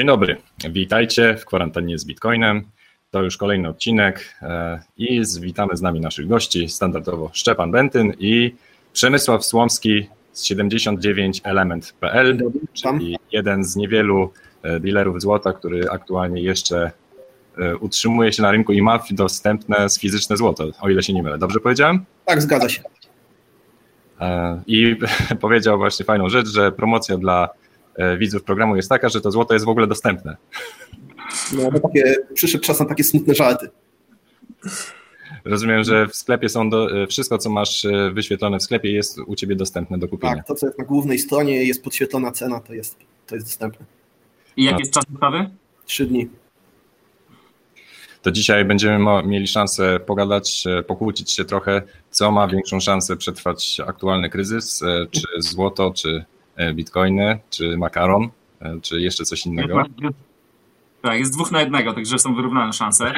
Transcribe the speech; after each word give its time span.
Dzień 0.00 0.06
dobry, 0.06 0.36
witajcie 0.70 1.36
w 1.36 1.44
kwarantannie 1.44 1.98
z 1.98 2.04
Bitcoinem. 2.04 2.62
To 3.10 3.22
już 3.22 3.36
kolejny 3.36 3.68
odcinek 3.68 4.34
e, 4.42 4.80
i 4.96 5.22
witamy 5.40 5.76
z 5.76 5.82
nami 5.82 6.00
naszych 6.00 6.28
gości, 6.28 6.68
standardowo 6.68 7.30
Szczepan 7.32 7.70
Bentyn 7.70 8.12
i 8.18 8.54
Przemysław 8.92 9.44
Słomski 9.44 10.08
z 10.32 10.44
79element.pl, 10.44 12.38
czyli 12.72 13.16
jeden 13.32 13.64
z 13.64 13.76
niewielu 13.76 14.32
e, 14.62 14.80
dealerów 14.80 15.20
złota, 15.20 15.52
który 15.52 15.90
aktualnie 15.90 16.42
jeszcze 16.42 16.90
e, 17.58 17.76
utrzymuje 17.76 18.32
się 18.32 18.42
na 18.42 18.50
rynku 18.50 18.72
i 18.72 18.82
ma 18.82 19.00
dostępne 19.10 19.86
fizyczne 20.00 20.36
złoto, 20.36 20.64
o 20.80 20.88
ile 20.88 21.02
się 21.02 21.12
nie 21.12 21.22
mylę. 21.22 21.38
Dobrze 21.38 21.60
powiedziałem? 21.60 22.04
Tak, 22.24 22.42
zgadza 22.42 22.68
się. 22.68 22.82
I 24.66 24.96
powiedział 25.40 25.78
właśnie 25.78 26.04
fajną 26.04 26.28
rzecz, 26.28 26.48
że 26.48 26.72
promocja 26.72 27.16
dla 27.16 27.48
widzów 28.18 28.42
programu 28.42 28.76
jest 28.76 28.88
taka, 28.88 29.08
że 29.08 29.20
to 29.20 29.30
złoto 29.30 29.54
jest 29.54 29.66
w 29.66 29.68
ogóle 29.68 29.86
dostępne. 29.86 30.36
No, 31.52 31.70
bo 31.70 31.80
takie, 31.80 32.16
przyszedł 32.34 32.64
czas 32.64 32.80
na 32.80 32.86
takie 32.86 33.04
smutne 33.04 33.34
żarty. 33.34 33.68
Rozumiem, 35.44 35.84
że 35.84 36.06
w 36.06 36.16
sklepie 36.16 36.48
są 36.48 36.70
do, 36.70 36.88
wszystko, 37.08 37.38
co 37.38 37.50
masz 37.50 37.84
e, 37.84 38.10
wyświetlone 38.10 38.58
w 38.58 38.62
sklepie, 38.62 38.92
jest 38.92 39.18
u 39.26 39.34
ciebie 39.34 39.56
dostępne 39.56 39.98
do 39.98 40.08
kupienia. 40.08 40.36
Tak, 40.36 40.46
to 40.46 40.54
co 40.54 40.66
jest 40.66 40.78
na 40.78 40.84
głównej 40.84 41.18
stronie, 41.18 41.64
jest 41.64 41.84
podświetlona 41.84 42.32
cena, 42.32 42.60
to 42.60 42.74
jest, 42.74 42.96
to 43.26 43.34
jest 43.34 43.46
dostępne. 43.46 43.86
I 44.56 44.64
jaki 44.64 44.78
jest 44.78 44.92
czas 44.92 45.04
dostawy? 45.10 45.50
Trzy 45.86 46.06
dni. 46.06 46.28
To 48.22 48.30
dzisiaj 48.30 48.64
będziemy 48.64 49.22
mieli 49.26 49.48
szansę 49.48 50.00
pogadać, 50.00 50.64
e, 50.66 50.82
pokłócić 50.82 51.32
się 51.32 51.44
trochę, 51.44 51.82
co 52.10 52.30
ma 52.30 52.48
większą 52.48 52.80
szansę 52.80 53.16
przetrwać 53.16 53.80
aktualny 53.86 54.30
kryzys, 54.30 54.82
e, 54.82 55.06
czy 55.10 55.22
złoto, 55.38 55.92
czy 55.96 56.24
bitcoiny, 56.74 57.38
czy 57.50 57.76
makaron, 57.76 58.28
czy 58.82 59.00
jeszcze 59.00 59.24
coś 59.24 59.46
innego. 59.46 59.84
Tak, 61.02 61.18
jest 61.18 61.32
dwóch 61.32 61.52
na 61.52 61.60
jednego, 61.60 61.92
także 61.92 62.18
są 62.18 62.34
wyrównane 62.34 62.72
szanse. 62.72 63.12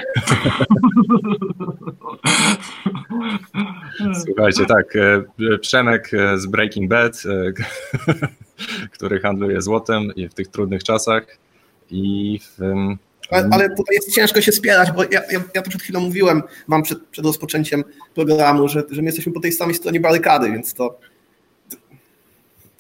Słuchajcie, 4.27 4.67
tak, 4.67 4.97
e, 4.97 5.25
Przemek 5.59 6.15
e, 6.15 6.39
z 6.39 6.47
Breaking 6.47 6.91
Bad, 6.91 7.23
e, 7.27 7.53
który 8.95 9.21
handluje 9.21 9.63
złotem 9.63 10.13
w 10.31 10.35
tych 10.35 10.49
trudnych 10.49 10.85
czasach 10.85 11.39
i 11.91 12.39
w, 12.41 12.59
ale, 13.31 13.49
ale, 13.51 13.71
tutaj 13.71 13.95
jest 13.95 14.15
ciężko 14.15 14.41
się 14.41 14.53
spierać, 14.53 14.93
bo 14.93 15.03
ja, 15.03 15.23
ja, 15.31 15.43
ja 15.55 15.63
to 15.63 15.71
przed 15.71 15.83
chwilą 15.83 16.01
mówiłem 16.01 16.43
wam 16.69 16.83
przed, 16.83 17.07
przed 17.07 17.25
rozpoczęciem 17.25 17.85
programu, 18.15 18.69
że, 18.69 18.83
że 18.91 19.03
my 19.03 19.07
jesteśmy 19.09 19.33
po 19.33 19.41
tej 19.41 19.53
samej 19.53 19.75
stronie 19.75 20.01
barykady, 20.01 20.53
więc 20.53 20.75
to, 20.75 20.99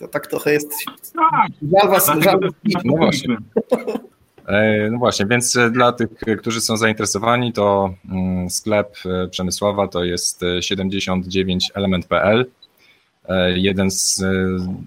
to 0.02 0.08
tak 0.08 0.26
trochę 0.26 0.52
jest. 0.52 0.72
Tak, 1.14 1.50
żal 1.72 1.90
was, 1.90 2.06
żal 2.06 2.40
was. 2.40 2.52
No 2.84 2.96
właśnie. 2.96 3.36
E, 4.46 4.88
no 4.90 4.98
właśnie, 4.98 5.26
więc 5.26 5.56
e, 5.56 5.70
dla 5.70 5.92
tych, 5.92 6.08
którzy 6.38 6.60
są 6.60 6.76
zainteresowani, 6.76 7.52
to 7.52 7.94
mm, 8.10 8.50
sklep 8.50 8.96
e, 9.06 9.28
Przemysława 9.28 9.88
to 9.88 10.04
jest 10.04 10.40
79element.pl. 10.60 12.46
Jeden 13.54 13.90
z 13.90 14.24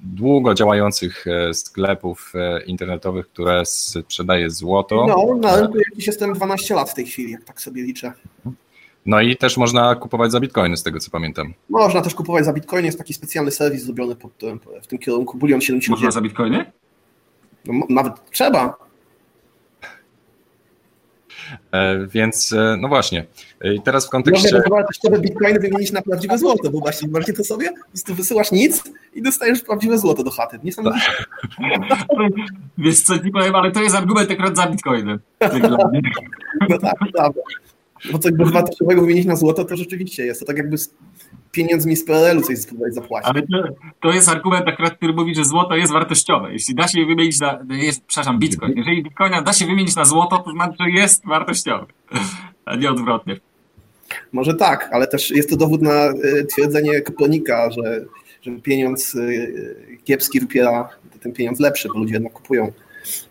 długo 0.04 0.54
działających 0.54 1.26
sklepów 1.54 2.34
internetowych, 2.66 3.28
które 3.28 3.66
sprzedaje 3.66 4.50
złoto. 4.50 5.06
No, 5.08 5.36
na 5.36 5.56
rynku 5.56 5.78
jakiś 5.78 6.08
jestem 6.08 6.34
12 6.34 6.76
lat 6.76 6.90
w 6.90 6.94
tej 6.94 7.06
chwili, 7.06 7.32
jak 7.32 7.44
tak 7.44 7.62
sobie 7.62 7.84
liczę. 7.84 8.14
No 9.06 9.22
i 9.22 9.38
też 9.38 9.58
można 9.58 9.96
kupować 9.96 10.32
za 10.32 10.40
bitcoiny, 10.40 10.78
z 10.78 10.84
tego 10.84 11.00
co 11.00 11.12
pamiętam. 11.12 11.54
Można 11.70 12.02
też 12.02 12.16
kupować 12.16 12.46
za 12.46 12.54
bitcoiny, 12.54 12.86
jest 12.86 12.98
taki 12.98 13.14
specjalny 13.14 13.52
serwis 13.52 13.84
zrobiony 13.84 14.16
pod, 14.16 14.32
w 14.84 14.88
tym 14.88 15.00
kierunku, 15.00 15.38
Bulion 15.38 15.62
79. 15.62 16.02
Można 16.02 16.12
za 16.12 16.22
bitcoiny? 16.22 16.72
No, 17.66 17.86
nawet 17.90 18.32
trzeba. 18.32 18.86
E, 21.72 22.08
więc 22.08 22.54
e, 22.54 22.78
no 22.80 22.88
właśnie. 22.88 23.26
I 23.64 23.82
teraz 23.82 24.08
w 24.08 24.10
kontekście. 24.10 24.56
Można 24.56 24.70
wartościowe 24.70 25.20
bitcoiny 25.20 25.60
wymienić 25.60 25.92
na 25.92 26.02
prawdziwe 26.02 26.38
złoto, 26.38 26.72
bo 26.72 26.80
właśnie 26.80 27.10
właśnie 27.10 27.34
to 27.34 27.44
sobie, 27.44 27.74
po 28.08 28.14
wysyłasz 28.14 28.52
nic 28.52 28.84
i 29.14 29.22
dostajesz 29.22 29.62
prawdziwe 29.62 29.98
złoto 29.98 30.24
do 30.24 30.32
chaty. 30.32 30.60
Niesamowite. 30.64 31.06
Wiesz 32.78 33.02
co 33.02 33.20
ci 33.20 33.32
powiem, 33.32 33.56
ale 33.56 33.72
to 33.72 33.82
jest 33.82 33.96
argument 33.96 34.32
akurat 34.32 34.56
za 34.56 34.68
bitcoiny. 34.68 35.20
No 36.70 36.78
tak, 36.80 36.96
prawda. 37.14 37.42
Bo 38.12 38.20
coś 38.20 38.32
wartościowego 38.38 39.02
wymienić 39.02 39.26
na 39.26 39.36
złoto, 39.36 39.66
to 39.66 39.78
rzeczywiście 39.78 40.26
jest. 40.26 40.40
To 40.40 40.46
tak 40.46 40.58
jakby 40.58 40.78
pieniędzmi 41.52 41.96
z 41.96 42.06
PRL-u 42.06 42.42
coś 42.42 42.58
spróbować 42.58 42.94
zapłacić. 42.94 43.30
Ale 43.30 43.42
to, 43.42 43.76
to, 44.02 44.14
jest 44.14 44.30
argument 44.30 44.68
akurat, 44.68 44.94
który 44.94 45.14
mówi, 45.14 45.36
że 45.36 45.46
złoto 45.46 45.76
jest 45.76 45.94
wartościowe. 45.94 46.54
Jeśli 46.54 46.76
da 46.76 46.88
się 46.88 47.00
je 47.00 47.06
wymienić 47.06 47.40
na, 47.40 47.66
jest, 47.70 48.06
przepraszam, 48.06 48.40
bitcoin. 48.40 48.74
Jeżeli 48.78 49.04
bitcoina 49.04 49.42
da 49.42 49.54
się 49.54 49.66
wymienić 49.66 49.96
na 49.96 50.06
złoto, 50.06 50.38
to 50.38 50.52
znaczy, 50.52 50.76
że 50.80 50.90
jest 50.90 51.26
wartościowy, 51.26 51.86
a 52.66 52.76
nie 52.76 52.92
odwrotnie. 52.92 53.40
Może 54.32 54.54
tak, 54.54 54.90
ale 54.92 55.08
też 55.08 55.32
jest 55.32 55.50
to 55.50 55.58
dowód 55.58 55.82
na 55.82 56.12
y, 56.12 56.46
twierdzenie 56.46 57.02
Kopernika, 57.02 57.72
że, 57.72 58.06
że 58.42 58.52
pieniądz 58.52 59.16
y, 59.16 59.98
kiepski 60.04 60.40
wypiera 60.40 60.90
ten 61.22 61.34
pieniądz 61.34 61.60
lepszy, 61.60 61.88
bo 61.94 62.00
ludzie 62.00 62.14
jednak 62.14 62.34
kupują 62.34 62.72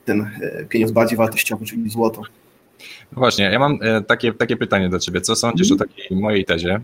ten 0.05 0.21
y, 0.21 0.67
pieniądz 0.69 0.93
bardziej 0.93 1.19
wartościowy, 1.19 1.65
czyli 1.65 1.91
złoto. 1.91 2.23
Właśnie, 3.17 3.45
ja 3.45 3.59
mam 3.59 3.79
takie, 4.07 4.33
takie 4.33 4.57
pytanie 4.57 4.89
do 4.89 4.99
Ciebie. 4.99 5.21
Co 5.21 5.37
sądzisz 5.37 5.71
mm. 5.71 5.81
o 5.81 5.85
takiej 5.85 6.17
mojej 6.17 6.45
tezie, 6.45 6.81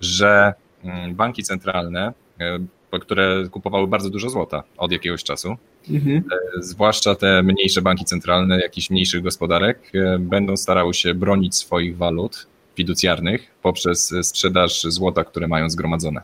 że 0.00 0.54
mm, 0.84 1.14
banki 1.14 1.42
centralne, 1.42 2.12
e, 2.40 2.98
które 3.00 3.48
kupowały 3.50 3.86
bardzo 3.86 4.10
dużo 4.10 4.30
złota 4.30 4.62
od 4.76 4.92
jakiegoś 4.92 5.24
czasu, 5.24 5.56
mhm. 5.90 6.16
E, 6.16 6.62
zwłaszcza 6.62 7.14
te 7.14 7.42
mniejsze 7.42 7.82
banki 7.82 8.04
centralne 8.04 8.60
jakichś 8.60 8.90
mniejszych 8.90 9.22
gospodarek, 9.22 9.92
e, 9.94 10.18
będą 10.18 10.56
starały 10.56 10.94
się 10.94 11.14
bronić 11.14 11.56
swoich 11.56 11.96
walut 11.96 12.46
fiducjarnych 12.76 13.50
poprzez 13.62 14.14
sprzedaż 14.22 14.82
złota, 14.82 15.24
które 15.24 15.48
mają 15.48 15.70
zgromadzone. 15.70 16.20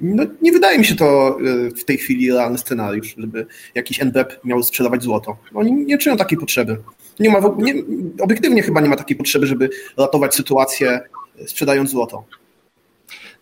No, 0.00 0.24
nie 0.42 0.52
wydaje 0.52 0.78
mi 0.78 0.84
się 0.84 0.96
to 0.96 1.38
w 1.80 1.84
tej 1.84 1.98
chwili 1.98 2.32
realny 2.32 2.58
scenariusz, 2.58 3.14
żeby 3.18 3.46
jakiś 3.74 4.00
NBP 4.00 4.36
miał 4.44 4.62
sprzedawać 4.62 5.02
złoto. 5.02 5.36
Oni 5.54 5.72
nie 5.72 5.98
czują 5.98 6.16
takiej 6.16 6.38
potrzeby. 6.38 6.76
Nie 7.20 7.30
ma, 7.30 7.40
nie, 7.58 7.74
obiektywnie 8.20 8.62
chyba 8.62 8.80
nie 8.80 8.88
ma 8.88 8.96
takiej 8.96 9.16
potrzeby, 9.16 9.46
żeby 9.46 9.70
ratować 9.96 10.34
sytuację 10.34 11.00
sprzedając 11.46 11.90
złoto. 11.90 12.24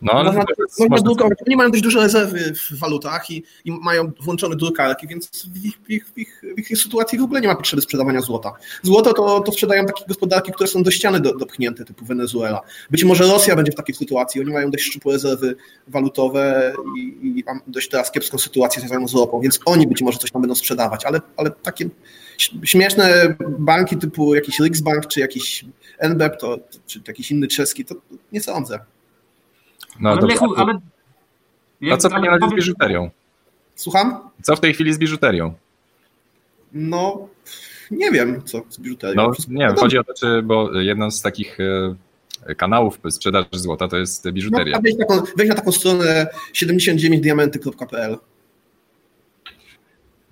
No, 0.03 0.13
ale 0.13 0.25
można, 0.25 0.45
można 0.79 1.05
drukować. 1.05 1.39
Oni 1.47 1.57
mają 1.57 1.71
dość 1.71 1.83
duże 1.83 2.01
rezerwy 2.01 2.55
w 2.55 2.79
walutach 2.79 3.31
i, 3.31 3.45
i 3.65 3.73
mają 3.73 4.13
włączone 4.21 4.57
drukarki, 4.57 5.07
więc 5.07 5.47
w 5.47 5.65
ich, 5.65 5.79
w, 5.85 5.91
ich, 5.91 6.07
w, 6.09 6.19
ich, 6.19 6.43
w 6.57 6.71
ich 6.71 6.79
sytuacji 6.79 7.19
w 7.19 7.23
ogóle 7.23 7.41
nie 7.41 7.49
ma 7.49 7.55
potrzeby 7.55 7.83
sprzedawania 7.83 8.21
złota. 8.21 8.53
Złoto 8.83 9.13
to, 9.13 9.41
to 9.41 9.53
sprzedają 9.53 9.87
takie 9.87 10.05
gospodarki, 10.09 10.53
które 10.53 10.69
są 10.69 10.83
do 10.83 10.91
ściany 10.91 11.21
do, 11.21 11.35
dopchnięte, 11.35 11.85
typu 11.85 12.05
Wenezuela. 12.05 12.61
Być 12.91 13.05
może 13.05 13.25
Rosja 13.25 13.57
będzie 13.57 13.73
w 13.73 13.75
takiej 13.75 13.95
sytuacji. 13.95 14.41
Oni 14.41 14.53
mają 14.53 14.71
dość 14.71 14.85
szczupłe 14.85 15.13
rezerwy 15.13 15.57
walutowe 15.89 16.73
i, 16.99 17.01
i 17.39 17.45
dość 17.67 17.89
teraz 17.89 18.11
kiepską 18.11 18.39
sytuację 18.39 18.81
związaną 18.81 19.09
z 19.09 19.15
ropą, 19.15 19.41
więc 19.41 19.61
oni 19.65 19.87
być 19.87 20.03
może 20.03 20.19
coś 20.19 20.31
tam 20.31 20.43
będą 20.43 20.55
sprzedawać, 20.55 21.05
ale, 21.05 21.21
ale 21.37 21.51
takie 21.51 21.89
śmieszne 22.65 23.37
banki 23.59 23.97
typu 23.97 24.35
jakiś 24.35 24.61
Riksbank 24.61 25.07
czy 25.07 25.21
jakiś 25.21 25.65
NBEP, 25.99 26.41
to, 26.41 26.59
czy 26.87 27.01
jakiś 27.09 27.31
inny 27.31 27.49
czeski, 27.49 27.85
to 27.85 27.95
nie 28.33 28.41
sądzę. 28.41 28.79
No, 30.01 30.11
ale, 30.11 30.27
Lechu, 30.27 30.55
ale... 30.57 30.81
A 31.93 31.97
co 31.97 32.11
pani 32.11 32.29
ale... 32.29 32.49
z 32.51 32.55
biżuterią? 32.55 33.11
Słucham? 33.75 34.31
Co 34.43 34.57
w 34.57 34.61
tej 34.61 34.75
chwili 34.75 34.93
z 34.93 34.99
biżuterią? 34.99 35.55
No, 36.73 37.29
nie 37.91 38.11
wiem, 38.11 38.43
co 38.45 38.63
z 38.69 38.79
biżuterią. 38.79 39.15
No, 39.17 39.33
nie 39.49 39.67
wiem, 39.67 39.77
chodzi 39.77 39.99
o 39.99 40.05
to, 40.05 40.15
czy, 40.15 40.43
bo 40.43 40.81
jedną 40.81 41.11
z 41.11 41.23
takich 41.23 41.59
e, 42.47 42.55
kanałów 42.55 43.01
sprzedaży 43.11 43.49
złota 43.53 43.89
to 43.89 43.97
jest 43.97 44.31
biżuteria. 44.31 44.77
No, 44.77 44.83
weź, 44.83 44.97
na 44.97 45.07
taką, 45.07 45.23
weź 45.37 45.49
na 45.49 45.55
taką 45.55 45.73
stronę 45.73 46.27
79diamenty.pl 46.55 48.19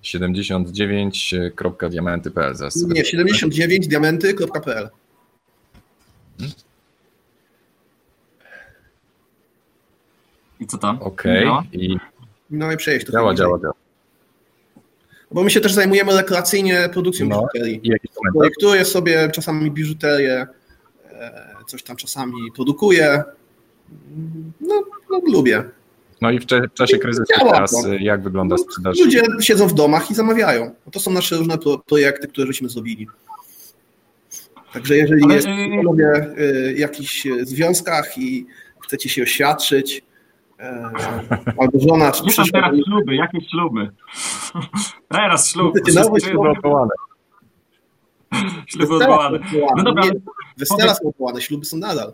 79.diamenty.pl 0.02 2.54
Nie, 2.88 3.04
79diamenty.pl 3.04 4.88
hmm? 6.38 6.52
I 10.60 10.66
co 10.66 10.78
tam? 10.78 11.02
Okej. 11.02 11.48
Okay. 11.48 11.64
I... 11.72 11.96
No 12.50 12.72
i 12.72 12.76
przejść 12.76 13.06
to. 13.06 13.12
Działa, 13.12 13.34
działa, 13.34 13.58
działa. 13.58 13.74
Bo 15.30 15.44
my 15.44 15.50
się 15.50 15.60
też 15.60 15.72
zajmujemy 15.72 16.16
rekreacyjnie 16.16 16.88
produkcją 16.92 17.26
no, 17.26 17.36
biżuterii. 17.36 17.82
Projektuję 18.34 18.84
sobie 18.84 19.30
czasami 19.30 19.70
biżuterię, 19.70 20.46
e, 21.12 21.54
coś 21.66 21.82
tam 21.82 21.96
czasami 21.96 22.52
produkuję. 22.54 23.24
No, 24.60 24.82
no 25.10 25.20
lubię. 25.32 25.64
No 26.20 26.30
i 26.30 26.38
w 26.38 26.46
czasie 26.74 26.98
kryzysu 26.98 27.32
teraz 27.38 27.70
to. 27.70 27.92
jak 27.92 28.22
wygląda 28.22 28.56
no, 28.56 28.62
sprzedaż? 28.62 28.98
Ludzie 28.98 29.22
siedzą 29.40 29.68
w 29.68 29.74
domach 29.74 30.10
i 30.10 30.14
zamawiają. 30.14 30.74
To 30.92 31.00
są 31.00 31.10
nasze 31.10 31.36
różne 31.36 31.58
projekty, 31.86 32.28
które 32.28 32.46
żeśmy 32.46 32.68
zrobili. 32.68 33.06
Także 34.72 34.96
jeżeli 34.96 35.24
Ale... 35.24 35.34
jest 35.34 35.48
w 36.74 36.78
jakichś 36.78 37.26
związkach 37.42 38.18
i 38.18 38.46
chcecie 38.80 39.08
się 39.08 39.22
oświadczyć, 39.22 40.02
E, 40.60 40.90
albo 41.58 41.80
żona 41.80 42.12
czy 42.12 42.24
przyszła. 42.24 42.44
teraz 42.52 42.76
śluby, 42.86 43.14
jakie 43.14 43.40
śluby? 43.40 43.90
teraz 45.08 45.50
śluby. 45.50 45.80
Nowe 45.94 46.20
śluby. 46.20 46.20
śluby 48.66 48.94
odwołane. 48.94 49.38
No 49.76 49.82
dobra, 49.82 50.04
wesela 50.56 50.94
są 50.94 51.08
odwołane, 51.08 51.40
śluby 51.40 51.64
są 51.64 51.76
nadal. 51.76 52.12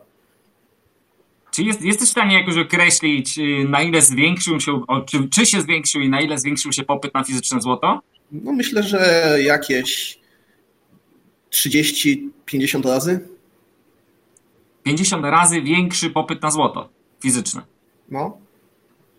Czy 1.55 1.63
jest, 1.63 1.83
jesteś 1.83 2.09
w 2.09 2.11
stanie 2.11 2.39
jakoś 2.39 2.57
określić, 2.57 3.39
y, 3.39 3.69
na 3.69 3.83
ile 3.83 4.03
zwiększył 4.03 4.61
się, 4.61 4.83
czy, 5.07 5.29
czy 5.29 5.47
się 5.47 5.61
zwiększył 5.61 6.01
i 6.01 6.09
na 6.09 6.21
ile 6.21 6.39
zwiększył 6.39 6.73
się 6.73 6.83
popyt 6.83 7.15
na 7.15 7.25
fizyczne 7.25 7.61
złoto? 7.61 8.01
No 8.33 8.53
myślę, 8.53 8.83
że 8.83 9.37
jakieś 9.43 10.19
30-50 11.53 12.85
razy. 12.85 13.21
50 14.83 15.25
razy 15.25 15.63
większy 15.63 16.11
popyt 16.11 16.43
na 16.43 16.51
złoto 16.51 16.89
fizyczne. 17.23 17.63
No. 18.09 18.39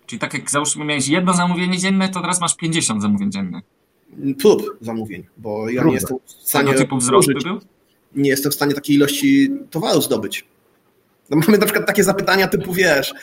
Czyli 0.06 0.20
tak 0.20 0.34
jak 0.34 0.52
załóżmy 0.52 0.86
miałeś 0.86 1.08
jedno 1.08 1.34
zamówienie 1.34 1.78
dzienne, 1.78 2.10
to 2.10 2.22
teraz 2.22 2.42
masz 2.42 2.56
50 2.56 3.02
zamówień 3.02 3.31
dziennych. 3.31 3.64
Prób 4.40 4.78
zamówień, 4.81 5.24
bo 5.38 5.70
ja 5.70 5.84
nie 5.84 5.94
jestem 5.94 6.18
w 6.26 6.31
stanie. 6.31 6.68
Tego 6.68 6.80
typu 6.80 6.98
wzrostu 6.98 7.34
był? 7.44 7.60
Nie 8.16 8.30
jestem 8.30 8.52
w 8.52 8.56
stanie 8.56 8.74
takiej 8.74 8.96
ilości 8.96 9.52
towaru 9.72 10.02
zdobyć. 10.02 10.46
No 11.30 11.38
mamy 11.38 11.57
na 11.57 11.66
przykład 11.66 11.88
takie 11.88 12.04
zapytania 12.04 12.48
typu, 12.48 12.74
wiesz, 12.74 13.13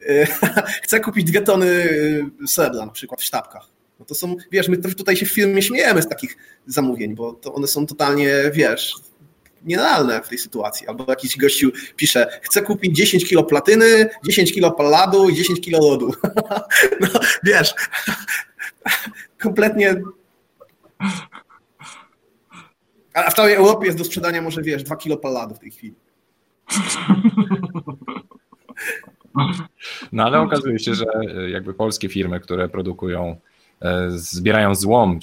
chcę 0.84 1.00
kupić 1.00 1.24
dwie 1.24 1.42
tony 1.42 1.66
y, 1.66 2.30
srebra 2.46 2.86
na 2.86 2.92
przykład 2.92 3.20
w 3.20 3.24
sztabkach. 3.24 3.66
No 3.98 4.06
to 4.06 4.14
są, 4.14 4.36
wiesz, 4.52 4.68
my 4.68 4.76
tutaj 4.76 5.16
się 5.16 5.26
w 5.26 5.32
firmie 5.32 5.62
śmiejemy 5.62 6.02
z 6.02 6.08
takich 6.08 6.36
zamówień, 6.66 7.14
bo 7.14 7.32
to 7.32 7.54
one 7.54 7.66
są 7.66 7.86
totalnie, 7.86 8.30
wiesz, 8.52 8.94
nierealne 9.64 10.22
w 10.22 10.28
tej 10.28 10.38
sytuacji. 10.38 10.86
Albo 10.86 11.04
jakiś 11.08 11.36
gościu 11.36 11.70
pisze, 11.96 12.40
chcę 12.42 12.62
kupić 12.62 12.96
10 12.96 13.28
kilo 13.28 13.44
platyny, 13.44 14.08
10 14.26 14.52
kilo 14.52 14.70
palladu 14.70 15.28
i 15.28 15.34
10 15.34 15.60
kilo 15.60 15.78
lodu. 15.90 16.12
No, 17.00 17.08
wiesz, 17.44 17.74
kompletnie... 19.42 20.02
A 23.14 23.30
w 23.30 23.34
całej 23.34 23.54
Europie 23.54 23.86
jest 23.86 23.98
do 23.98 24.04
sprzedania 24.04 24.42
może, 24.42 24.62
wiesz, 24.62 24.82
2 24.82 24.96
kilo 24.96 25.16
palladu 25.16 25.54
w 25.54 25.58
tej 25.58 25.70
chwili. 25.70 25.94
No 30.12 30.24
ale 30.24 30.40
okazuje 30.40 30.78
się, 30.78 30.94
że 30.94 31.04
jakby 31.48 31.74
polskie 31.74 32.08
firmy, 32.08 32.40
które 32.40 32.68
produkują 32.68 33.36
E, 33.82 34.10
zbierają 34.10 34.74
złom, 34.74 35.18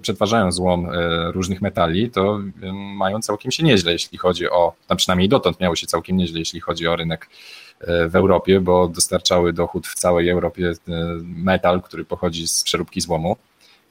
przetwarzają 0.00 0.52
złom 0.52 0.86
e, 0.86 1.32
różnych 1.32 1.62
metali, 1.62 2.10
to 2.10 2.40
mają 2.72 3.20
całkiem 3.20 3.50
się 3.52 3.62
nieźle, 3.62 3.92
jeśli 3.92 4.18
chodzi 4.18 4.50
o, 4.50 4.72
tam 4.86 4.96
przynajmniej 4.96 5.28
dotąd 5.28 5.60
miało 5.60 5.76
się 5.76 5.86
całkiem 5.86 6.16
nieźle, 6.16 6.38
jeśli 6.38 6.60
chodzi 6.60 6.86
o 6.86 6.96
rynek 6.96 7.28
e, 7.80 8.08
w 8.08 8.16
Europie, 8.16 8.60
bo 8.60 8.88
dostarczały 8.88 9.52
dochód 9.52 9.86
w 9.86 9.94
całej 9.94 10.28
Europie 10.28 10.72
metal, 11.22 11.82
który 11.82 12.04
pochodzi 12.04 12.48
z 12.48 12.62
przeróbki 12.62 13.00
złomu 13.00 13.36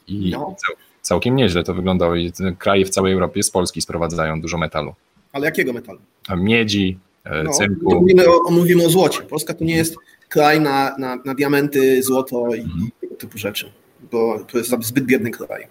i 0.07 0.29
no. 0.29 0.55
całkiem 1.01 1.35
nieźle 1.35 1.63
to 1.63 1.73
wyglądało 1.73 2.15
i 2.15 2.31
kraje 2.57 2.85
w 2.85 2.89
całej 2.89 3.13
Europie 3.13 3.43
z 3.43 3.51
Polski 3.51 3.81
sprowadzają 3.81 4.41
dużo 4.41 4.57
metalu. 4.57 4.93
Ale 5.31 5.45
jakiego 5.45 5.73
metalu? 5.73 5.99
Miedzi, 6.37 6.99
no, 7.43 7.51
cynku. 7.51 7.95
Mówimy 7.95 8.23
o, 8.29 8.51
mówimy 8.51 8.85
o 8.85 8.89
złocie. 8.89 9.21
Polska 9.21 9.53
to 9.53 9.63
nie 9.63 9.75
jest 9.75 9.95
kraj 10.29 10.61
na, 10.61 10.97
na, 10.97 11.15
na 11.25 11.35
diamenty, 11.35 12.03
złoto 12.03 12.55
i 12.55 12.59
mhm. 12.59 12.89
tego 13.01 13.15
typu 13.15 13.37
rzeczy 13.37 13.71
bo 14.11 14.39
to 14.39 14.57
jest 14.57 14.71
zbyt 14.81 15.05
biedny 15.05 15.31
kraj. 15.31 15.67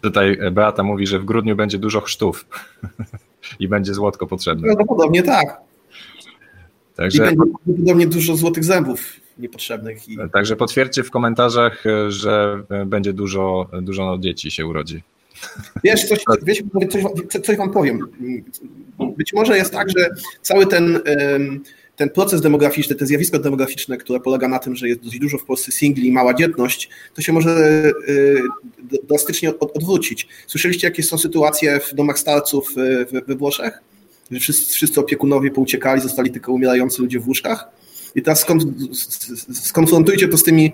Tutaj 0.00 0.38
Beata 0.52 0.82
mówi, 0.82 1.06
że 1.06 1.18
w 1.18 1.24
grudniu 1.24 1.56
będzie 1.56 1.78
dużo 1.78 2.00
chrztów 2.00 2.46
i 3.60 3.68
będzie 3.68 3.94
złotko 3.94 4.26
potrzebne. 4.26 4.66
Prawdopodobnie 4.66 5.22
tak. 5.22 5.60
Także... 6.96 7.18
I 7.18 7.20
będzie 7.20 7.36
prawdopodobnie 7.36 8.06
dużo 8.06 8.36
złotych 8.36 8.64
zębów 8.64 9.20
niepotrzebnych. 9.38 10.08
I... 10.08 10.18
Także 10.32 10.56
potwierdźcie 10.56 11.02
w 11.02 11.10
komentarzach, 11.10 11.84
że 12.08 12.62
będzie 12.86 13.12
dużo, 13.12 13.68
dużo 13.82 14.18
dzieci 14.20 14.50
się 14.50 14.66
urodzi. 14.66 15.02
Wiesz, 15.84 16.04
coś, 16.04 16.18
wiesz 16.42 16.62
coś, 16.90 17.02
coś 17.42 17.56
wam 17.56 17.72
powiem. 17.72 17.98
Być 19.16 19.32
może 19.32 19.56
jest 19.56 19.72
tak, 19.72 19.88
że 19.90 20.10
cały 20.42 20.66
ten 20.66 21.00
ten 21.96 22.10
proces 22.10 22.40
demograficzny, 22.40 22.96
to 22.96 23.06
zjawisko 23.06 23.38
demograficzne, 23.38 23.96
które 23.96 24.20
polega 24.20 24.48
na 24.48 24.58
tym, 24.58 24.76
że 24.76 24.88
jest 24.88 25.00
dość 25.00 25.18
dużo 25.18 25.38
w 25.38 25.44
Polsce 25.44 25.72
singli 25.72 26.08
i 26.08 26.12
mała 26.12 26.34
dzietność, 26.34 26.88
to 27.14 27.22
się 27.22 27.32
może 27.32 27.84
y, 28.08 28.42
drastycznie 29.08 29.58
odwrócić. 29.58 30.28
Słyszeliście, 30.46 30.86
jakie 30.86 31.02
są 31.02 31.18
sytuacje 31.18 31.80
w 31.80 31.94
domach 31.94 32.18
starców 32.18 32.74
y, 33.12 33.22
we 33.26 33.34
Włoszech? 33.34 33.82
Że 34.30 34.40
wszyscy, 34.40 34.74
wszyscy 34.74 35.00
opiekunowie 35.00 35.50
pouciekali, 35.50 36.00
zostali 36.00 36.30
tylko 36.30 36.52
umierający 36.52 37.02
ludzie 37.02 37.20
w 37.20 37.28
łóżkach? 37.28 37.68
I 38.14 38.22
teraz 38.22 38.46
skonfrontujcie 39.52 40.28
to 40.28 40.38
z 40.38 40.42
tymi 40.42 40.72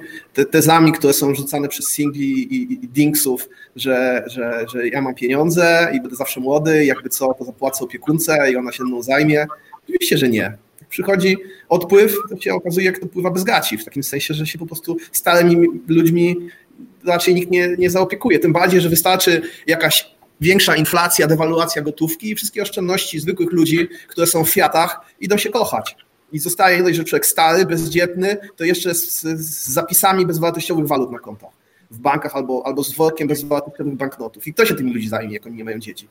tezami, 0.51 0.93
które 0.93 1.13
są 1.13 1.35
rzucane 1.35 1.69
przez 1.69 1.87
singli 1.87 2.55
i, 2.55 2.73
i 2.73 2.89
dingsów, 2.89 3.49
że, 3.77 4.25
że, 4.27 4.67
że 4.73 4.89
ja 4.89 5.03
mam 5.03 5.15
pieniądze 5.15 5.93
i 5.95 6.01
będę 6.01 6.17
zawsze 6.17 6.41
młody, 6.41 6.85
jakby 6.85 7.09
co, 7.09 7.35
to 7.35 7.45
zapłacę 7.45 7.85
opiekunce 7.85 8.53
i 8.53 8.57
ona 8.57 8.73
się 8.73 8.85
mną 8.85 9.03
zajmie. 9.03 9.47
Oczywiście, 9.85 10.19
że 10.19 10.29
nie 10.29 10.59
przychodzi 10.89 11.37
odpływ, 11.69 12.15
to 12.31 12.41
się 12.41 12.55
okazuje, 12.55 12.87
jak 12.87 12.99
to 12.99 13.07
pływa 13.07 13.31
bez 13.31 13.45
gaci, 13.45 13.79
w 13.79 13.85
takim 13.85 14.03
sensie, 14.03 14.35
że 14.35 14.47
się 14.47 14.59
po 14.59 14.67
prostu 14.67 14.97
starymi 15.13 15.69
ludźmi 15.89 16.37
raczej 17.05 17.35
nikt 17.35 17.51
nie, 17.51 17.77
nie 17.79 17.91
zaopiekuje. 17.91 18.39
Tym 18.39 18.53
bardziej, 18.53 18.81
że 18.81 18.89
wystarczy 18.89 19.43
jakaś 19.67 20.11
większa 20.41 20.77
inflacja, 20.77 21.27
dewaluacja 21.27 21.83
gotówki 21.83 22.31
i 22.31 22.35
wszystkie 22.35 22.63
oszczędności 22.63 23.21
zwykłych 23.21 23.53
ludzi, 23.53 23.89
które 24.09 24.27
są 24.27 24.45
w 24.45 24.51
fiatach, 24.51 25.01
idą 25.21 25.37
się 25.37 25.51
kochać. 25.51 25.97
I 26.33 26.39
zostaje 26.39 26.83
dość, 26.83 26.97
że 26.97 27.05
człowiek 27.05 27.27
stary, 27.27 27.67
bezdzietny, 27.67 28.37
to 28.57 28.65
jeszcze 28.65 28.95
z, 28.95 29.21
z 29.21 29.69
zapisami 29.69 30.27
bezwartościowych 30.27 30.87
walut 30.87 31.13
na 31.13 31.19
kontach 31.19 31.51
w 31.91 31.99
bankach 31.99 32.37
albo, 32.37 32.63
albo 32.67 32.85
z 32.85 32.95
workiem 32.95 33.29
bezwartościowych 33.29 33.95
banknotów. 33.95 34.47
I 34.47 34.55
kto 34.55 34.67
się 34.67 34.75
tymi 34.75 34.95
ludzi 34.95 35.09
zajmie, 35.09 35.35
jak 35.35 35.47
oni 35.47 35.57
nie 35.57 35.65
mają 35.65 35.79
dzieci? 35.79 36.09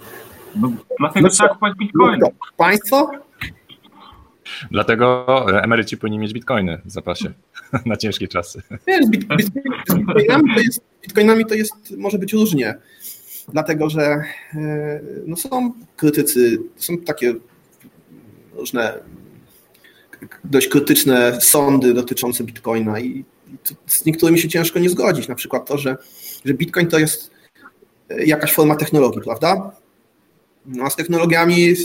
No, 0.56 0.72
dlatego 1.00 1.28
no, 1.28 1.34
trzeba 1.34 1.50
kupować 1.50 1.78
bitcoin. 1.78 2.22
Państwo? 2.58 3.12
Dlatego 4.72 5.46
emeryci 5.64 5.98
powinni 5.98 6.20
mieć 6.20 6.34
bitcoiny 6.34 6.82
w 6.86 6.92
zapasie 6.92 7.34
na 7.86 7.98
ciężkie 7.98 8.28
czasy. 8.28 8.62
Wiesz, 8.88 9.06
z, 9.06 9.10
bit, 9.10 9.26
z, 9.90 9.96
bitcoinami, 9.96 10.56
to 10.56 10.62
jest, 10.62 10.82
bitcoinami 11.04 11.46
to 11.46 11.56
jest, 11.56 11.98
może 11.98 12.18
być 12.18 12.34
różnie, 12.34 12.76
dlatego 13.48 13.90
że 13.90 14.02
e, 14.02 14.24
no 15.26 15.36
są 15.36 15.74
krytycy, 15.96 16.58
są 16.76 16.98
takie 16.98 17.34
różne 18.56 19.00
dość 20.44 20.68
krytyczne 20.68 21.42
sądy 21.42 21.94
dotyczące 21.94 22.44
bitcoina 22.44 23.00
i 23.00 23.26
z 23.86 24.06
niektórymi 24.06 24.40
się 24.40 24.50
ciężko 24.50 24.80
nie 24.80 24.90
zgodzić. 24.90 25.28
Na 25.28 25.36
przykład 25.36 25.68
to, 25.68 25.78
że, 25.78 25.98
że 26.46 26.54
bitcoin 26.54 26.88
to 26.88 27.00
jest 27.00 27.32
jakaś 28.26 28.54
forma 28.54 28.76
technologii, 28.76 29.22
prawda? 29.22 29.72
No 30.66 30.84
a 30.84 30.90
z 30.90 30.96
technologiami 30.96 31.76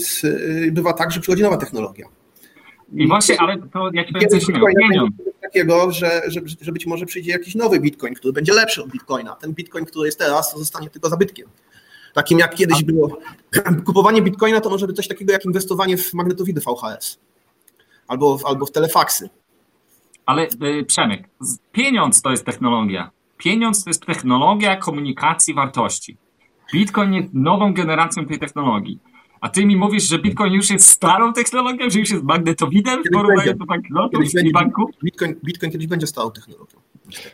bywa 0.72 0.92
tak, 0.92 1.12
że 1.12 1.20
przychodzi 1.20 1.42
nowa 1.42 1.56
technologia. 1.56 2.06
I 2.94 3.08
właśnie, 3.08 3.36
ale 3.40 3.58
to 3.58 3.90
jak 3.92 4.06
powiem 4.12 4.28
coś 4.28 4.46
takiego, 5.40 5.92
że, 5.92 6.22
że, 6.26 6.40
że 6.60 6.72
być 6.72 6.86
może 6.86 7.06
przyjdzie 7.06 7.32
jakiś 7.32 7.54
nowy 7.54 7.80
bitcoin, 7.80 8.14
który 8.14 8.32
będzie 8.32 8.52
lepszy 8.52 8.82
od 8.82 8.90
bitcoina. 8.90 9.34
Ten 9.34 9.52
bitcoin, 9.54 9.84
który 9.84 10.06
jest 10.06 10.18
teraz, 10.18 10.52
to 10.52 10.58
zostanie 10.58 10.90
tylko 10.90 11.08
zabytkiem. 11.08 11.48
Takim 12.14 12.38
jak 12.38 12.54
kiedyś 12.54 12.84
było. 12.84 13.18
Kupowanie 13.86 14.22
bitcoina 14.22 14.60
to 14.60 14.70
może 14.70 14.86
być 14.86 14.96
coś 14.96 15.08
takiego 15.08 15.32
jak 15.32 15.44
inwestowanie 15.44 15.96
w 15.96 16.14
magnetowidy 16.14 16.60
VHS 16.60 17.18
albo, 18.12 18.38
albo 18.45 18.66
w 18.66 18.73
telefaksy. 18.73 19.31
Ale 20.26 20.49
y, 20.49 20.85
Przemek, 20.85 21.28
pieniądz 21.73 22.23
to 22.23 22.31
jest 22.31 22.45
technologia. 22.45 23.11
Pieniądz 23.37 23.85
to 23.85 23.90
jest 23.90 24.07
technologia 24.07 24.76
komunikacji 24.76 25.54
wartości. 25.54 26.16
Bitcoin 26.73 27.12
jest 27.12 27.28
nową 27.35 27.75
generacją 27.75 28.26
tej 28.26 28.38
technologii. 28.38 28.99
A 29.40 29.49
ty 29.49 29.66
mi 29.66 29.76
mówisz, 29.76 30.04
że 30.09 30.19
Bitcoin 30.19 30.52
już 30.52 30.71
jest 30.71 30.88
starą 30.88 31.33
technologią, 31.33 31.90
że 31.90 31.99
już 31.99 32.11
jest 32.11 32.25
magnetowidem 32.25 33.02
w 33.02 33.14
porównaniu 33.14 33.54
do 33.54 33.64
banknotów 33.64 34.23
i 34.45 34.52
banków? 34.52 34.90
Bitcoin, 35.04 35.35
Bitcoin 35.45 35.73
kiedyś 35.73 35.87
będzie 35.87 36.07
starą 36.07 36.31
technologią. 36.31 36.78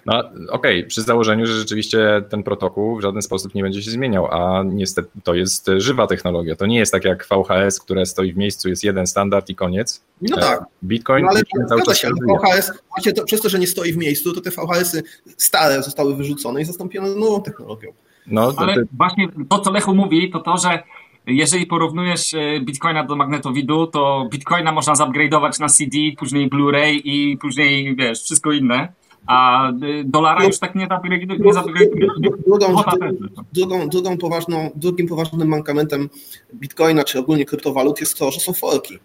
No 0.06 0.18
okej, 0.18 0.48
okay. 0.50 0.84
przy 0.84 1.02
założeniu, 1.02 1.46
że 1.46 1.52
rzeczywiście 1.52 2.22
ten 2.30 2.42
protokół 2.42 2.96
w 2.96 3.00
żaden 3.00 3.22
sposób 3.22 3.54
nie 3.54 3.62
będzie 3.62 3.82
się 3.82 3.90
zmieniał, 3.90 4.26
a 4.26 4.62
niestety 4.62 5.08
to 5.24 5.34
jest 5.34 5.70
żywa 5.76 6.06
technologia. 6.06 6.56
To 6.56 6.66
nie 6.66 6.78
jest 6.78 6.92
tak 6.92 7.04
jak 7.04 7.26
VHS, 7.26 7.80
które 7.80 8.06
stoi 8.06 8.32
w 8.32 8.36
miejscu, 8.36 8.68
jest 8.68 8.84
jeden 8.84 9.06
standard 9.06 9.50
i 9.50 9.54
koniec. 9.54 10.04
No 10.20 10.36
tak. 10.36 10.64
Bitcoin 10.84 11.24
no, 11.24 11.30
ale 11.30 11.66
cały 11.68 11.82
czas 11.82 11.98
się. 11.98 12.08
VHS, 12.08 12.72
właśnie 12.88 13.12
to, 13.12 13.24
przez 13.24 13.40
to, 13.40 13.48
że 13.48 13.58
nie 13.58 13.66
stoi 13.66 13.92
w 13.92 13.96
miejscu, 13.96 14.32
to 14.32 14.40
te 14.40 14.50
VHS-y 14.50 15.02
stare 15.36 15.82
zostały 15.82 16.16
wyrzucone 16.16 16.62
i 16.62 16.64
zastąpione 16.64 17.08
nową 17.14 17.42
technologią. 17.42 17.92
No, 18.26 18.52
to, 18.52 18.58
ale 18.58 18.74
to... 18.74 18.80
właśnie 18.92 19.28
to, 19.48 19.58
co 19.58 19.70
Lechu 19.70 19.94
mówi, 19.94 20.30
to 20.30 20.40
to, 20.40 20.56
że 20.56 20.82
jeżeli 21.26 21.66
porównujesz 21.66 22.34
e, 22.34 22.60
Bitcoina 22.60 23.04
do 23.04 23.16
magnetowidu, 23.16 23.86
to 23.86 24.28
Bitcoina 24.30 24.72
można 24.72 24.92
zupgrade'ować 24.94 25.60
na 25.60 25.68
CD, 25.68 25.98
później 26.18 26.50
Blu-ray 26.50 27.00
i 27.04 27.38
później, 27.40 27.96
wiesz, 27.96 28.22
wszystko 28.22 28.52
inne. 28.52 28.92
A 29.28 29.68
e, 29.68 29.72
dolara 30.04 30.44
już 30.44 30.58
tak 30.58 30.74
nie 30.74 30.86
upgrade'uje. 30.86 31.38
Drugą, 32.46 32.74
drugą, 33.52 33.88
drugą 33.88 34.18
poważną, 34.18 34.70
drugim 34.74 35.08
poważnym 35.08 35.48
mankamentem 35.48 36.08
Bitcoina, 36.54 37.04
czy 37.04 37.18
ogólnie 37.18 37.44
kryptowalut 37.44 38.00
jest 38.00 38.18
to, 38.18 38.30
że 38.30 38.40
są 38.40 38.52
forki. 38.52 38.98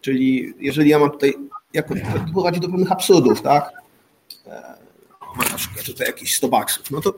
Czyli 0.00 0.54
jeżeli 0.60 0.90
ja 0.90 0.98
mam 0.98 1.10
tutaj, 1.10 1.34
jako, 1.72 1.94
to 1.94 2.32
prowadzi 2.32 2.60
do 2.60 2.68
pewnych 2.68 2.92
absurdów, 2.92 3.42
tak? 3.42 3.70
E, 4.46 4.50
ma 5.36 5.44
na 5.50 5.56
przykład 5.56 5.86
tutaj 5.86 6.06
jakieś 6.06 6.34
100 6.34 6.48
baksów, 6.48 6.90
no 6.90 7.00
to, 7.00 7.12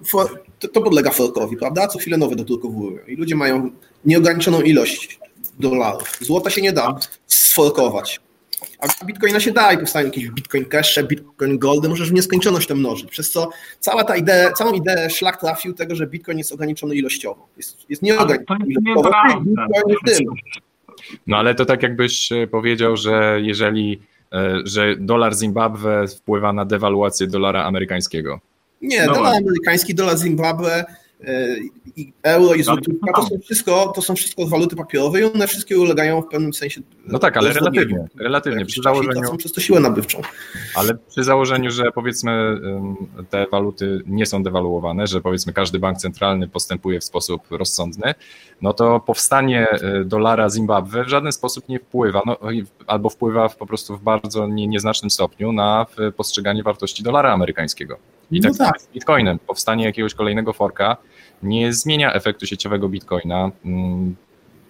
to, 0.58 0.68
to 0.68 0.80
podlega 0.80 1.10
forkowi, 1.10 1.56
prawda? 1.56 1.88
Co 1.88 1.98
chwilę 1.98 2.16
nowe 2.16 2.36
dodrukowują 2.36 2.98
i 3.06 3.16
ludzie 3.16 3.36
mają 3.36 3.70
nieograniczoną 4.04 4.60
ilość 4.60 5.18
dolarów. 5.58 6.18
Złota 6.20 6.50
się 6.50 6.62
nie 6.62 6.72
da 6.72 6.98
sforkować. 7.26 8.20
A 8.78 9.04
Bitcoina 9.04 9.40
się 9.40 9.52
da 9.52 9.72
i 9.72 9.78
powstają 9.78 10.06
jakieś 10.06 10.30
Bitcoin 10.30 10.64
Cash, 10.64 11.02
Bitcoin 11.08 11.58
Goldy, 11.58 11.88
możesz 11.88 12.10
w 12.10 12.12
nieskończoność 12.12 12.68
to 12.68 12.74
mnożyć. 12.74 13.10
Przez 13.10 13.30
co 13.30 13.50
cała 13.80 14.04
ta 14.04 14.16
idea, 14.16 14.52
całą 14.52 14.72
ideę 14.72 15.10
szlak 15.10 15.40
trafił 15.40 15.74
tego, 15.74 15.94
że 15.94 16.06
Bitcoin 16.06 16.38
jest 16.38 16.52
ograniczony 16.52 16.94
ilościowo. 16.94 17.48
Jest, 17.56 17.90
jest 17.90 18.02
nieograniczony 18.02 18.66
ilościowo. 18.68 19.10
No 21.26 21.36
ale 21.36 21.54
to 21.54 21.64
tak 21.64 21.82
jakbyś 21.82 22.32
e, 22.32 22.46
powiedział, 22.46 22.96
że 22.96 23.38
jeżeli 23.42 24.00
e, 24.32 24.60
że 24.64 24.96
dolar 24.96 25.34
Zimbabwe 25.34 26.08
wpływa 26.08 26.52
na 26.52 26.64
dewaluację 26.64 27.26
dolara 27.26 27.64
amerykańskiego. 27.64 28.40
Nie, 28.82 29.06
no 29.06 29.14
dolar 29.14 29.34
amerykański, 29.36 29.94
dolar 29.94 30.18
Zimbabwe 30.18 30.84
i 31.96 32.12
euro 32.22 32.54
i 32.54 32.62
złotówka 32.62 33.12
to 33.12 33.22
są 33.22 33.38
wszystko, 33.44 33.92
to 33.94 34.02
są 34.02 34.16
wszystko 34.16 34.46
waluty 34.46 34.76
papierowe 34.76 35.20
i 35.20 35.24
one 35.24 35.46
wszystkie 35.46 35.78
ulegają 35.78 36.22
w 36.22 36.26
pewnym 36.28 36.54
sensie. 36.54 36.80
No 37.06 37.18
tak, 37.18 37.36
ale 37.36 37.52
relatywnie, 37.52 38.06
relatywnie 38.18 38.66
przy 38.66 38.82
założeniu. 38.82 39.26
Są 39.26 39.36
przez 39.36 39.52
to 39.52 39.60
siłę 39.60 39.80
nabywczą. 39.80 40.20
Ale 40.74 40.94
przy 40.94 41.24
założeniu, 41.24 41.70
że 41.70 41.92
powiedzmy 41.92 42.60
te 43.30 43.46
waluty 43.46 44.02
nie 44.06 44.26
są 44.26 44.42
dewaluowane, 44.42 45.06
że 45.06 45.20
powiedzmy 45.20 45.52
każdy 45.52 45.78
bank 45.78 45.98
centralny 45.98 46.48
postępuje 46.48 47.00
w 47.00 47.04
sposób 47.04 47.42
rozsądny, 47.50 48.14
no 48.62 48.72
to 48.72 49.00
powstanie 49.00 49.68
e, 49.70 50.04
dolara 50.04 50.50
Zimbabwe 50.50 51.04
w 51.04 51.08
żaden 51.08 51.32
sposób 51.32 51.68
nie 51.68 51.78
wpływa, 51.78 52.22
no, 52.26 52.36
albo 52.86 53.10
wpływa 53.10 53.48
po 53.48 53.66
prostu 53.66 53.96
w 53.96 54.02
bardzo 54.02 54.46
nie, 54.46 54.66
nieznacznym 54.66 55.10
stopniu 55.10 55.52
na 55.52 55.86
postrzeganie 56.16 56.62
wartości 56.62 57.02
dolara 57.02 57.32
amerykańskiego. 57.32 57.98
I 58.30 58.40
tak, 58.40 58.52
no 58.52 58.58
tak. 58.58 58.80
z 58.80 58.88
Bitcoinem. 58.88 59.38
Powstanie 59.38 59.84
jakiegoś 59.84 60.14
kolejnego 60.14 60.52
forka 60.52 60.96
nie 61.42 61.72
zmienia 61.72 62.12
efektu 62.12 62.46
sieciowego 62.46 62.88
Bitcoina. 62.88 63.50
Mm, 63.64 64.16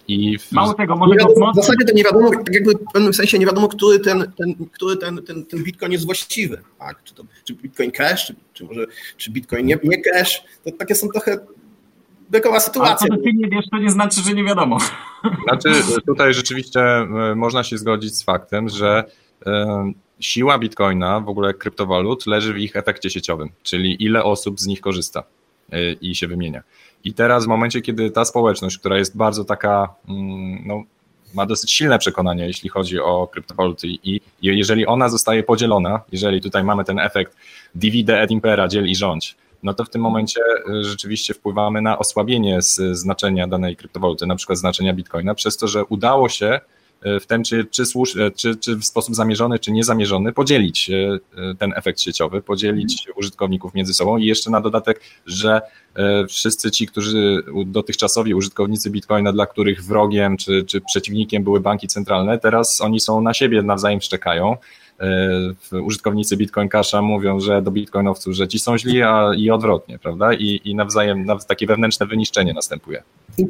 I 0.07 0.37
w... 0.37 0.51
Mało 0.51 0.73
tego, 0.73 0.95
może 0.95 1.15
wiadomo, 1.15 1.51
W 1.51 1.55
zasadzie 1.55 1.85
to 1.85 1.93
nie 1.93 2.03
wiadomo, 2.03 2.29
tak 2.29 2.53
jakby 2.53 2.71
w 2.71 2.91
pewnym 2.93 3.13
sensie 3.13 3.39
nie 3.39 3.45
wiadomo, 3.45 3.67
który 3.67 3.99
ten, 3.99 4.31
ten, 4.37 4.55
który 4.71 4.97
ten, 4.97 5.23
ten, 5.23 5.45
ten 5.45 5.63
Bitcoin 5.63 5.91
jest 5.91 6.05
właściwy. 6.05 6.61
Tak? 6.79 7.03
Czy, 7.03 7.13
to, 7.13 7.23
czy 7.43 7.53
Bitcoin 7.53 7.91
Cash, 7.91 8.25
czy, 8.25 8.35
czy 8.53 8.63
może 8.65 8.85
czy 9.17 9.31
Bitcoin 9.31 9.65
nie, 9.65 9.79
nie 9.83 10.01
Cash. 10.01 10.43
To 10.63 10.71
takie 10.71 10.95
są 10.95 11.07
trochę 11.07 11.37
bekowa 12.29 12.59
sytuacja. 12.59 13.07
Ale 13.09 13.17
to 13.17 13.23
ty 13.23 13.33
nie 13.33 13.49
wiesz, 13.49 13.65
to 13.71 13.77
nie 13.77 13.91
znaczy, 13.91 14.21
że 14.21 14.33
nie 14.33 14.43
wiadomo. 14.43 14.77
Znaczy 15.43 15.69
tutaj 16.07 16.33
rzeczywiście 16.33 16.81
e, 16.81 17.35
można 17.35 17.63
się 17.63 17.77
zgodzić 17.77 18.15
z 18.15 18.23
faktem, 18.23 18.69
że 18.69 19.03
e, 19.45 19.91
siła 20.19 20.59
bitcoina, 20.59 21.19
w 21.19 21.29
ogóle 21.29 21.53
kryptowalut, 21.53 22.27
leży 22.27 22.53
w 22.53 22.57
ich 22.57 22.75
efekcie 22.75 23.09
sieciowym, 23.09 23.49
czyli 23.63 24.03
ile 24.03 24.23
osób 24.23 24.59
z 24.59 24.67
nich 24.67 24.81
korzysta 24.81 25.23
y, 25.73 25.97
i 26.01 26.15
się 26.15 26.27
wymienia. 26.27 26.63
I 27.03 27.13
teraz 27.13 27.45
w 27.45 27.47
momencie, 27.47 27.81
kiedy 27.81 28.11
ta 28.11 28.25
społeczność, 28.25 28.77
która 28.77 28.97
jest 28.97 29.17
bardzo 29.17 29.45
taka, 29.45 29.93
mm, 30.09 30.63
no, 30.67 30.83
ma 31.33 31.45
dosyć 31.45 31.71
silne 31.71 31.99
przekonanie, 31.99 32.47
jeśli 32.47 32.69
chodzi 32.69 32.99
o 32.99 33.27
kryptowaluty 33.27 33.87
i 33.87 34.21
jeżeli 34.41 34.85
ona 34.85 35.09
zostaje 35.09 35.43
podzielona, 35.43 36.01
jeżeli 36.11 36.41
tutaj 36.41 36.63
mamy 36.63 36.83
ten 36.83 36.99
efekt 36.99 37.35
divide 37.75 38.21
et 38.21 38.31
impera, 38.31 38.67
dziel 38.67 38.89
i 38.89 38.95
rządź, 38.95 39.35
no 39.63 39.73
to 39.73 39.85
w 39.85 39.89
tym 39.89 40.01
momencie 40.01 40.41
y, 40.69 40.83
rzeczywiście 40.83 41.33
wpływamy 41.33 41.81
na 41.81 41.99
osłabienie 41.99 42.59
znaczenia 42.91 43.47
danej 43.47 43.75
kryptowaluty, 43.75 44.25
na 44.25 44.35
przykład 44.35 44.57
znaczenia 44.59 44.93
bitcoina, 44.93 45.35
przez 45.35 45.57
to, 45.57 45.67
że 45.67 45.85
udało 45.85 46.29
się 46.29 46.59
w 47.01 47.25
tym, 47.25 47.43
czy, 47.43 47.65
czy, 47.65 47.85
słusz, 47.85 48.17
czy, 48.35 48.55
czy 48.55 48.75
w 48.75 48.85
sposób 48.85 49.15
zamierzony, 49.15 49.59
czy 49.59 49.71
niezamierzony, 49.71 50.33
podzielić 50.33 50.89
e, 50.89 51.19
ten 51.59 51.73
efekt 51.75 52.01
sieciowy, 52.01 52.41
podzielić 52.41 53.07
użytkowników 53.15 53.73
między 53.73 53.93
sobą. 53.93 54.17
I 54.17 54.25
jeszcze 54.25 54.51
na 54.51 54.61
dodatek, 54.61 55.01
że 55.25 55.61
e, 55.95 56.27
wszyscy 56.27 56.71
ci, 56.71 56.87
którzy 56.87 57.43
dotychczasowi 57.65 58.33
użytkownicy 58.33 58.89
Bitcoina, 58.89 59.33
dla 59.33 59.45
których 59.45 59.83
wrogiem 59.83 60.37
czy, 60.37 60.63
czy 60.63 60.81
przeciwnikiem 60.81 61.43
były 61.43 61.59
banki 61.59 61.87
centralne, 61.87 62.39
teraz 62.39 62.81
oni 62.81 62.99
są 62.99 63.21
na 63.21 63.33
siebie 63.33 63.61
nawzajem 63.61 64.01
szczekają 64.01 64.57
użytkownicy 65.83 66.37
Bitcoin 66.37 66.69
Casha 66.69 67.01
mówią, 67.01 67.39
że 67.39 67.61
do 67.61 67.71
bitcoinowców, 67.71 68.33
że 68.33 68.47
ci 68.47 68.59
są 68.59 68.77
źli, 68.77 69.01
a 69.01 69.31
i 69.37 69.49
odwrotnie, 69.49 69.99
prawda? 69.99 70.33
I, 70.33 70.61
i 70.65 70.75
nawzajem 70.75 71.25
takie 71.47 71.67
wewnętrzne 71.67 72.05
wyniszczenie 72.05 72.53
następuje. 72.53 73.03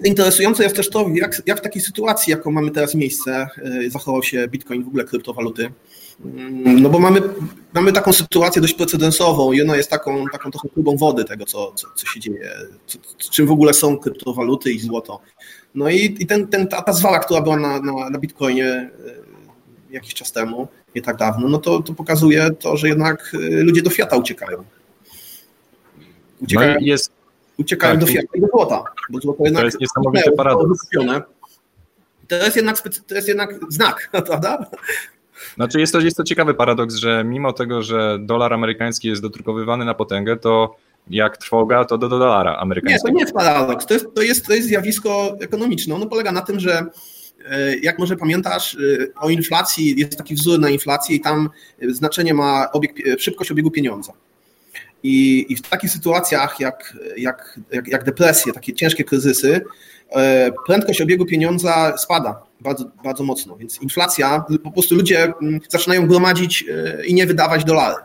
Interesujące 0.06 0.64
jest 0.64 0.76
też 0.76 0.90
to, 0.90 1.06
jak, 1.14 1.42
jak 1.46 1.60
w 1.60 1.62
takiej 1.62 1.82
sytuacji, 1.82 2.32
jaką 2.32 2.52
mamy 2.52 2.72
teraz 2.72 2.96
miejsce, 2.96 3.48
y, 3.58 3.92
zachował 3.92 4.24
się 4.24 4.48
Bitcoin, 4.48 4.84
w 4.84 4.88
ogóle 4.88 5.04
kryptowaluty. 5.04 5.72
Mm, 6.26 6.82
no 6.82 6.90
bo 6.90 7.00
mamy, 7.00 7.22
mamy 7.74 7.92
taką 7.92 8.14
sytuację 8.14 8.62
dość 8.62 8.74
precedensową 8.74 9.52
i 9.52 9.62
ona 9.62 9.76
jest 9.76 9.90
taką, 9.90 10.26
taką 10.32 10.52
trochę 10.52 10.70
próbą 10.70 10.98
wody 10.98 11.24
tego, 11.24 11.46
co, 11.46 11.72
co, 11.76 11.88
co 11.96 12.08
się 12.08 12.20
dzieje, 12.20 12.52
co, 12.88 13.00
czym 13.32 13.48
w 13.48 13.52
ogóle 13.52 13.74
są 13.74 13.98
kryptowaluty 13.98 14.72
i 14.72 14.80
złoto. 14.80 15.20
No 15.76 15.90
i, 15.90 16.18
i 16.20 16.28
ten, 16.28 16.48
ten, 16.48 16.68
ta, 16.68 16.82
ta 16.82 16.94
zwala, 16.94 17.20
która 17.20 17.42
była 17.42 17.58
na, 17.58 17.82
na, 17.82 18.10
na 18.10 18.20
Bitcoinie 18.20 18.92
y, 19.08 19.29
jakiś 19.90 20.14
czas 20.14 20.32
temu, 20.32 20.68
nie 20.96 21.02
tak 21.02 21.18
dawno, 21.18 21.50
no 21.50 21.58
to, 21.58 21.82
to 21.82 21.94
pokazuje 21.94 22.50
to, 22.60 22.78
że 22.78 22.88
jednak 22.88 23.32
y, 23.34 23.64
ludzie 23.64 23.82
do 23.82 23.90
Fiata 23.90 24.18
uciekają. 24.18 24.64
Uciekają, 26.42 26.74
no 26.74 26.80
jest, 26.82 27.12
uciekają 27.58 27.94
tak, 27.94 28.02
do 28.02 28.08
Fiata 28.08 28.28
i 28.34 28.42
do 28.42 28.48
złota, 28.48 28.84
bo 29.10 29.20
złoto 29.20 29.44
jednak... 29.44 29.62
To 29.62 29.68
jest 29.68 29.80
niesamowity 29.80 30.32
paradoks. 30.32 30.80
To 32.28 32.36
jest 32.36 32.56
jednak, 32.56 32.82
to 33.08 33.16
jest 33.16 33.28
jednak 33.28 33.60
znak, 33.70 34.10
prawda? 34.28 34.66
Znaczy 35.56 35.80
jest 35.80 35.94
to, 35.94 36.00
jest 36.00 36.18
to 36.18 36.24
ciekawy 36.24 36.54
paradoks, 36.54 36.96
że 36.96 37.24
mimo 37.24 37.54
tego, 37.54 37.84
że 37.84 38.18
dolar 38.22 38.54
amerykański 38.54 39.08
jest 39.08 39.22
dodrukowywany 39.22 39.86
na 39.86 39.94
potęgę, 39.94 40.38
to 40.38 40.76
jak 41.10 41.38
trwoga, 41.38 41.86
to 41.86 41.98
do, 41.98 42.10
do 42.10 42.20
dolara 42.20 42.58
amerykańskiego. 42.58 43.08
Nie, 43.08 43.14
to 43.14 43.16
nie 43.16 43.22
jest 43.22 43.34
paradoks, 43.34 43.86
to 43.86 43.94
jest, 43.94 44.06
to 44.16 44.22
jest, 44.22 44.46
to 44.46 44.54
jest 44.54 44.68
zjawisko 44.68 45.38
ekonomiczne. 45.42 45.96
Ono 45.96 46.06
polega 46.06 46.32
na 46.32 46.42
tym, 46.42 46.60
że 46.60 46.86
jak 47.82 48.00
może 48.00 48.16
pamiętasz, 48.16 48.76
e, 48.76 48.78
o 49.22 49.30
inflacji, 49.30 50.00
jest 50.00 50.18
taki 50.18 50.36
wzór 50.36 50.60
na 50.60 50.70
inflację 50.70 51.16
i 51.16 51.20
tam 51.20 51.50
znaczenie 51.90 52.34
ma 52.34 52.72
obieg, 52.72 52.96
szybkość 53.20 53.52
obiegu 53.52 53.72
pieniądza. 53.72 54.14
I, 55.04 55.46
I, 55.50 55.56
w 55.56 55.62
takich 55.62 55.92
sytuacjach 55.92 56.60
jak, 56.60 56.98
jak, 57.18 57.60
jak, 57.72 57.88
jak 57.88 58.04
depresje, 58.04 58.54
takie 58.54 58.74
ciężkie 58.74 59.04
kryzysy, 59.04 59.62
e, 60.10 60.52
prędkość 60.68 61.02
obiegu 61.02 61.26
pieniądza 61.26 61.98
spada 61.98 62.44
bardzo, 62.62 62.86
bardzo 63.04 63.24
mocno. 63.24 63.56
Więc 63.56 63.82
inflacja, 63.82 64.44
po 64.64 64.72
prostu 64.72 64.96
ludzie 64.96 65.34
mm, 65.42 65.60
zaczynają 65.70 66.08
gromadzić 66.08 66.66
i 67.08 67.14
nie 67.14 67.28
wydawać 67.28 67.64
dolary. 67.64 67.96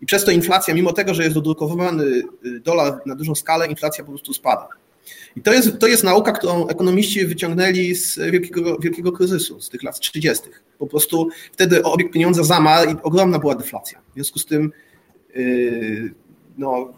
I 0.00 0.06
przez 0.06 0.24
to 0.24 0.30
inflacja, 0.30 0.74
mimo 0.74 0.92
tego, 0.92 1.14
że 1.14 1.22
jest 1.22 1.34
dodrukowany 1.34 2.22
dolar 2.60 3.00
na 3.06 3.14
dużą 3.14 3.34
skalę, 3.34 3.66
inflacja 3.66 4.04
po 4.04 4.10
prostu 4.10 4.32
spada. 4.32 4.68
I 5.36 5.42
to 5.42 5.52
jest, 5.52 5.78
to 5.78 5.86
jest 5.86 6.04
nauka, 6.04 6.32
którą 6.32 6.68
ekonomiści 6.68 7.26
wyciągnęli 7.26 7.94
z 7.94 8.18
wielkiego, 8.18 8.78
wielkiego 8.78 9.12
kryzysu, 9.12 9.60
z 9.60 9.68
tych 9.68 9.82
lat 9.82 10.00
30. 10.00 10.44
Po 10.78 10.86
prostu 10.86 11.28
wtedy 11.52 11.82
obieg 11.82 12.12
pieniądza 12.12 12.44
zamarł 12.44 12.90
i 12.90 12.94
ogromna 13.02 13.38
była 13.38 13.54
deflacja. 13.54 14.00
W 14.10 14.14
związku 14.14 14.38
z 14.38 14.46
tym 14.46 14.72
yy, 15.34 16.14
no, 16.58 16.94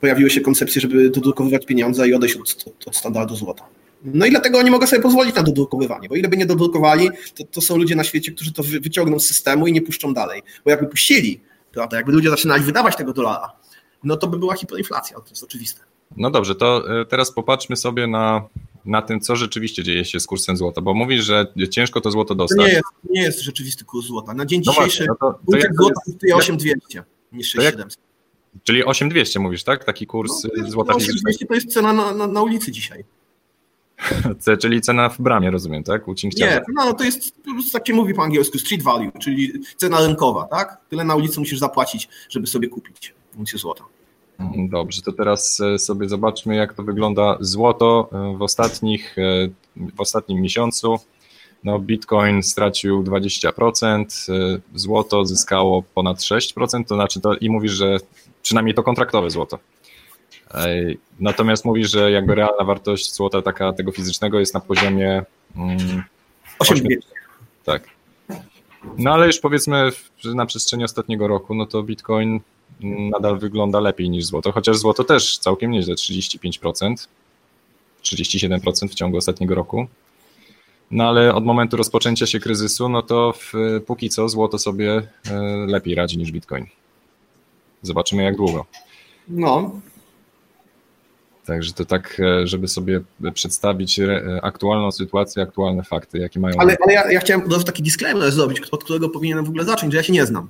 pojawiły 0.00 0.30
się 0.30 0.40
koncepcje, 0.40 0.80
żeby 0.80 1.10
dodrukowywać 1.10 1.66
pieniądze 1.66 2.08
i 2.08 2.14
odejść 2.14 2.36
od, 2.36 2.64
od, 2.86 2.96
standardu 2.96 3.36
złota. 3.36 3.64
No 4.04 4.26
i 4.26 4.30
dlatego 4.30 4.58
oni 4.58 4.70
mogą 4.70 4.86
sobie 4.86 5.02
pozwolić 5.02 5.34
na 5.34 5.42
dodrukowywanie, 5.42 6.08
bo 6.08 6.16
ile 6.16 6.28
by 6.28 6.36
nie 6.36 6.46
dodrukowali, 6.46 7.10
to, 7.34 7.44
to 7.44 7.60
są 7.60 7.76
ludzie 7.76 7.96
na 7.96 8.04
świecie, 8.04 8.32
którzy 8.32 8.52
to 8.52 8.62
wyciągną 8.62 9.20
z 9.20 9.26
systemu 9.26 9.66
i 9.66 9.72
nie 9.72 9.82
puszczą 9.82 10.14
dalej. 10.14 10.42
Bo 10.64 10.70
jakby 10.70 10.86
puścili, 10.86 11.40
prawda, 11.72 11.96
jakby 11.96 12.12
ludzie 12.12 12.30
zaczynali 12.30 12.64
wydawać 12.64 12.96
tego 12.96 13.12
dolara, 13.12 13.52
no 14.04 14.16
to 14.16 14.26
by 14.26 14.38
była 14.38 14.54
hiperinflacja, 14.54 15.16
to 15.16 15.30
jest 15.30 15.42
oczywiste. 15.42 15.87
No 16.18 16.30
dobrze, 16.30 16.54
to 16.54 17.00
e, 17.00 17.04
teraz 17.04 17.32
popatrzmy 17.32 17.76
sobie 17.76 18.06
na, 18.06 18.48
na 18.84 19.02
tym, 19.02 19.20
co 19.20 19.36
rzeczywiście 19.36 19.84
dzieje 19.84 20.04
się 20.04 20.20
z 20.20 20.26
kursem 20.26 20.56
złota, 20.56 20.80
bo 20.80 20.94
mówisz, 20.94 21.24
że 21.24 21.46
ciężko 21.70 22.00
to 22.00 22.10
złoto 22.10 22.34
dostać. 22.34 22.58
To 22.58 22.66
nie, 22.66 22.72
jest, 22.72 22.84
nie 23.10 23.22
jest 23.22 23.40
rzeczywisty 23.40 23.84
kurs 23.84 24.06
złota. 24.06 24.34
Na 24.34 24.46
dzień 24.46 24.62
no 24.66 24.72
dzisiejszy 24.72 25.06
no 25.08 25.14
to, 25.14 25.38
to 25.52 25.70
złota 25.78 25.94
kosztuje 26.06 26.36
8200 26.36 27.04
niż 27.32 27.48
6700. 27.48 28.02
Czyli 28.62 28.84
8200 28.84 29.38
mówisz, 29.38 29.64
tak? 29.64 29.84
Taki 29.84 30.06
kurs 30.06 30.44
no, 30.44 30.50
e, 30.56 30.62
no 30.62 30.70
złota. 30.70 30.92
No, 30.92 30.96
8200 30.96 31.46
to 31.46 31.54
jest 31.54 31.72
cena 31.72 31.92
na, 31.92 32.14
na, 32.14 32.26
na 32.26 32.42
ulicy 32.42 32.72
dzisiaj. 32.72 33.04
czyli 34.62 34.80
cena 34.80 35.08
w 35.08 35.20
bramie, 35.20 35.50
rozumiem, 35.50 35.84
tak? 35.84 36.08
U 36.08 36.14
Nie, 36.36 36.60
no, 36.74 36.84
no 36.84 36.92
to 36.92 37.04
jest, 37.04 37.34
tak 37.72 37.86
się 37.86 37.94
mówi 37.94 38.14
po 38.14 38.22
angielsku, 38.22 38.58
street 38.58 38.82
value, 38.82 39.10
czyli 39.20 39.52
cena 39.76 40.00
rynkowa, 40.00 40.44
tak? 40.44 40.80
Tyle 40.88 41.04
na 41.04 41.14
ulicy 41.14 41.40
musisz 41.40 41.58
zapłacić, 41.58 42.08
żeby 42.28 42.46
sobie 42.46 42.68
kupić 42.68 43.14
uncję 43.36 43.58
złota. 43.58 43.84
Dobrze, 44.68 45.02
to 45.02 45.12
teraz 45.12 45.60
e, 45.60 45.78
sobie 45.78 46.08
zobaczmy, 46.08 46.56
jak 46.56 46.74
to 46.74 46.82
wygląda 46.82 47.36
złoto 47.40 48.08
e, 48.12 48.36
w, 48.36 48.42
ostatnich, 48.42 49.16
e, 49.18 49.48
w 49.76 50.00
ostatnim 50.00 50.40
miesiącu. 50.40 50.96
No, 51.64 51.78
Bitcoin 51.78 52.42
stracił 52.42 53.02
20%, 53.02 54.04
złoto 54.74 55.24
zyskało 55.24 55.82
ponad 55.82 56.18
6%, 56.18 56.84
to 56.84 56.94
znaczy 56.94 57.20
to 57.20 57.34
i 57.34 57.50
mówisz, 57.50 57.72
że 57.72 57.96
przynajmniej 58.42 58.74
to 58.74 58.82
kontraktowe 58.82 59.30
złoto. 59.30 59.58
Natomiast 61.20 61.64
mówisz, 61.64 61.90
że 61.90 62.10
jakby 62.10 62.34
realna 62.34 62.64
wartość 62.64 63.14
złota 63.14 63.42
taka 63.42 63.72
tego 63.72 63.92
fizycznego 63.92 64.40
jest 64.40 64.54
na 64.54 64.60
poziomie 64.60 65.24
8. 66.58 66.78
Mm, 66.78 66.98
tak. 67.64 67.82
No 68.98 69.12
ale 69.12 69.26
już 69.26 69.38
powiedzmy, 69.38 69.90
że 70.18 70.34
na 70.34 70.46
przestrzeni 70.46 70.84
ostatniego 70.84 71.28
roku, 71.28 71.54
no 71.54 71.66
to 71.66 71.82
Bitcoin 71.82 72.40
nadal 72.80 73.38
wygląda 73.38 73.80
lepiej 73.80 74.10
niż 74.10 74.24
złoto, 74.24 74.52
chociaż 74.52 74.76
złoto 74.76 75.04
też 75.04 75.38
całkiem 75.38 75.70
nieźle, 75.70 75.94
35%, 75.94 77.08
37% 78.02 78.88
w 78.88 78.94
ciągu 78.94 79.16
ostatniego 79.16 79.54
roku. 79.54 79.86
No 80.90 81.08
ale 81.08 81.34
od 81.34 81.44
momentu 81.44 81.76
rozpoczęcia 81.76 82.26
się 82.26 82.40
kryzysu, 82.40 82.88
no 82.88 83.02
to 83.02 83.32
w, 83.32 83.52
póki 83.86 84.08
co 84.08 84.28
złoto 84.28 84.58
sobie 84.58 85.02
e, 85.30 85.40
lepiej 85.66 85.94
radzi 85.94 86.18
niż 86.18 86.32
bitcoin. 86.32 86.66
Zobaczymy 87.82 88.22
jak 88.22 88.36
długo. 88.36 88.66
No. 89.28 89.80
Także 91.46 91.72
to 91.72 91.84
tak, 91.84 92.20
e, 92.20 92.46
żeby 92.46 92.68
sobie 92.68 93.00
przedstawić 93.34 94.00
e, 94.00 94.40
aktualną 94.42 94.92
sytuację, 94.92 95.42
aktualne 95.42 95.82
fakty, 95.82 96.18
jakie 96.18 96.40
mają. 96.40 96.54
Ale, 96.58 96.76
ale 96.84 96.92
ja, 96.92 97.12
ja 97.12 97.20
chciałem 97.20 97.52
razu 97.52 97.64
taki 97.64 97.82
disclaimer 97.82 98.32
zrobić, 98.32 98.60
od 98.60 98.84
którego 98.84 99.08
powinienem 99.08 99.44
w 99.44 99.48
ogóle 99.48 99.64
zacząć, 99.64 99.92
że 99.92 99.96
ja 99.96 100.02
się 100.02 100.12
nie 100.12 100.26
znam. 100.26 100.48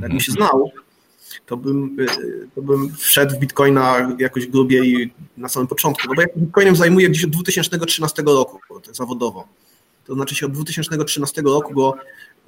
Jakbym 0.00 0.20
się 0.20 0.32
znał, 0.32 0.72
to 1.46 1.56
bym, 1.56 1.96
to 2.54 2.62
bym 2.62 2.94
wszedł 2.96 3.36
w 3.36 3.38
Bitcoina 3.38 4.16
jakoś 4.18 4.46
grubiej 4.46 5.14
na 5.36 5.48
samym 5.48 5.66
początku. 5.66 6.08
No 6.08 6.14
bo 6.14 6.22
ja 6.22 6.28
Bitcoinem 6.36 6.76
zajmuję 6.76 7.08
gdzieś 7.08 7.24
od 7.24 7.30
2013 7.30 8.22
roku 8.22 8.60
zawodowo. 8.92 9.48
To 10.04 10.14
znaczy 10.14 10.34
się 10.34 10.46
od 10.46 10.52
2013 10.52 11.42
roku 11.42 11.74
go 11.74 11.94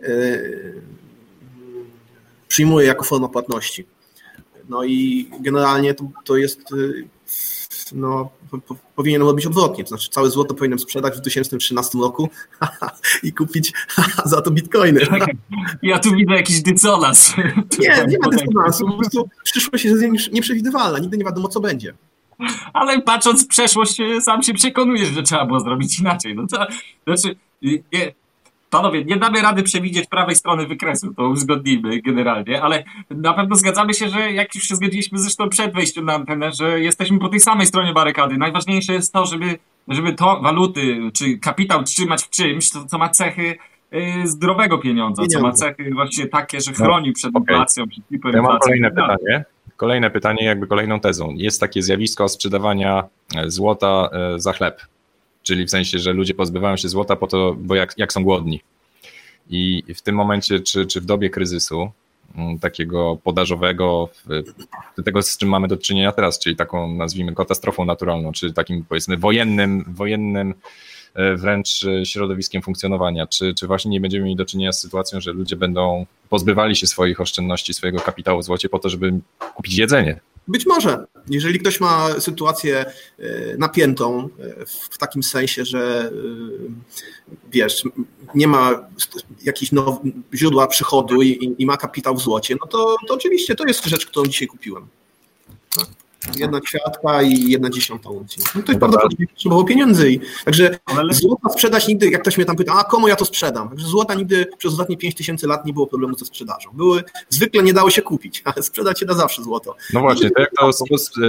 yy, 0.03 0.83
przyjmuję 2.49 2.87
jako 2.87 3.05
forma 3.05 3.29
płatności. 3.29 3.87
No 4.69 4.85
i 4.85 5.31
generalnie 5.41 5.95
to, 5.95 6.09
to 6.25 6.37
jest 6.37 6.61
no, 7.93 8.31
po, 8.51 8.77
powinienem 8.97 9.27
robić 9.27 9.47
odwrotnie. 9.47 9.85
To 9.85 9.89
znaczy, 9.89 10.11
całe 10.11 10.31
złoto 10.31 10.55
powinienem 10.55 10.79
sprzedać 10.79 11.15
w 11.15 11.21
2013 11.21 11.99
roku 11.99 12.29
i 13.23 13.33
kupić 13.33 13.73
za 14.25 14.43
to 14.43 14.51
bitcoiny. 14.51 15.01
Ja 15.83 15.99
tu 15.99 16.15
widzę 16.15 16.33
jakiś 16.33 16.63
dysonans. 16.63 17.35
Nie, 17.81 18.07
nie 18.09 18.19
ma 18.19 18.29
dysonansu. 18.29 18.87
Po 18.87 18.97
prostu 18.97 19.29
przyszłość 19.45 19.85
jest 19.85 20.33
nieprzewidywalna. 20.33 20.99
Nigdy 20.99 21.19
nie 21.19 21.25
wiadomo, 21.25 21.49
co 21.49 21.61
będzie. 21.61 21.95
Ale 22.73 23.03
patrząc 23.03 23.45
w 23.45 23.49
przeszłość, 23.49 23.97
sam 24.21 24.43
się 24.43 24.55
przekonujesz, 24.55 25.09
że 25.09 25.23
trzeba 25.23 25.47
było 25.47 25.61
zrobić 25.61 25.99
inaczej. 25.99 26.35
No 26.35 26.47
to, 26.47 26.67
znaczy, 27.07 27.37
nie, 27.63 28.15
panowie, 28.77 29.05
nie 29.05 29.17
damy 29.17 29.43
rady 29.43 29.63
przewidzieć 29.63 30.07
prawej 30.07 30.37
strony 30.37 30.67
wykresu, 30.67 31.15
to 31.15 31.29
uzgodnijmy 31.29 32.03
generalnie, 32.03 32.63
ale 32.63 32.85
na 33.11 33.33
pewno 33.33 33.57
zgadzamy 33.57 33.95
się, 33.95 34.09
że 34.09 34.33
jak 34.33 34.55
już 34.55 34.65
się 34.65 34.77
zgodziliśmy 34.77 35.19
zresztą 35.19 35.49
przed 35.49 35.75
wejściem 35.75 36.05
na 36.05 36.15
antenę, 36.15 36.53
że 36.53 36.81
jesteśmy 36.81 37.19
po 37.19 37.29
tej 37.29 37.41
samej 37.41 37.67
stronie 37.67 37.93
barykady. 37.93 38.37
Najważniejsze 38.37 38.93
jest 38.93 39.13
to, 39.13 39.27
żeby, 39.27 39.59
żeby 39.89 40.13
to 40.13 40.41
waluty, 40.41 41.11
czy 41.13 41.39
kapitał 41.39 41.83
trzymać 41.83 42.23
w 42.23 42.31
czymś, 42.31 42.69
co, 42.69 42.85
co 42.85 42.99
ma 42.99 43.09
cechy 43.09 43.57
y, 43.95 44.29
zdrowego 44.29 44.79
pieniądza, 44.79 45.23
co 45.27 45.41
ma 45.41 45.53
cechy 45.53 45.91
właśnie 45.95 46.27
takie, 46.27 46.61
że 46.61 46.71
no, 46.71 46.77
chroni 46.77 47.13
przed 47.13 47.35
inflacją, 47.35 47.89
przed 47.89 48.05
hipoinflacją. 48.09 48.43
Ja 48.43 48.49
mam 48.49 48.59
kolejne 48.59 48.91
pytanie. 48.91 49.45
Kolejne 49.77 50.11
pytanie, 50.11 50.45
jakby 50.45 50.67
kolejną 50.67 51.01
tezą. 51.01 51.35
Jest 51.37 51.61
takie 51.61 51.83
zjawisko 51.83 52.29
sprzedawania 52.29 53.05
e, 53.37 53.51
złota 53.51 54.09
e, 54.13 54.41
za 54.41 54.53
chleb 54.53 54.81
czyli 55.45 55.67
w 55.67 55.71
sensie, 55.71 55.99
że 55.99 56.13
ludzie 56.13 56.35
pozbywają 56.35 56.77
się 56.77 56.89
złota 56.89 57.17
po 57.17 57.27
to, 57.27 57.57
bo 57.59 57.75
jak, 57.75 57.95
jak 57.97 58.13
są 58.13 58.25
głodni. 58.25 58.61
I 59.51 59.83
w 59.95 60.03
tym 60.03 60.15
momencie, 60.15 60.61
czy, 60.61 60.87
czy 60.87 61.01
w 61.01 61.05
dobie 61.05 61.31
kryzysu, 61.31 61.91
mm, 62.37 62.59
takiego 62.59 63.19
podażowego, 63.25 64.09
tego 65.05 65.23
z 65.23 65.39
czym 65.39 65.49
mamy 65.49 65.69
do 65.69 65.77
czynienia 65.77 66.13
teraz, 66.13 66.39
czyli 66.39 66.57
taką 66.57 66.95
nazwijmy 66.95 67.35
katastrofą 67.35 67.85
naturalną, 67.85 68.33
czy 68.33 68.53
takim 68.53 68.85
powiedzmy 68.85 69.17
wojennym, 69.17 69.85
wojennym 69.89 70.55
e, 71.15 71.37
wręcz 71.37 71.87
środowiskiem 72.05 72.63
funkcjonowania, 72.63 73.27
czy, 73.27 73.55
czy 73.55 73.67
właśnie 73.67 73.91
nie 73.91 74.01
będziemy 74.01 74.25
mieli 74.25 74.37
do 74.37 74.45
czynienia 74.45 74.73
z 74.73 74.81
sytuacją, 74.81 75.21
że 75.21 75.33
ludzie 75.33 75.57
będą 75.57 76.07
pozbywali 76.29 76.77
się 76.77 76.87
swoich 76.87 77.21
oszczędności, 77.21 77.75
swojego 77.75 77.99
kapitału 78.01 78.41
w 78.41 78.45
złocie 78.45 78.69
po 78.69 78.79
to, 78.79 78.89
żeby 78.89 79.13
kupić 79.55 79.79
jedzenie, 79.79 80.21
być 80.49 80.67
może, 80.67 81.05
jeżeli 81.31 81.59
ktoś 81.59 81.81
ma 81.81 82.21
sytuację 82.21 82.85
e, 83.19 83.57
napiętą 83.57 84.29
e, 84.39 84.67
w 84.67 84.99
takim 84.99 85.23
sensie, 85.23 85.65
że 85.65 86.11
e, 86.13 87.31
wiesz, 87.53 87.83
nie 88.35 88.49
ma 88.49 88.89
jakichś 89.43 89.73
źródła 90.35 90.67
przychodu 90.67 91.23
i, 91.23 91.55
i, 91.59 91.67
ma 91.67 91.77
kapitał 91.77 92.15
w 92.15 92.23
złocie, 92.23 92.57
no 92.61 92.67
to, 92.67 92.97
to 93.09 93.15
oczywiście 93.15 93.55
to 93.55 93.65
jest 93.67 93.85
rzecz, 93.85 94.07
którą 94.07 94.27
dzisiaj 94.27 94.49
kupiłem. 94.49 94.87
Jedna 96.37 96.61
kwiatka 96.61 97.23
i 97.23 97.51
jedna 97.51 97.71
dziesiąta 97.71 98.11
uncji. 98.11 98.43
No 98.55 98.63
to 98.63 98.73
jest 98.73 98.79
prawdopodobnie 98.79 99.27
potrzebowało 99.27 99.65
pieniędzy. 99.65 100.11
I, 100.11 100.21
także 100.45 100.79
złota 101.11 101.49
sprzedać 101.49 101.89
nigdy, 101.89 102.11
jak 102.11 102.23
ktoś 102.23 102.37
mnie 102.37 102.47
tam 102.47 102.57
pyta, 102.57 102.73
a 102.73 102.85
komu 102.85 103.09
ja 103.09 103.17
to 103.17 103.25
sprzedam? 103.25 103.69
Także 103.69 103.87
złota 103.87 104.15
nigdy 104.15 104.47
przez 104.59 104.73
ostatnie 104.73 104.97
5 104.97 105.15
tysięcy 105.15 105.47
lat 105.47 105.67
nie 105.67 105.73
było 105.73 105.87
problemu 105.87 106.19
ze 106.19 106.25
sprzedażą. 106.25 106.71
Były, 106.73 107.03
zwykle 107.29 107.63
nie 107.63 107.73
dało 107.73 107.91
się 107.91 108.03
kupić, 108.03 108.43
ale 108.55 108.63
sprzedać 108.63 109.01
się 109.01 109.07
da 109.07 109.15
zawsze 109.15 109.43
złoto. 109.43 109.77
No 109.93 110.01
właśnie, 110.01 110.31
to 110.31 110.41
jak 110.41 110.51
to 110.61 110.71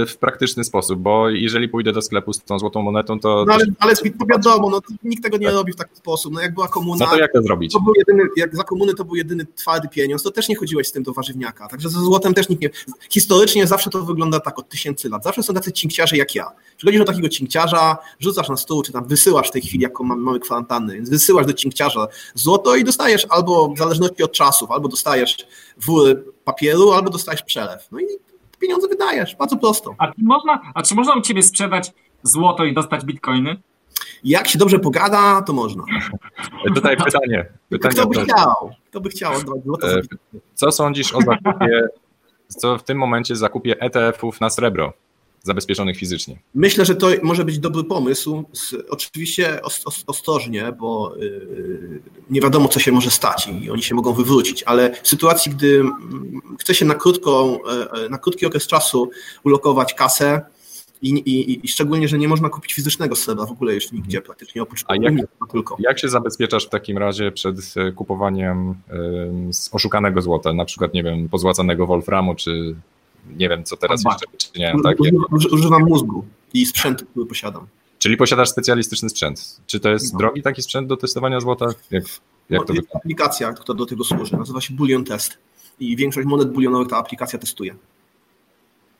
w 0.06 0.16
praktyczny 0.16 0.64
sposób, 0.64 0.98
bo 0.98 1.28
jeżeli 1.28 1.68
pójdę 1.68 1.92
do 1.92 2.02
sklepu 2.02 2.32
z 2.32 2.40
tą 2.40 2.58
złotą 2.58 2.82
monetą, 2.82 3.20
to... 3.20 3.44
No 3.46 3.54
ale, 3.54 3.64
ale 3.78 3.96
to 3.96 4.26
wiadomo, 4.30 4.70
no, 4.70 4.80
nikt 5.04 5.22
tego 5.22 5.36
nie 5.36 5.46
tak. 5.46 5.54
robi 5.54 5.72
w 5.72 5.76
taki 5.76 5.96
sposób. 5.96 6.34
No 6.34 6.40
jak 6.40 6.54
była 6.54 6.68
komuna... 6.68 7.04
No 7.04 7.10
to 7.10 7.18
jak 7.18 7.32
to 7.32 7.42
zrobić? 7.42 7.72
To 7.72 7.80
był 7.80 7.92
jedyny, 7.96 8.22
jak 8.36 8.56
za 8.56 8.64
komuny 8.64 8.94
to 8.94 9.04
był 9.04 9.16
jedyny 9.16 9.46
twardy 9.56 9.88
pieniądz, 9.88 10.22
to 10.22 10.30
też 10.30 10.48
nie 10.48 10.56
chodziłeś 10.56 10.88
z 10.88 10.92
tym 10.92 11.02
do 11.02 11.12
warzywniaka. 11.12 11.68
Także 11.68 11.88
ze 11.88 12.00
złotem 12.00 12.34
też 12.34 12.48
nikt 12.48 12.62
nie... 12.62 12.70
Historycznie 13.10 13.66
zawsze 13.66 13.90
to 13.90 14.04
wygląda 14.04 14.40
tak 14.40 14.58
od 14.58 14.68
tysięcy 14.68 14.85
lat. 15.10 15.24
Zawsze 15.24 15.42
są 15.42 15.54
tacy 15.54 15.72
cinkciarze 15.72 16.16
jak 16.16 16.34
ja. 16.34 16.50
Przychodzisz 16.76 17.00
do 17.00 17.04
takiego 17.04 17.28
cinkciarza, 17.28 17.96
rzucasz 18.18 18.48
na 18.48 18.56
stół, 18.56 18.82
czy 18.82 18.92
tam 18.92 19.06
wysyłasz 19.06 19.48
w 19.48 19.52
tej 19.52 19.62
chwili, 19.62 19.82
jaką 19.82 20.04
mamy, 20.04 20.22
mamy 20.22 20.40
kwarantanny, 20.40 20.94
więc 20.94 21.10
wysyłasz 21.10 21.46
do 21.46 21.52
cinkciarza 21.52 22.06
złoto 22.34 22.76
i 22.76 22.84
dostajesz 22.84 23.26
albo 23.30 23.68
w 23.68 23.78
zależności 23.78 24.22
od 24.22 24.32
czasów, 24.32 24.70
albo 24.70 24.88
dostajesz 24.88 25.36
wór 25.76 26.34
papieru, 26.44 26.92
albo 26.92 27.10
dostajesz 27.10 27.42
przelew. 27.42 27.88
No 27.92 28.00
i 28.00 28.04
pieniądze 28.60 28.88
wydajesz, 28.88 29.36
bardzo 29.36 29.56
prosto. 29.56 29.94
A 29.98 30.06
czy 30.06 30.22
można, 30.22 30.60
a 30.74 30.82
czy 30.82 30.94
można 30.94 31.14
u 31.14 31.20
ciebie 31.20 31.42
sprzedać 31.42 31.92
złoto 32.22 32.64
i 32.64 32.74
dostać 32.74 33.04
bitcoiny? 33.04 33.56
Jak 34.24 34.48
się 34.48 34.58
dobrze 34.58 34.78
pogada, 34.78 35.42
to 35.42 35.52
można. 35.52 35.84
Tutaj 36.74 36.96
pytanie. 36.96 37.46
pytanie 37.68 37.94
Kto 37.94 38.06
by 38.06 38.24
chciał? 38.24 38.70
Kto 38.90 39.00
by 39.00 39.08
chciał 39.08 39.32
złoto 39.64 39.88
e, 39.88 40.00
Co 40.54 40.72
sądzisz 40.72 41.14
o 41.14 41.20
zakupie, 41.20 41.88
co 42.48 42.78
w 42.78 42.84
tym 42.84 42.98
momencie 42.98 43.36
zakupie 43.36 43.80
ETF-ów 43.80 44.40
na 44.40 44.50
srebro? 44.50 44.92
zabezpieczonych 45.46 45.96
fizycznie. 45.96 46.38
Myślę, 46.54 46.84
że 46.84 46.94
to 46.94 47.08
może 47.22 47.44
być 47.44 47.58
dobry 47.58 47.84
pomysł. 47.84 48.44
Oczywiście 48.90 49.60
ostrożnie, 50.06 50.72
bo 50.78 51.16
y, 51.16 52.00
nie 52.30 52.40
wiadomo, 52.40 52.68
co 52.68 52.80
się 52.80 52.92
może 52.92 53.10
stać 53.10 53.48
i 53.62 53.70
oni 53.70 53.82
się 53.82 53.94
mogą 53.94 54.12
wywrócić, 54.12 54.62
ale 54.62 54.94
w 55.02 55.08
sytuacji, 55.08 55.52
gdy 55.52 55.82
chce 56.60 56.74
się 56.74 56.84
na, 56.84 56.94
krótką, 56.94 57.58
e, 57.64 58.04
e, 58.04 58.08
na 58.08 58.18
krótki 58.18 58.46
okres 58.46 58.66
czasu 58.66 59.10
ulokować 59.44 59.94
kasę, 59.94 60.42
i, 61.02 61.10
i, 61.10 61.66
I, 61.66 61.68
szczególnie, 61.68 62.08
że 62.08 62.18
nie 62.18 62.28
można 62.28 62.48
kupić 62.48 62.74
fizycznego 62.74 63.16
srebra 63.16 63.46
w 63.46 63.50
ogóle 63.50 63.74
już 63.74 63.92
nigdzie 63.92 64.20
praktycznie 64.20 64.62
oprócz 64.62 64.84
A 64.88 64.96
jak, 64.96 65.14
tylko. 65.52 65.76
jak 65.78 65.98
się 65.98 66.08
zabezpieczasz 66.08 66.66
w 66.66 66.68
takim 66.68 66.98
razie 66.98 67.32
przed 67.32 67.56
e, 67.76 67.92
kupowaniem 67.92 68.74
oszukanego 69.72 70.22
złota, 70.22 70.52
na 70.52 70.64
przykład, 70.64 70.94
nie 70.94 71.02
wiem, 71.02 71.28
pozłacanego 71.28 71.86
wolframu, 71.86 72.34
czy 72.34 72.74
nie 73.36 73.48
wiem, 73.48 73.64
co 73.64 73.76
teraz 73.76 74.04
jeszcze 74.04 74.30
wyczyniają 74.32 74.80
takie. 74.82 75.10
Używam 75.52 75.82
mózgu 75.82 76.24
i 76.54 76.66
sprzętu, 76.66 77.06
który 77.06 77.26
posiadam. 77.26 77.66
Czyli 77.98 78.16
posiadasz 78.16 78.48
specjalistyczny 78.48 79.08
sprzęt. 79.08 79.60
Czy 79.66 79.80
to 79.80 79.88
jest 79.88 80.12
no. 80.12 80.18
drogi 80.18 80.42
taki 80.42 80.62
sprzęt 80.62 80.88
do 80.88 80.96
testowania 80.96 81.40
złota? 81.40 81.66
Jak, 81.90 82.04
jak 82.50 82.60
no, 82.60 82.64
to 82.64 82.72
jest 82.72 82.96
aplikacja, 82.96 83.52
która 83.52 83.78
do 83.78 83.86
tego 83.86 84.04
służy. 84.04 84.36
Nazywa 84.36 84.60
się 84.60 84.74
Bullion 84.74 85.04
Test. 85.04 85.38
I 85.80 85.96
większość 85.96 86.26
monet 86.26 86.52
bulionowych 86.52 86.88
ta 86.88 86.96
aplikacja 86.96 87.38
testuje. 87.38 87.74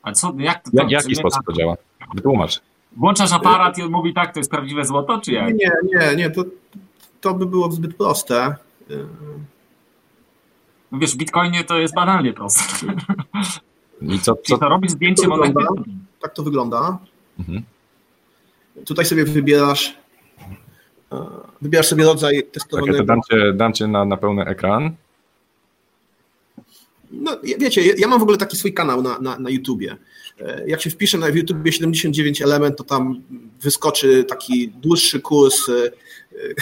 A 0.03 0.11
co, 0.11 0.33
jak 0.37 0.63
to, 0.63 0.69
jak, 0.73 0.91
jaki 0.91 1.15
sposób 1.15 1.45
to 1.45 1.53
działa? 1.53 1.75
Wytłumacz. 2.15 2.61
Włączasz 2.97 3.33
aparat 3.33 3.77
i 3.77 3.83
on 3.83 3.91
mówi 3.91 4.13
tak, 4.13 4.33
to 4.33 4.39
jest 4.39 4.51
prawdziwe 4.51 4.85
złoto, 4.85 5.21
czy 5.21 5.31
jak? 5.31 5.53
Nie, 5.53 5.71
nie, 5.83 6.15
nie, 6.15 6.29
to, 6.29 6.43
to 7.21 7.33
by 7.33 7.45
było 7.45 7.71
zbyt 7.71 7.97
proste. 7.97 8.55
No 10.91 10.99
wiesz, 10.99 11.13
w 11.13 11.17
Bitcoinie 11.17 11.63
to 11.63 11.77
jest 11.77 11.95
banalnie 11.95 12.33
proste. 12.33 12.87
I 14.01 14.19
co, 14.19 14.35
co... 14.35 14.57
to 14.57 14.69
robi 14.69 14.89
zdjęcie 14.89 15.21
tak 15.21 15.29
monety? 15.29 15.53
Tak 16.21 16.33
to 16.33 16.43
wygląda. 16.43 16.97
Mhm. 17.39 17.63
Tutaj 18.85 19.05
sobie 19.05 19.25
wybierasz 19.25 19.97
e, 21.11 21.25
wybierasz 21.61 21.87
sobie 21.87 22.03
rodzaj 22.03 22.43
testowanego. 22.51 22.97
Tak, 22.97 23.07
ja 23.07 23.15
dam 23.15 23.21
cię, 23.21 23.53
dam 23.53 23.73
cię 23.73 23.87
na, 23.87 24.05
na 24.05 24.17
pełny 24.17 24.45
ekran. 24.45 24.95
No, 27.11 27.37
wiecie, 27.59 27.93
ja 27.97 28.07
mam 28.07 28.19
w 28.19 28.23
ogóle 28.23 28.37
taki 28.37 28.57
swój 28.57 28.73
kanał 28.73 29.01
na, 29.01 29.19
na, 29.19 29.39
na 29.39 29.49
YouTubie. 29.49 29.97
E, 30.39 30.67
jak 30.67 30.81
się 30.81 30.89
wpiszę 30.89 31.17
na 31.17 31.27
YouTubie 31.29 31.71
79 31.71 32.41
element, 32.41 32.77
to 32.77 32.83
tam 32.83 33.21
wyskoczy 33.61 34.23
taki 34.23 34.69
dłuższy 34.69 35.21
kurs, 35.21 35.69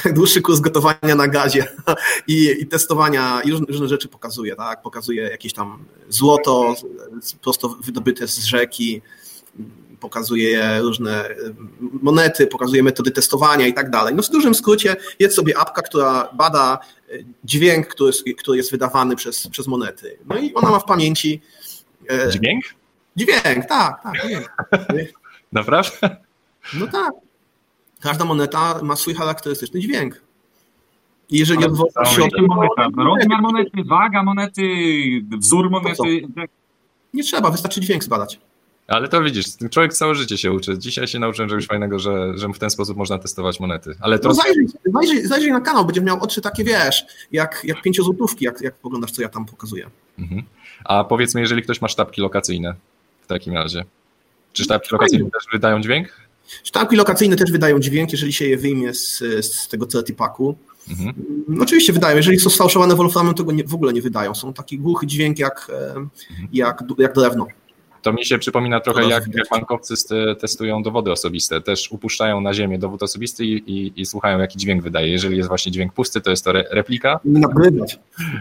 e, 0.05 0.13
dłuższy 0.17 0.41
kurs 0.41 0.59
gotowania 0.59 1.15
na 1.15 1.27
gazie 1.27 1.67
i, 2.27 2.55
i 2.59 2.67
testowania 2.67 3.41
i 3.41 3.51
różne, 3.51 3.65
różne, 3.69 3.87
rzeczy 3.87 4.07
pokazuje, 4.07 4.55
tak? 4.55 4.81
Pokazuje 4.81 5.23
jakieś 5.23 5.53
tam 5.53 5.85
złoto 6.09 6.75
prosto 7.41 7.77
wydobyte 7.83 8.27
z 8.27 8.45
rzeki, 8.45 9.01
pokazuje 9.99 10.79
różne 10.81 11.29
monety, 12.01 12.47
pokazuje 12.47 12.83
metody 12.83 13.11
testowania 13.11 13.67
i 13.67 13.73
tak 13.73 13.89
dalej. 13.89 14.15
No 14.15 14.23
w 14.23 14.29
dużym 14.29 14.55
skrócie 14.55 14.95
jest 15.19 15.35
sobie 15.35 15.57
apka, 15.57 15.81
która 15.81 16.29
bada 16.33 16.79
dźwięk, 17.43 17.87
który 17.87 18.07
jest, 18.07 18.23
który 18.37 18.57
jest 18.57 18.71
wydawany 18.71 19.15
przez, 19.15 19.47
przez 19.47 19.67
monety. 19.67 20.17
No 20.25 20.37
i 20.37 20.53
ona 20.53 20.71
ma 20.71 20.79
w 20.79 20.85
pamięci 20.85 21.41
E, 22.09 22.29
dźwięk? 22.31 22.63
Dźwięk, 23.15 23.65
tak, 23.65 24.03
tak. 24.03 24.13
Dźwięk. 24.25 24.53
Naprawdę? 25.51 26.17
No 26.73 26.87
tak. 26.87 27.13
Każda 28.01 28.25
moneta 28.25 28.79
ma 28.83 28.95
swój 28.95 29.13
charakterystyczny 29.13 29.79
dźwięk. 29.79 30.21
I 31.29 31.37
jeżeli 31.37 31.65
odwołasz 31.65 32.15
się 32.15 32.23
od 32.23 32.31
rozmiar 32.97 33.41
monety, 33.41 33.83
waga 33.85 34.23
monety, 34.23 34.61
wzór 35.37 35.69
monety. 35.69 36.27
Nie 37.13 37.23
trzeba, 37.23 37.51
wystarczy 37.51 37.81
dźwięk 37.81 38.03
zbadać. 38.03 38.39
Ale 38.87 39.07
to 39.07 39.23
widzisz, 39.23 39.45
człowiek 39.71 39.93
całe 39.93 40.15
życie 40.15 40.37
się 40.37 40.51
uczy. 40.51 40.77
Dzisiaj 40.77 41.07
się 41.07 41.19
nauczyłem 41.19 41.49
czegoś 41.49 41.67
fajnego, 41.67 41.99
że, 41.99 42.37
że 42.37 42.47
w 42.47 42.59
ten 42.59 42.69
sposób 42.69 42.97
można 42.97 43.19
testować 43.19 43.59
monety. 43.59 43.95
Ale 43.99 44.19
to... 44.19 44.27
No 44.27 44.33
zajrzyj, 44.33 44.67
zajrzyj, 44.93 45.27
zajrzyj 45.27 45.51
na 45.51 45.61
kanał, 45.61 45.85
będziesz 45.85 46.03
miał 46.03 46.23
oczy 46.23 46.41
takie, 46.41 46.63
wiesz, 46.63 47.05
jak, 47.31 47.61
jak 47.63 47.81
pięciozłotówki, 47.81 48.45
jak, 48.45 48.61
jak 48.61 48.75
poglądasz, 48.75 49.11
co 49.11 49.21
ja 49.21 49.29
tam 49.29 49.45
pokazuję. 49.45 49.89
Mhm. 50.19 50.43
A 50.83 51.03
powiedzmy, 51.03 51.41
jeżeli 51.41 51.61
ktoś 51.61 51.81
ma 51.81 51.87
sztabki 51.87 52.21
lokacyjne 52.21 52.75
w 53.21 53.27
takim 53.27 53.53
razie, 53.53 53.85
czy 54.53 54.63
sztabki 54.63 54.89
lokacyjne 54.91 55.29
też 55.31 55.43
wydają 55.53 55.81
dźwięk? 55.81 56.07
Sztabki 56.63 56.95
lokacyjne 56.95 57.35
też 57.35 57.51
wydają 57.51 57.79
dźwięk, 57.79 58.11
jeżeli 58.11 58.33
się 58.33 58.45
je 58.45 58.57
wyjmie 58.57 58.93
z, 58.93 59.17
z 59.41 59.67
tego 59.67 59.85
certy 59.85 60.13
packu. 60.13 60.57
Mhm. 60.89 61.13
No, 61.47 61.63
oczywiście 61.63 61.93
wydają. 61.93 62.17
Jeżeli 62.17 62.39
są 62.39 62.49
sfałszowane 62.49 62.95
wolframem, 62.95 63.33
to 63.33 63.43
go 63.43 63.51
nie, 63.51 63.63
w 63.63 63.73
ogóle 63.73 63.93
nie 63.93 64.01
wydają. 64.01 64.35
Są 64.35 64.53
taki 64.53 64.79
głuchy 64.79 65.07
dźwięk 65.07 65.39
jak, 65.39 65.67
mhm. 65.69 66.09
jak, 66.53 66.83
jak 66.97 67.13
drewno. 67.13 67.47
To 68.05 68.13
mi 68.13 68.25
się 68.25 68.37
przypomina 68.37 68.79
trochę, 68.79 69.03
jak, 69.03 69.23
jak 69.33 69.49
bankowcy 69.51 69.95
testują 70.39 70.83
dowody 70.83 71.11
osobiste. 71.11 71.61
Też 71.61 71.91
upuszczają 71.91 72.41
na 72.41 72.53
ziemię 72.53 72.79
dowód 72.79 73.03
osobisty 73.03 73.45
i, 73.45 73.51
i, 73.51 74.01
i 74.01 74.05
słuchają, 74.05 74.39
jaki 74.39 74.57
dźwięk 74.57 74.83
wydaje. 74.83 75.11
Jeżeli 75.11 75.37
jest 75.37 75.49
właśnie 75.49 75.71
dźwięk 75.71 75.93
pusty, 75.93 76.21
to 76.21 76.29
jest 76.29 76.43
to 76.43 76.49
re, 76.49 76.63
replika. 76.71 77.19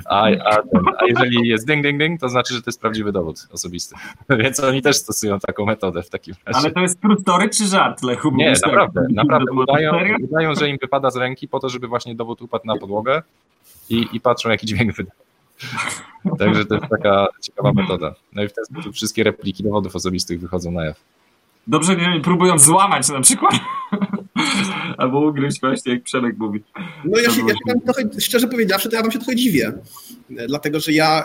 A, 0.06 0.24
a, 0.24 0.56
a 0.98 1.06
jeżeli 1.08 1.48
jest 1.48 1.66
ding, 1.66 1.82
ding, 1.82 1.98
ding, 1.98 2.20
to 2.20 2.28
znaczy, 2.28 2.54
że 2.54 2.62
to 2.62 2.68
jest 2.68 2.80
prawdziwy 2.80 3.12
dowód 3.12 3.48
osobisty. 3.52 3.94
Więc 4.42 4.60
oni 4.60 4.82
też 4.82 4.96
stosują 4.96 5.40
taką 5.40 5.66
metodę 5.66 6.02
w 6.02 6.10
takim 6.10 6.34
razie. 6.46 6.58
Ale 6.58 6.70
to 6.70 6.80
jest 6.80 7.00
trustory 7.00 7.48
czy 7.48 7.66
żart, 7.66 8.02
Lechu? 8.02 8.30
Nie, 8.34 8.52
naprawdę. 8.66 9.06
Naprawdę 9.10 9.52
udają, 9.52 9.92
udają, 10.22 10.54
że 10.54 10.68
im 10.68 10.78
wypada 10.80 11.10
z 11.10 11.16
ręki 11.16 11.48
po 11.48 11.60
to, 11.60 11.68
żeby 11.68 11.88
właśnie 11.88 12.14
dowód 12.14 12.42
upadł 12.42 12.66
na 12.66 12.76
podłogę 12.76 13.22
i, 13.90 14.06
i 14.12 14.20
patrzą, 14.20 14.50
jaki 14.50 14.66
dźwięk 14.66 14.96
wydaje. 14.96 15.23
Także 16.38 16.64
to 16.64 16.74
jest 16.74 16.86
taka 16.90 17.26
ciekawa 17.40 17.72
metoda. 17.72 18.14
No 18.32 18.42
i 18.42 18.48
w 18.48 18.52
ten 18.52 18.64
sposób 18.64 18.94
wszystkie 18.94 19.24
repliki 19.24 19.62
dowodów 19.62 19.96
osobistych 19.96 20.40
wychodzą 20.40 20.70
na 20.70 20.84
jaw. 20.84 21.00
Dobrze, 21.66 21.96
nie 21.96 22.20
próbują 22.20 22.58
złamać 22.58 23.08
na 23.08 23.20
przykład. 23.20 23.54
Albo 24.98 25.20
ugryźć 25.20 25.60
właśnie, 25.60 25.92
jak 25.92 26.02
Przemek 26.02 26.38
mówi. 26.38 26.62
No 27.04 27.20
ja 27.20 27.30
się, 27.30 27.40
ja 27.40 27.54
się 27.54 27.80
trochę, 27.84 28.20
szczerze 28.20 28.48
powiedziawszy, 28.48 28.88
to 28.88 28.96
ja 28.96 29.02
wam 29.02 29.10
się 29.10 29.18
trochę 29.18 29.36
dziwię. 29.36 29.72
Dlatego, 30.48 30.80
że 30.80 30.92
ja 30.92 31.24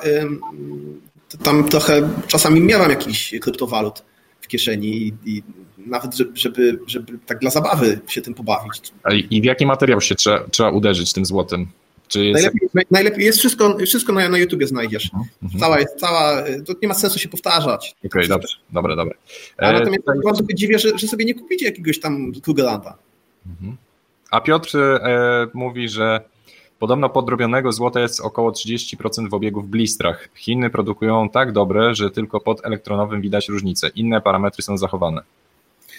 tam 1.44 1.70
trochę 1.70 2.10
czasami 2.28 2.62
miałam 2.62 2.90
jakiś 2.90 3.34
kryptowalut 3.42 4.04
w 4.42 4.48
kieszeni 4.48 4.88
i, 4.88 5.14
i 5.26 5.44
nawet 5.78 6.16
żeby, 6.34 6.80
żeby 6.88 7.20
tak 7.26 7.40
dla 7.40 7.50
zabawy 7.50 8.00
się 8.08 8.22
tym 8.22 8.34
pobawić. 8.34 8.82
I 9.30 9.42
w 9.42 9.46
jaki 9.46 9.66
materiał 9.66 10.02
się 10.02 10.16
trzeba, 10.16 10.40
trzeba 10.52 10.70
uderzyć 10.70 11.14
tym 11.14 11.26
złotem? 11.26 11.68
Jest... 12.16 12.44
Najlepiej, 12.44 12.70
najlepiej 12.92 13.26
jest 13.26 13.40
wszystko, 13.40 13.78
wszystko 13.86 14.14
na, 14.14 14.30
na 14.30 14.38
YouTubie 14.38 14.68
znajdziesz. 14.68 15.12
Mhm. 15.44 15.60
Cała 15.60 15.80
jest, 15.80 15.96
cała, 15.96 16.44
to 16.68 16.74
nie 16.82 16.88
ma 16.88 16.94
sensu 16.94 17.20
się 17.20 17.30
powtarzać. 17.30 17.96
Okej, 17.98 18.10
okay, 18.10 18.28
dobrze, 18.28 18.58
dobra, 18.70 18.96
dobra. 18.96 19.16
Ale 19.58 19.70
e, 19.70 19.80
natomiast 19.80 20.04
trochę 20.24 20.56
dziwię, 20.56 20.80
że, 20.80 20.98
że 20.98 21.08
sobie 21.08 21.26
nie 21.26 21.34
kupicie 21.34 21.66
jakiegoś 21.66 22.00
tam 22.00 22.32
Krugerlanda. 22.44 22.98
Mhm. 23.48 23.78
A 24.32 24.42
Piotr 24.42 24.78
e, 24.78 25.48
mówi, 25.54 25.90
że 25.90 26.22
podobno 26.80 27.10
podrobionego 27.10 27.72
złota 27.72 28.00
jest 28.00 28.22
około 28.22 28.52
30% 28.52 29.30
w 29.30 29.34
obiegu 29.34 29.62
w 29.62 29.68
blistrach. 29.68 30.30
Chiny 30.36 30.70
produkują 30.70 31.30
tak 31.30 31.52
dobre, 31.52 31.96
że 31.96 32.12
tylko 32.12 32.40
pod 32.40 32.66
elektronowym 32.66 33.22
widać 33.22 33.50
różnicę. 33.50 33.90
Inne 33.96 34.22
parametry 34.22 34.64
są 34.64 34.78
zachowane. 34.78 35.22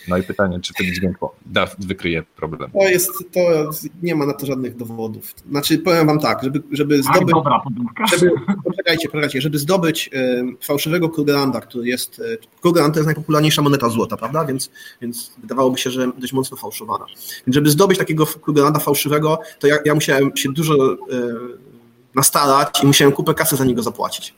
No 0.09 0.17
i 0.17 0.23
pytanie, 0.23 0.61
czy 0.61 0.73
wtedy 0.75 0.93
dźwięk 0.93 1.19
da, 1.47 1.69
wykryje 1.79 2.23
problem? 2.23 2.71
To 2.71 2.89
jest, 2.89 3.11
to 3.33 3.71
nie 4.03 4.15
ma 4.15 4.27
na 4.27 4.33
to 4.33 4.47
żadnych 4.47 4.77
dowodów. 4.77 5.35
Znaczy, 5.51 5.79
powiem 5.79 6.07
wam 6.07 6.21
tak, 6.21 6.43
żeby, 6.43 6.63
żeby 6.73 7.03
zdobyć. 7.03 7.35
Dobra, 7.35 7.63
żeby, 8.11 8.33
poczekajcie, 8.65 9.09
poczekajcie, 9.09 9.41
żeby 9.41 9.59
zdobyć 9.59 10.11
y, 10.15 10.67
fałszywego 10.67 11.09
Krugerlanda, 11.09 11.61
który 11.61 11.89
jest. 11.89 12.19
Y, 12.19 12.39
Krugerland 12.61 12.95
to 12.95 13.01
jest 13.01 13.07
najpopularniejsza 13.07 13.63
moneta 13.63 13.89
złota, 13.89 14.17
prawda? 14.17 14.45
Więc, 14.45 14.71
więc 15.03 15.33
wydawałoby 15.39 15.79
się, 15.79 15.91
że 15.91 16.13
dość 16.19 16.33
mocno 16.33 16.57
fałszowana. 16.57 17.07
Więc 17.47 17.55
żeby 17.55 17.71
zdobyć 17.71 17.99
takiego 17.99 18.27
Krugerlanda 18.27 18.81
fałszywego, 18.81 19.39
to 19.59 19.67
ja, 19.67 19.77
ja 19.85 19.95
musiałem 19.95 20.37
się 20.37 20.53
dużo 20.53 20.93
y, 20.93 20.97
nastarać 22.15 22.83
i 22.83 22.87
musiałem 22.87 23.13
kupę 23.13 23.35
kasy 23.35 23.57
za 23.57 23.65
niego 23.65 23.83
zapłacić 23.83 24.35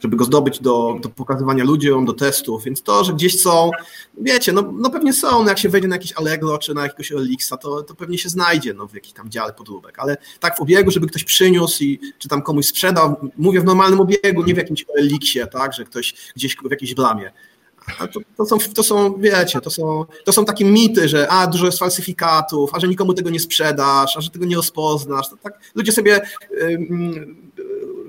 żeby 0.00 0.16
go 0.16 0.24
zdobyć 0.24 0.60
do, 0.60 0.96
do 1.02 1.08
pokazywania 1.08 1.64
ludziom, 1.64 2.04
do 2.04 2.12
testów, 2.12 2.64
więc 2.64 2.82
to, 2.82 3.04
że 3.04 3.12
gdzieś 3.12 3.40
są, 3.40 3.70
wiecie, 4.18 4.52
no, 4.52 4.72
no 4.72 4.90
pewnie 4.90 5.12
są, 5.12 5.42
no 5.42 5.48
jak 5.48 5.58
się 5.58 5.68
wejdzie 5.68 5.88
na 5.88 5.94
jakieś 5.94 6.12
Allegro 6.12 6.58
czy 6.58 6.74
na 6.74 6.82
jakiegoś 6.82 7.12
Elixa, 7.12 7.52
to, 7.60 7.82
to 7.82 7.94
pewnie 7.94 8.18
się 8.18 8.28
znajdzie 8.28 8.74
no, 8.74 8.88
w 8.88 8.94
jakimś 8.94 9.12
tam 9.12 9.30
dziale 9.30 9.52
podróbek, 9.52 9.98
ale 9.98 10.16
tak 10.40 10.56
w 10.56 10.60
obiegu, 10.60 10.90
żeby 10.90 11.06
ktoś 11.06 11.24
przyniósł 11.24 11.84
i 11.84 12.00
czy 12.18 12.28
tam 12.28 12.42
komuś 12.42 12.66
sprzedał, 12.66 13.16
mówię 13.36 13.60
w 13.60 13.64
normalnym 13.64 14.00
obiegu, 14.00 14.44
nie 14.46 14.54
w 14.54 14.58
jakimś 14.58 14.84
Elixie, 14.98 15.46
tak, 15.46 15.72
że 15.72 15.84
ktoś 15.84 16.14
gdzieś 16.36 16.56
w 16.56 16.70
jakiejś 16.70 16.94
bramie. 16.94 17.32
A 17.98 18.06
to, 18.06 18.20
to, 18.36 18.46
są, 18.46 18.58
to 18.74 18.82
są, 18.82 19.14
wiecie, 19.18 19.60
to 19.60 19.70
są, 19.70 20.04
to 20.24 20.32
są 20.32 20.44
takie 20.44 20.64
mity, 20.64 21.08
że 21.08 21.28
a, 21.28 21.46
dużo 21.46 21.66
jest 21.66 21.78
falsyfikatów, 21.78 22.70
a 22.74 22.80
że 22.80 22.88
nikomu 22.88 23.14
tego 23.14 23.30
nie 23.30 23.40
sprzedasz, 23.40 24.16
a 24.16 24.20
że 24.20 24.30
tego 24.30 24.44
nie 24.44 24.56
rozpoznasz. 24.56 25.28
To 25.30 25.36
tak 25.36 25.60
ludzie 25.74 25.92
sobie 25.92 26.20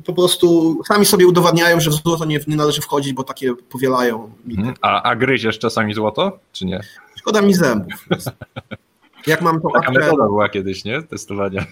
po 0.08 0.14
prostu 0.14 0.78
sami 0.88 1.06
sobie 1.06 1.28
udowadniają, 1.28 1.80
że 1.80 1.90
w 1.90 1.94
złoto 1.94 2.26
nie, 2.26 2.40
nie 2.48 2.56
należy 2.56 2.82
wchodzić, 2.82 3.14
bo 3.14 3.24
takie 3.24 3.56
powielają 3.56 4.32
mity. 4.46 4.60
Mhm. 4.60 4.78
A, 4.82 5.04
a 5.04 5.16
gryziesz 5.16 5.60
czasami 5.60 5.94
złoto, 5.94 6.40
czy 6.52 6.66
nie? 6.66 6.82
Szkoda 7.16 7.42
mi 7.42 7.54
zębów. 7.54 7.94
Jak 9.28 9.42
mam 9.42 9.62
to 9.62 9.70
Taka 9.74 9.92
metoda 9.92 10.24
była 10.24 10.50
kiedyś, 10.50 10.84
nie? 10.84 11.04
Testowania. 11.04 11.66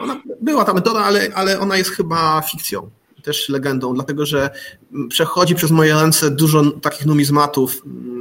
Ona, 0.00 0.22
była 0.40 0.64
ta 0.64 0.74
metoda, 0.74 1.00
ale, 1.00 1.28
ale 1.34 1.60
ona 1.60 1.76
jest 1.76 1.90
chyba 1.90 2.42
fikcją 2.42 2.90
też 3.22 3.48
legendą, 3.48 3.94
dlatego 3.94 4.26
że 4.26 4.50
przechodzi 5.08 5.54
przez 5.54 5.70
moje 5.70 5.94
ręce 5.94 6.30
dużo 6.30 6.70
takich 6.70 7.06
numizmatów 7.06 7.82
mm, 7.86 8.15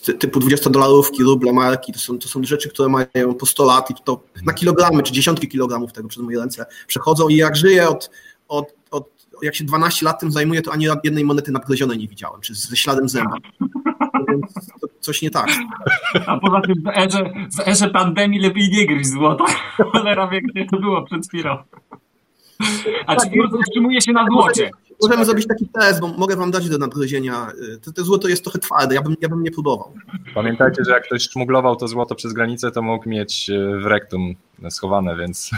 typu 0.00 0.40
20-dolarówki, 0.40 1.22
ruble, 1.22 1.52
marki, 1.52 1.92
to 1.92 1.98
są, 1.98 2.18
to 2.18 2.28
są 2.28 2.44
rzeczy, 2.44 2.68
które 2.68 2.88
mają 2.88 3.34
po 3.34 3.46
100 3.46 3.64
lat 3.64 3.90
i 3.90 3.94
to 4.04 4.20
na 4.44 4.52
kilogramy 4.52 5.02
czy 5.02 5.12
dziesiątki 5.12 5.48
kilogramów 5.48 5.92
tego 5.92 6.08
przez 6.08 6.22
moje 6.22 6.38
ręce 6.38 6.66
przechodzą 6.86 7.28
i 7.28 7.36
jak 7.36 7.56
żyję 7.56 7.88
od, 7.88 8.10
od, 8.48 8.74
od 8.90 9.08
jak 9.42 9.54
się 9.54 9.64
12 9.64 10.06
lat 10.06 10.20
tym 10.20 10.32
zajmuję, 10.32 10.62
to 10.62 10.72
ani 10.72 10.86
jednej 11.04 11.24
monety 11.24 11.52
nadgryzionej 11.52 11.98
nie 11.98 12.08
widziałem, 12.08 12.40
czy 12.40 12.54
ze 12.54 12.76
śladem 12.76 13.08
zęba. 13.08 13.36
Więc 14.28 14.54
to 14.80 14.86
coś 15.00 15.22
nie 15.22 15.30
tak. 15.30 15.48
A 16.26 16.38
poza 16.38 16.60
tym 16.60 16.82
w 16.82 16.88
erze, 16.88 17.32
w 17.56 17.68
erze 17.68 17.90
pandemii 17.90 18.40
lepiej 18.40 18.70
nie 18.70 18.86
gryźć 18.86 19.10
złota. 19.10 19.44
Cholera 19.92 20.28
wie, 20.28 20.42
gdzie 20.42 20.66
to 20.66 20.80
było 20.80 21.02
przed 21.02 21.28
chwilą. 21.28 21.56
A 23.06 23.16
czy 23.16 23.30
wirus 23.30 23.52
utrzymuje 23.52 24.00
się 24.00 24.12
na 24.12 24.26
złocie? 24.32 24.70
Możemy 25.02 25.24
zrobić 25.24 25.46
taki 25.46 25.68
test, 25.68 26.00
bo 26.00 26.08
mogę 26.08 26.36
wam 26.36 26.50
dać 26.50 26.68
do 26.68 26.78
nadgryzienia. 26.78 27.52
To, 27.84 27.92
to 27.92 28.04
złoto 28.04 28.28
jest 28.28 28.42
trochę 28.42 28.58
twarde, 28.58 28.94
ja 28.94 29.02
bym, 29.02 29.16
ja 29.20 29.28
bym 29.28 29.42
nie 29.42 29.50
próbował. 29.50 29.92
Pamiętajcie, 30.34 30.84
że 30.84 30.92
jak 30.92 31.04
ktoś 31.04 31.22
szmuglował 31.22 31.76
to 31.76 31.88
złoto 31.88 32.14
przez 32.14 32.32
granicę, 32.32 32.70
to 32.70 32.82
mógł 32.82 33.08
mieć 33.08 33.50
e, 33.50 33.78
w 33.78 33.86
rektum 33.86 34.34
schowane, 34.70 35.16
więc... 35.16 35.50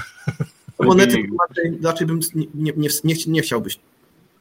Monety 0.80 1.16
raczej, 1.48 1.78
raczej 1.84 2.06
bym 2.06 2.20
nie, 2.34 2.46
nie, 2.54 2.88
nie, 3.04 3.14
nie 3.26 3.42
chciałbyś 3.42 3.78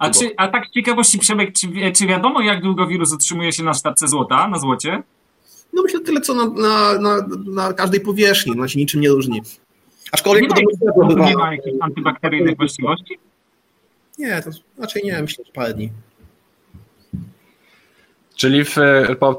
a, 0.04 0.10
czy, 0.10 0.32
a 0.38 0.48
tak 0.48 0.68
z 0.68 0.72
ciekawości, 0.72 1.20
Przemek, 1.20 1.54
czy, 1.54 1.68
czy 1.96 2.08
wiadomo, 2.08 2.42
jak 2.42 2.62
długo 2.62 2.88
wirus 2.88 3.14
utrzymuje 3.14 3.52
się 3.52 3.64
na 3.64 3.74
sztabce 3.74 4.08
złota, 4.08 4.48
na 4.48 4.60
złocie? 4.60 5.04
No 5.74 5.84
myślę 5.84 6.00
tyle, 6.00 6.22
co 6.22 6.34
na, 6.34 6.46
na, 6.46 7.00
na, 7.00 7.28
na 7.46 7.74
każdej 7.74 8.00
powierzchni, 8.00 8.54
no 8.56 8.68
się 8.68 8.80
niczym 8.80 9.02
nie 9.02 9.10
różni. 9.10 9.42
Aczkolwiek 10.14 10.50
nie 10.56 11.14
ma, 11.16 11.28
nie 11.28 11.36
ma 11.36 11.52
jakichś 11.52 11.78
antybakteryjnych 11.82 12.58
właściwości? 12.58 13.20
Nie, 14.20 14.42
to 14.42 14.50
raczej 14.80 15.04
nie, 15.06 15.22
myślę, 15.22 15.46
że 15.46 15.52
parę 15.52 15.74
dni. 15.74 15.90
Czyli 18.36 18.64
w, 18.66 18.76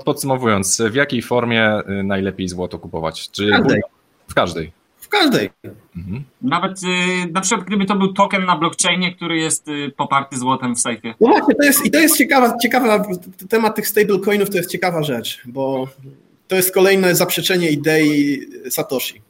podsumowując, 0.04 0.82
w 0.90 0.94
jakiej 0.94 1.22
formie 1.22 1.78
y, 1.78 2.02
najlepiej 2.02 2.48
złoto 2.48 2.78
kupować? 2.78 3.30
Czy 3.30 3.46
w 3.46 3.50
każdej. 3.50 3.82
W 4.28 4.34
każdej. 4.34 4.72
W 4.98 5.08
każdej. 5.08 5.50
Mhm. 5.96 6.24
Nawet 6.42 6.82
y, 6.82 7.32
na 7.32 7.40
przykład 7.40 7.66
gdyby 7.66 7.84
to 7.84 7.96
był 7.96 8.12
token 8.12 8.44
na 8.44 8.56
blockchainie, 8.56 9.14
który 9.14 9.38
jest 9.38 9.66
poparty 9.96 10.38
złotem 10.38 10.74
w 10.74 10.80
sejfie. 10.80 11.14
No 11.20 11.28
właśnie, 11.28 11.54
to 11.54 11.62
jest, 11.62 11.86
i 11.86 11.90
to 11.90 11.98
jest 11.98 12.18
ciekawa, 12.18 12.56
ciekawa, 12.62 13.04
temat 13.48 13.76
tych 13.76 13.88
stablecoinów 13.88 14.50
to 14.50 14.56
jest 14.56 14.70
ciekawa 14.70 15.02
rzecz, 15.02 15.42
bo 15.46 15.88
to 16.48 16.56
jest 16.56 16.74
kolejne 16.74 17.14
zaprzeczenie 17.14 17.70
idei 17.70 18.40
Satoshi. 18.70 19.23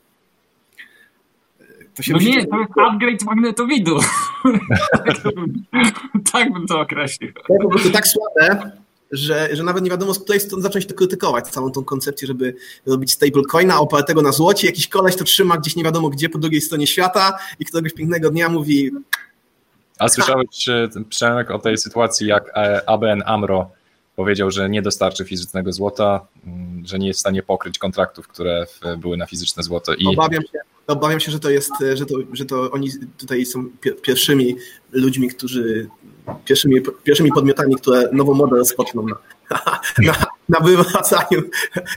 To 1.94 2.02
no 2.08 2.18
nie, 2.18 2.46
to 2.46 2.58
jest 2.58 2.72
upgrade 2.92 3.24
magnetowidu. 3.24 3.98
tak 6.32 6.52
bym 6.52 6.66
to 6.66 6.80
określił. 6.80 7.32
To 7.32 7.54
po 7.62 7.68
prostu 7.68 7.90
tak 7.90 8.06
słabe, 8.08 8.70
że, 9.12 9.48
że 9.52 9.62
nawet 9.62 9.84
nie 9.84 9.90
wiadomo 9.90 10.14
z 10.14 10.18
której 10.18 10.40
strony 10.40 10.62
zacząć 10.62 10.86
to 10.86 10.94
krytykować, 10.94 11.48
całą 11.48 11.70
tą 11.70 11.84
koncepcję, 11.84 12.28
żeby 12.28 12.54
robić 12.86 13.12
stablecoina 13.12 13.80
opartego 13.80 14.22
na 14.22 14.32
złocie. 14.32 14.66
Jakiś 14.66 14.88
koleś 14.88 15.16
to 15.16 15.24
trzyma 15.24 15.56
gdzieś 15.56 15.76
nie 15.76 15.84
wiadomo 15.84 16.08
gdzie 16.08 16.28
po 16.28 16.38
drugiej 16.38 16.60
stronie 16.60 16.86
świata 16.86 17.38
i 17.58 17.64
któregoś 17.64 17.92
pięknego 17.92 18.30
dnia 18.30 18.48
mówi 18.48 18.90
A 19.98 20.08
słyszałeś, 20.08 20.68
e, 20.68 20.88
Przemek, 21.08 21.50
o 21.50 21.58
tej 21.58 21.78
sytuacji, 21.78 22.26
jak 22.26 22.50
e, 22.56 22.88
ABN 22.88 23.22
AMRO 23.26 23.70
powiedział, 24.16 24.50
że 24.50 24.70
nie 24.70 24.82
dostarczy 24.82 25.24
fizycznego 25.24 25.72
złota, 25.72 26.26
mm, 26.46 26.86
że 26.86 26.98
nie 26.98 27.06
jest 27.06 27.18
w 27.18 27.20
stanie 27.20 27.42
pokryć 27.42 27.78
kontraktów, 27.78 28.28
które 28.28 28.66
były 28.98 29.16
na 29.16 29.26
fizyczne 29.26 29.62
złoto. 29.62 29.94
I... 29.94 30.06
Obawiam, 30.06 30.42
się, 30.42 30.58
obawiam 30.86 31.20
się, 31.20 31.32
że 31.32 31.40
to 31.40 31.50
jest, 31.50 31.72
że 31.94 32.06
to, 32.06 32.14
że 32.32 32.44
to 32.44 32.70
oni 32.70 32.90
tutaj 33.18 33.46
są 33.46 33.70
pierwszymi 34.02 34.56
ludźmi, 34.92 35.28
którzy 35.28 35.88
pierwszymi, 36.44 36.80
pierwszymi 37.04 37.32
podmiotami, 37.32 37.76
które 37.76 38.08
nową 38.12 38.34
modę 38.34 38.56
rozpoczną 38.56 39.06
na, 39.08 39.16
na, 39.98 40.26
na 40.48 40.60
wywracaniu 40.60 41.42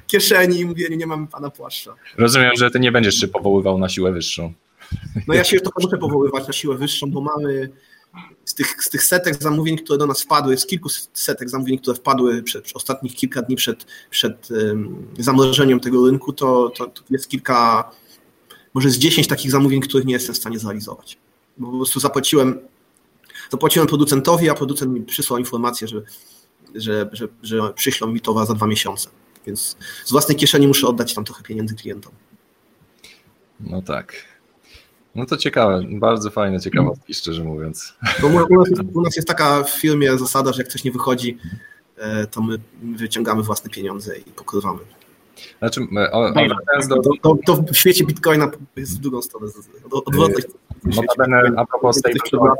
kieszeni 0.07 0.59
i 0.59 0.65
mówieniu, 0.65 0.97
nie 0.97 1.07
mamy 1.07 1.27
pana 1.27 1.49
płaszcza. 1.49 1.95
Rozumiem, 2.17 2.51
że 2.57 2.71
ty 2.71 2.79
nie 2.79 2.91
będziesz 2.91 3.15
się 3.15 3.27
powoływał 3.27 3.77
na 3.77 3.89
siłę 3.89 4.11
wyższą. 4.11 4.53
No 5.27 5.33
ja 5.33 5.43
się 5.43 5.59
to 5.59 5.71
muszę 5.83 5.97
powoływać 5.97 6.47
na 6.47 6.53
siłę 6.53 6.75
wyższą, 6.75 7.11
bo 7.11 7.21
mamy 7.21 7.69
z 8.45 8.53
tych, 8.53 8.83
z 8.83 8.89
tych 8.89 9.03
setek 9.03 9.43
zamówień, 9.43 9.77
które 9.77 9.97
do 9.97 10.07
nas 10.07 10.21
wpadły, 10.21 10.57
z 10.57 10.65
kilku 10.65 10.89
setek 11.13 11.49
zamówień, 11.49 11.77
które 11.77 11.97
wpadły 11.97 12.43
przed, 12.43 12.71
ostatnich 12.73 13.15
kilka 13.15 13.41
dni 13.41 13.55
przed, 13.55 13.85
przed 14.09 14.51
um, 14.51 15.07
zamrożeniem 15.19 15.79
tego 15.79 16.05
rynku, 16.05 16.33
to, 16.33 16.69
to, 16.77 16.87
to 16.87 17.03
jest 17.09 17.29
kilka, 17.29 17.91
może 18.77 18.89
z 18.89 18.97
dziesięć 18.97 19.27
takich 19.27 19.51
zamówień, 19.51 19.81
których 19.81 20.05
nie 20.05 20.13
jestem 20.13 20.35
w 20.35 20.37
stanie 20.37 20.59
zrealizować. 20.59 21.17
Bo 21.57 21.71
po 21.71 21.77
prostu 21.77 21.99
zapłaciłem, 21.99 22.59
zapłaciłem 23.51 23.87
producentowi, 23.87 24.49
a 24.49 24.53
producent 24.53 24.93
mi 24.93 25.01
przysłał 25.01 25.39
informację, 25.39 25.87
że, 25.87 26.01
że, 26.75 27.09
że, 27.13 27.27
że 27.43 27.73
przyślą 27.73 28.07
mi 28.07 28.21
towar 28.21 28.47
za 28.47 28.53
dwa 28.53 28.67
miesiące. 28.67 29.09
Więc 29.45 29.77
z 30.05 30.11
własnej 30.11 30.37
kieszeni 30.37 30.67
muszę 30.67 30.87
oddać 30.87 31.13
tam 31.13 31.23
trochę 31.23 31.43
pieniędzy 31.43 31.75
klientom. 31.75 32.13
No 33.59 33.81
tak. 33.81 34.13
No 35.15 35.25
to 35.25 35.37
ciekawe, 35.37 35.81
bardzo 35.91 36.31
fajne 36.31 36.59
ciekawostki, 36.59 37.13
szczerze 37.13 37.43
mówiąc. 37.43 37.93
Bo 38.21 38.27
u 38.27 38.59
nas, 38.59 38.69
jest, 38.69 38.81
u 38.93 39.01
nas 39.01 39.15
jest 39.15 39.27
taka 39.27 39.63
w 39.63 39.69
firmie 39.69 40.17
zasada, 40.17 40.53
że 40.53 40.61
jak 40.61 40.71
coś 40.71 40.83
nie 40.83 40.91
wychodzi, 40.91 41.37
e, 41.97 42.27
to 42.27 42.41
my 42.41 42.57
wyciągamy 42.83 43.43
własne 43.43 43.69
pieniądze 43.69 44.17
i 44.17 44.31
pokrywamy. 44.31 44.79
Znaczy, 45.59 45.81
o, 46.11 46.31
do... 46.89 47.01
to, 47.01 47.11
to, 47.21 47.37
to, 47.45 47.73
w 47.73 47.77
świecie 47.77 48.05
bitcoina 48.05 48.51
jest 48.75 48.97
w 48.97 49.01
drugą 49.01 49.21
stronę. 49.21 49.47
Odwrotność. 49.91 50.47
Notabene 50.83 51.51
a 51.57 51.65
propos 51.65 51.97
stablecoinów, 51.97 52.57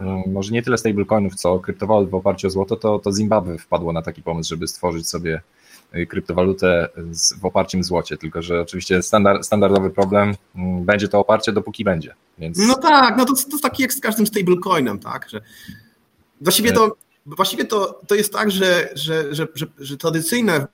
e, 0.00 0.22
może 0.26 0.52
nie 0.52 0.62
tyle 0.62 0.78
stablecoinów, 0.78 1.34
co 1.34 1.58
kryptowalut 1.58 2.10
w 2.10 2.14
oparciu 2.14 2.46
o 2.46 2.50
złoto, 2.50 2.76
to, 2.76 2.98
to 2.98 3.12
Zimbabwe 3.12 3.58
wpadło 3.58 3.92
na 3.92 4.02
taki 4.02 4.22
pomysł, 4.22 4.48
żeby 4.48 4.68
stworzyć 4.68 5.08
sobie 5.08 5.40
Y, 5.96 6.06
kryptowalutę 6.06 6.88
w 7.40 7.44
oparciem 7.44 7.84
złocie, 7.84 8.16
tylko 8.16 8.42
że 8.42 8.60
oczywiście 8.60 9.02
standard, 9.02 9.46
standardowy 9.46 9.90
problem 9.90 10.34
mm, 10.56 10.84
będzie 10.84 11.08
to 11.08 11.18
oparcie, 11.18 11.52
dopóki 11.52 11.84
będzie. 11.84 12.14
Więc... 12.38 12.58
No 12.58 12.74
tak, 12.74 13.16
no 13.16 13.24
to, 13.24 13.32
to 13.34 13.50
jest 13.50 13.62
taki 13.62 13.82
jak 13.82 13.92
z 13.92 14.00
każdym 14.00 14.26
stablecoinem, 14.26 14.98
tak, 14.98 15.28
że 15.28 15.40
właściwie 16.40 16.72
to 16.72 16.96
Właściwie 17.26 17.64
to, 17.64 18.00
to 18.06 18.14
jest 18.14 18.32
tak, 18.32 18.50
że, 18.50 18.88
że, 18.94 19.34
że, 19.34 19.46
że, 19.78 19.96
tradycyjne 19.96 20.66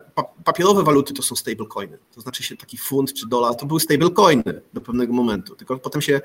papierowe 0.45 0.83
waluty 0.83 1.15
to 1.15 1.23
są 1.23 1.37
stablecoiny. 1.37 1.99
To 2.15 2.21
znaczy 2.21 2.43
się 2.43 2.57
taki 2.57 2.79
funt 2.79 3.15
czy 3.15 3.29
dolar, 3.29 3.55
to 3.55 3.67
były 3.67 3.81
stablecoiny 3.81 4.63
do 4.73 4.81
pewnego 4.81 5.13
momentu. 5.13 5.57
Tylko 5.57 5.79
potem 5.79 6.03
się 6.03 6.21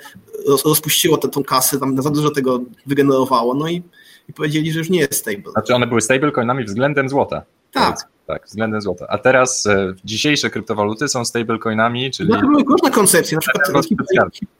roz, 0.47 0.65
rozpuściło 0.65 1.17
tę, 1.17 1.43
kasę, 1.43 1.79
tam 1.79 2.01
za 2.01 2.09
dużo 2.09 2.29
tego 2.29 2.61
wygenerowało, 2.85 3.53
no 3.53 3.69
i, 3.69 3.83
i 4.29 4.33
powiedzieli, 4.33 4.71
że 4.71 4.79
już 4.79 4.89
nie 4.89 4.99
jest 4.99 5.13
stable. 5.13 5.51
Znaczy 5.51 5.75
one 5.75 5.87
były 5.87 6.01
stablecoinami 6.01 6.65
względem 6.65 7.09
złota. 7.09 7.43
Tak. 7.73 8.13
Tak, 8.27 8.45
względem 8.47 8.81
złota. 8.81 9.05
A 9.09 9.17
teraz 9.17 9.65
e, 9.65 9.93
dzisiejsze 10.05 10.49
kryptowaluty 10.49 11.07
są 11.07 11.25
stablecoinami, 11.25 12.11
czyli... 12.11 12.29
No 12.29 12.41
to 12.41 12.47
były 12.47 12.63
różne 12.63 12.91
koncepcje, 12.91 13.37
na 13.37 13.41
przykład 13.41 13.85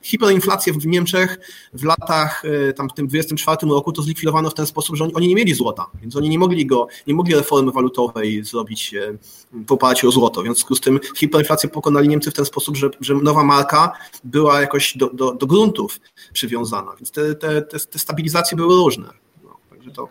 hiperinflację 0.02 0.72
w 0.72 0.86
Niemczech 0.86 1.38
w 1.72 1.84
latach, 1.84 2.42
e, 2.44 2.72
tam 2.72 2.88
w 2.88 2.92
tym 2.92 3.06
24 3.06 3.56
roku 3.66 3.92
to 3.92 4.02
zlikwidowano 4.02 4.50
w 4.50 4.54
ten 4.54 4.66
sposób, 4.66 4.96
że 4.96 5.04
oni, 5.04 5.14
oni, 5.14 5.28
nie 5.28 5.34
mieli 5.34 5.54
złota, 5.54 5.86
więc 6.00 6.16
oni 6.16 6.28
nie 6.28 6.38
mogli 6.38 6.66
go, 6.66 6.86
nie 7.06 7.14
mogli 7.14 7.34
reformy 7.34 7.72
walutowej 7.72 8.44
zrobić 8.44 8.94
e, 8.94 9.16
w 9.52 9.72
oparciu 9.72 10.08
o 10.08 10.10
złoto, 10.10 10.40
w 10.40 10.44
związku 10.44 10.74
z 10.74 10.80
tym 10.80 11.00
hiperinflację 11.16 11.68
pokonali 11.68 12.08
Niemcy 12.08 12.30
w 12.30 12.34
ten 12.34 12.44
sposób, 12.44 12.76
że, 12.76 12.90
że 13.00 13.14
nowa 13.14 13.44
marka 13.44 13.92
była 14.24 14.60
jakoś 14.60 14.96
do, 14.96 15.10
do, 15.10 15.32
do 15.32 15.46
gruntów 15.46 16.00
przywiązana, 16.32 16.92
więc 16.96 17.10
te, 17.10 17.34
te, 17.34 17.62
te, 17.62 17.78
te 17.78 17.98
stabilizacje 17.98 18.56
były 18.56 18.74
różne. 18.74 19.08
No, 19.44 19.56
także 19.70 19.90
to 19.90 20.08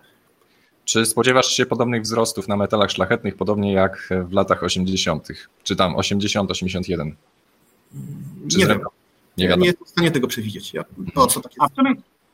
czy 0.85 1.05
spodziewasz 1.05 1.47
się 1.47 1.65
podobnych 1.65 2.01
wzrostów 2.01 2.47
na 2.47 2.57
metalach 2.57 2.91
szlachetnych, 2.91 3.35
podobnie 3.35 3.73
jak 3.73 4.09
w 4.27 4.33
latach 4.33 4.63
80., 4.63 5.27
czy 5.63 5.75
tam 5.75 5.95
80, 5.95 6.51
81? 6.51 7.15
Czy 8.51 8.57
nie, 8.57 8.67
wiem. 8.67 8.79
nie, 9.37 9.47
nie 9.57 9.65
jestem 9.65 9.85
w 9.85 9.89
stanie 9.89 10.11
tego 10.11 10.27
przewidzieć. 10.27 10.73
Ja, 10.73 10.83
po 11.13 11.27
co 11.27 11.41
takie? 11.41 11.55
A, 11.59 11.67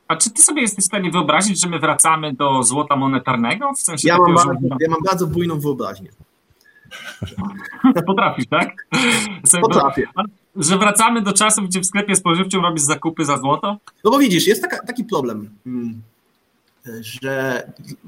a, 0.08 0.16
czy 0.16 0.30
ty 0.30 0.42
sobie 0.42 0.62
jesteś 0.62 0.86
w 0.86 0.88
stanie 0.88 1.12
wyobrazić, 1.12 1.62
że 1.62 1.70
my 1.70 1.80
wracamy 1.80 2.34
do 2.34 2.64
złota 2.64 2.96
monetarnego? 2.96 3.74
W 3.74 3.82
sensie 3.82 4.08
ja, 4.08 4.18
mam 4.18 4.36
bardzo, 4.36 4.54
ja 4.80 4.90
mam 4.90 5.00
bardzo 5.06 5.28
bujną 5.28 5.60
wyobraźnię. 5.60 6.10
Potrafisz, 8.08 8.46
tak? 8.48 8.88
Potrafię. 9.62 10.08
Że 10.56 10.78
wracamy 10.78 11.22
do 11.22 11.34
czasów, 11.34 11.66
gdzie 11.66 11.80
w 11.80 11.86
sklepie 11.86 12.16
spożywczym 12.16 12.62
robisz 12.62 12.84
zakupy 12.84 13.26
za 13.26 13.38
złoto? 13.38 13.78
No 14.04 14.12
bo 14.12 14.20
widzisz, 14.20 14.48
jest 14.48 14.62
taka, 14.62 14.86
taki 14.86 15.04
problem. 15.04 15.50
Hmm 15.64 16.02
że 17.02 17.64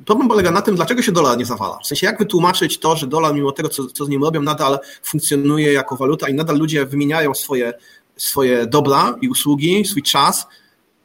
problem 0.06 0.28
polega 0.28 0.52
na 0.52 0.62
tym, 0.62 0.76
dlaczego 0.76 1.02
się 1.02 1.12
dolar 1.12 1.38
nie 1.38 1.46
zawala. 1.46 1.78
W 1.84 1.88
sensie, 1.88 2.08
jak 2.08 2.20
wytłumaczyć 2.20 2.80
to, 2.80 2.96
że 2.96 3.08
dolar, 3.08 3.36
mimo 3.36 3.52
tego, 3.52 3.70
co, 3.70 3.88
co 3.88 4.06
z 4.06 4.10
nim 4.10 4.24
robią, 4.24 4.42
nadal 4.42 4.80
funkcjonuje 5.04 5.74
jako 5.74 5.96
waluta 5.96 6.30
i 6.30 6.34
nadal 6.34 6.58
ludzie 6.58 6.86
wymieniają 6.86 7.34
swoje, 7.34 7.74
swoje 8.16 8.66
dobra 8.66 9.16
i 9.22 9.30
usługi, 9.30 9.86
swój 9.86 10.04
czas, 10.04 10.48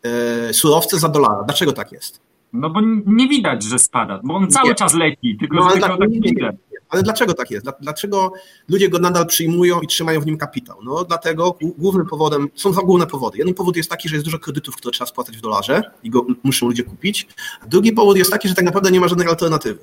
e, 0.02 0.54
surowce 0.54 0.98
za 0.98 1.08
dolara. 1.08 1.42
Dlaczego 1.42 1.72
tak 1.72 1.92
jest? 1.92 2.20
No 2.52 2.70
bo 2.70 2.80
nie 3.06 3.28
widać, 3.28 3.64
że 3.64 3.78
spada, 3.78 4.20
bo 4.24 4.34
on 4.34 4.50
cały 4.50 4.68
nie. 4.68 4.74
czas 4.74 4.94
leci, 4.94 5.36
tylko 5.40 5.56
no, 5.56 5.70
tak, 5.70 5.80
tak 5.80 6.10
nie, 6.10 6.18
nie, 6.20 6.52
ale 6.88 7.02
dlaczego 7.02 7.34
tak 7.34 7.50
jest? 7.50 7.66
Dlaczego 7.80 8.32
ludzie 8.68 8.88
go 8.88 8.98
nadal 8.98 9.26
przyjmują 9.26 9.80
i 9.80 9.86
trzymają 9.86 10.20
w 10.20 10.26
nim 10.26 10.38
kapitał? 10.38 10.78
No 10.84 11.04
dlatego 11.04 11.58
głównym 11.78 12.06
powodem, 12.06 12.48
są 12.54 12.72
dwa 12.72 12.82
główne 12.82 13.06
powody. 13.06 13.38
Jeden 13.38 13.54
powód 13.54 13.76
jest 13.76 13.90
taki, 13.90 14.08
że 14.08 14.14
jest 14.14 14.24
dużo 14.24 14.38
kredytów, 14.38 14.76
które 14.76 14.92
trzeba 14.92 15.08
spłacać 15.08 15.36
w 15.36 15.40
dolarze 15.40 15.82
i 16.02 16.10
go 16.10 16.26
muszą 16.42 16.66
ludzie 16.66 16.82
kupić. 16.82 17.26
Drugi 17.66 17.92
powód 17.92 18.16
jest 18.16 18.30
taki, 18.30 18.48
że 18.48 18.54
tak 18.54 18.64
naprawdę 18.64 18.90
nie 18.90 19.00
ma 19.00 19.08
żadnej 19.08 19.28
alternatywy. 19.28 19.78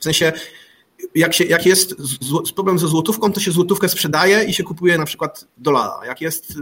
W 0.00 0.04
sensie, 0.04 0.32
jak, 1.14 1.34
się, 1.34 1.44
jak 1.44 1.66
jest 1.66 1.94
problem 2.54 2.78
ze 2.78 2.88
złotówką, 2.88 3.32
to 3.32 3.40
się 3.40 3.52
złotówkę 3.52 3.88
sprzedaje 3.88 4.44
i 4.44 4.54
się 4.54 4.64
kupuje 4.64 4.98
na 4.98 5.04
przykład 5.04 5.46
dolara. 5.56 6.06
Jak 6.06 6.20
jest 6.20 6.52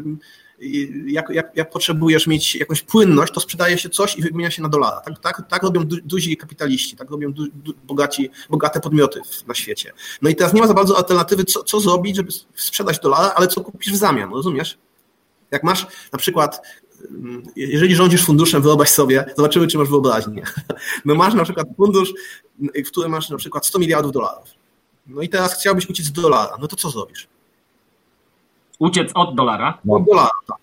jak, 1.07 1.31
jak, 1.31 1.57
jak, 1.57 1.71
potrzebujesz 1.71 2.27
mieć 2.27 2.55
jakąś 2.55 2.83
płynność, 2.83 3.33
to 3.33 3.41
sprzedaje 3.41 3.79
się 3.79 3.89
coś 3.89 4.19
i 4.19 4.23
wymienia 4.23 4.51
się 4.51 4.63
na 4.63 4.69
dolara. 4.69 5.01
Tak, 5.01 5.19
tak, 5.19 5.43
tak 5.49 5.63
robią 5.63 5.85
du, 5.85 5.97
duzi 6.05 6.37
kapitaliści, 6.37 6.97
tak 6.97 7.11
robią 7.11 7.33
du, 7.33 7.47
du, 7.55 7.73
bogaci, 7.85 8.31
bogate 8.51 8.81
podmioty 8.81 9.21
na 9.47 9.55
świecie. 9.55 9.93
No 10.23 10.31
i 10.31 10.37
teraz 10.37 10.55
nie 10.55 10.61
ma 10.61 10.67
za 10.67 10.75
bardzo 10.75 10.97
alternatywy, 10.97 11.45
co, 11.45 11.65
co 11.65 11.81
zrobić, 11.81 12.17
żeby 12.17 12.33
sprzedać 12.55 12.99
dolara, 12.99 13.33
ale 13.37 13.49
co 13.49 13.61
kupisz 13.61 13.93
w 13.93 13.97
zamian, 13.97 14.31
rozumiesz? 14.31 14.79
Jak 15.51 15.63
masz 15.63 15.87
na 16.13 16.19
przykład 16.19 16.63
mm, 17.11 17.43
jeżeli 17.57 17.95
rządzisz 17.95 18.25
funduszem, 18.25 18.63
wyobraź 18.63 18.89
sobie, 18.89 19.25
zobaczymy, 19.37 19.67
czy 19.67 19.79
masz 19.79 19.89
wyobraźnię. 19.89 20.43
No 21.05 21.15
masz 21.15 21.35
na 21.35 21.45
przykład 21.45 21.67
fundusz, 21.77 22.13
w 22.59 22.91
którym 22.91 23.11
masz 23.11 23.31
na 23.31 23.37
przykład 23.37 23.67
100 23.67 23.79
miliardów 23.79 24.13
dolarów. 24.13 24.49
No 25.07 25.23
i 25.23 25.29
teraz 25.29 25.61
chciałbyś 25.61 25.89
uciec 25.89 26.07
z 26.07 26.13
dolara, 26.13 26.57
no 26.61 26.69
to 26.69 26.77
co 26.77 26.91
zrobisz? 26.91 27.29
Uciec 28.83 29.11
od 29.15 29.35
dolara? 29.35 29.79
No. 29.85 29.95
Od 29.95 30.05
dolara, 30.05 30.31
tak. 30.47 30.57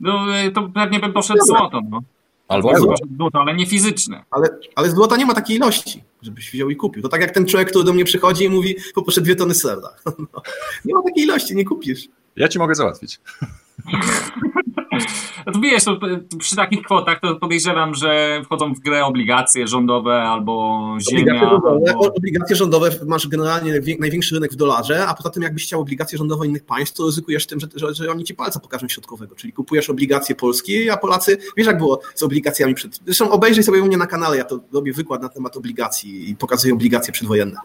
No 0.00 0.38
y, 0.46 0.50
to 0.50 0.68
pewnie 0.74 1.00
bym 1.00 1.12
poszedł 1.12 1.46
złoto, 1.46 1.80
no. 1.90 2.00
Albo 2.48 2.70
złoto, 3.16 3.40
ale 3.40 3.54
nie 3.54 3.66
fizyczne. 3.66 4.24
Ale, 4.30 4.48
ale 4.74 4.90
złota 4.90 5.16
nie 5.16 5.26
ma 5.26 5.34
takiej 5.34 5.56
ilości, 5.56 6.02
żebyś 6.22 6.50
wziął 6.50 6.70
i 6.70 6.76
kupił. 6.76 7.02
To 7.02 7.08
tak 7.08 7.20
jak 7.20 7.30
ten 7.30 7.46
człowiek, 7.46 7.68
który 7.68 7.84
do 7.84 7.92
mnie 7.92 8.04
przychodzi 8.04 8.44
i 8.44 8.48
mówi, 8.48 8.76
poproszę 8.94 9.20
dwie 9.20 9.36
tony 9.36 9.54
srebra. 9.54 9.88
No, 10.32 10.42
nie 10.84 10.94
ma 10.94 11.02
takiej 11.02 11.24
ilości, 11.24 11.56
nie 11.56 11.64
kupisz. 11.64 12.08
Ja 12.36 12.48
ci 12.48 12.58
mogę 12.58 12.74
załatwić. 12.74 13.20
No 15.46 15.52
to 15.52 15.60
wiesz, 15.60 15.84
to 15.84 15.98
przy 16.38 16.56
takich 16.56 16.82
kwotach 16.82 17.20
to 17.20 17.36
podejrzewam, 17.36 17.94
że 17.94 18.42
wchodzą 18.44 18.74
w 18.74 18.80
grę 18.80 19.04
obligacje 19.04 19.66
rządowe 19.66 20.22
albo 20.22 20.82
ziemia. 21.10 21.22
Obligacje 21.22 21.48
rządowe, 21.50 21.90
albo... 21.90 22.14
obligacje 22.14 22.56
rządowe 22.56 22.90
masz 23.06 23.28
generalnie 23.28 23.72
największy 23.98 24.34
rynek 24.34 24.52
w 24.52 24.56
dolarze, 24.56 25.06
a 25.06 25.14
poza 25.14 25.30
tym 25.30 25.42
jakbyś 25.42 25.64
chciał 25.64 25.80
obligacje 25.80 26.18
rządowe 26.18 26.46
innych 26.46 26.64
państw, 26.64 26.96
to 26.96 27.06
ryzykujesz 27.06 27.46
tym, 27.46 27.60
że, 27.60 27.66
że, 27.74 27.94
że 27.94 28.10
oni 28.10 28.24
ci 28.24 28.34
palca 28.34 28.60
pokażą 28.60 28.88
środkowego, 28.88 29.34
czyli 29.34 29.52
kupujesz 29.52 29.90
obligacje 29.90 30.34
polskie, 30.34 30.92
a 30.92 30.96
Polacy, 30.96 31.38
wiesz 31.56 31.66
jak 31.66 31.78
było 31.78 32.00
z 32.14 32.22
obligacjami 32.22 32.74
przed... 32.74 33.00
Zresztą 33.04 33.30
obejrzyj 33.30 33.64
sobie 33.64 33.82
u 33.82 33.86
mnie 33.86 33.96
na 33.96 34.06
kanale, 34.06 34.36
ja 34.36 34.44
to 34.44 34.60
robię 34.72 34.92
wykład 34.92 35.22
na 35.22 35.28
temat 35.28 35.56
obligacji 35.56 36.30
i 36.30 36.36
pokazuję 36.36 36.74
obligacje 36.74 37.12
przedwojenne. 37.12 37.56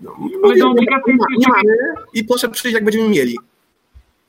No, 0.00 0.16
no, 0.58 0.70
obligacje 0.70 1.14
nie, 1.14 1.36
nie 1.38 1.48
mamy 1.48 1.76
i 2.14 2.24
proszę 2.24 2.48
przyjść, 2.48 2.74
jak 2.74 2.84
będziemy 2.84 3.08
mieli. 3.08 3.38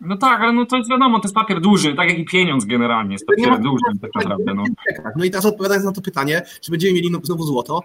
No 0.02 0.18
tak, 0.18 0.42
ale 0.42 0.54
no 0.54 0.66
to 0.66 0.78
jest 0.78 0.90
wiadomo, 0.90 1.20
to 1.20 1.24
jest 1.24 1.36
papier 1.36 1.62
duży, 1.62 1.96
tak 1.96 2.10
jak 2.10 2.20
i 2.20 2.26
pieniądz 2.26 2.66
generalnie 2.66 3.14
jest 3.14 3.26
papier 3.26 3.62
duży 3.62 4.00
tak 4.02 4.16
naprawdę. 4.16 4.54
No. 4.54 4.64
no 5.16 5.26
i 5.26 5.32
teraz 5.32 5.46
odpowiadając 5.46 5.86
na 5.86 5.92
to 5.92 6.02
pytanie, 6.02 6.42
czy 6.62 6.72
będziemy 6.72 6.94
mieli 6.94 7.12
znowu 7.24 7.44
złoto, 7.44 7.82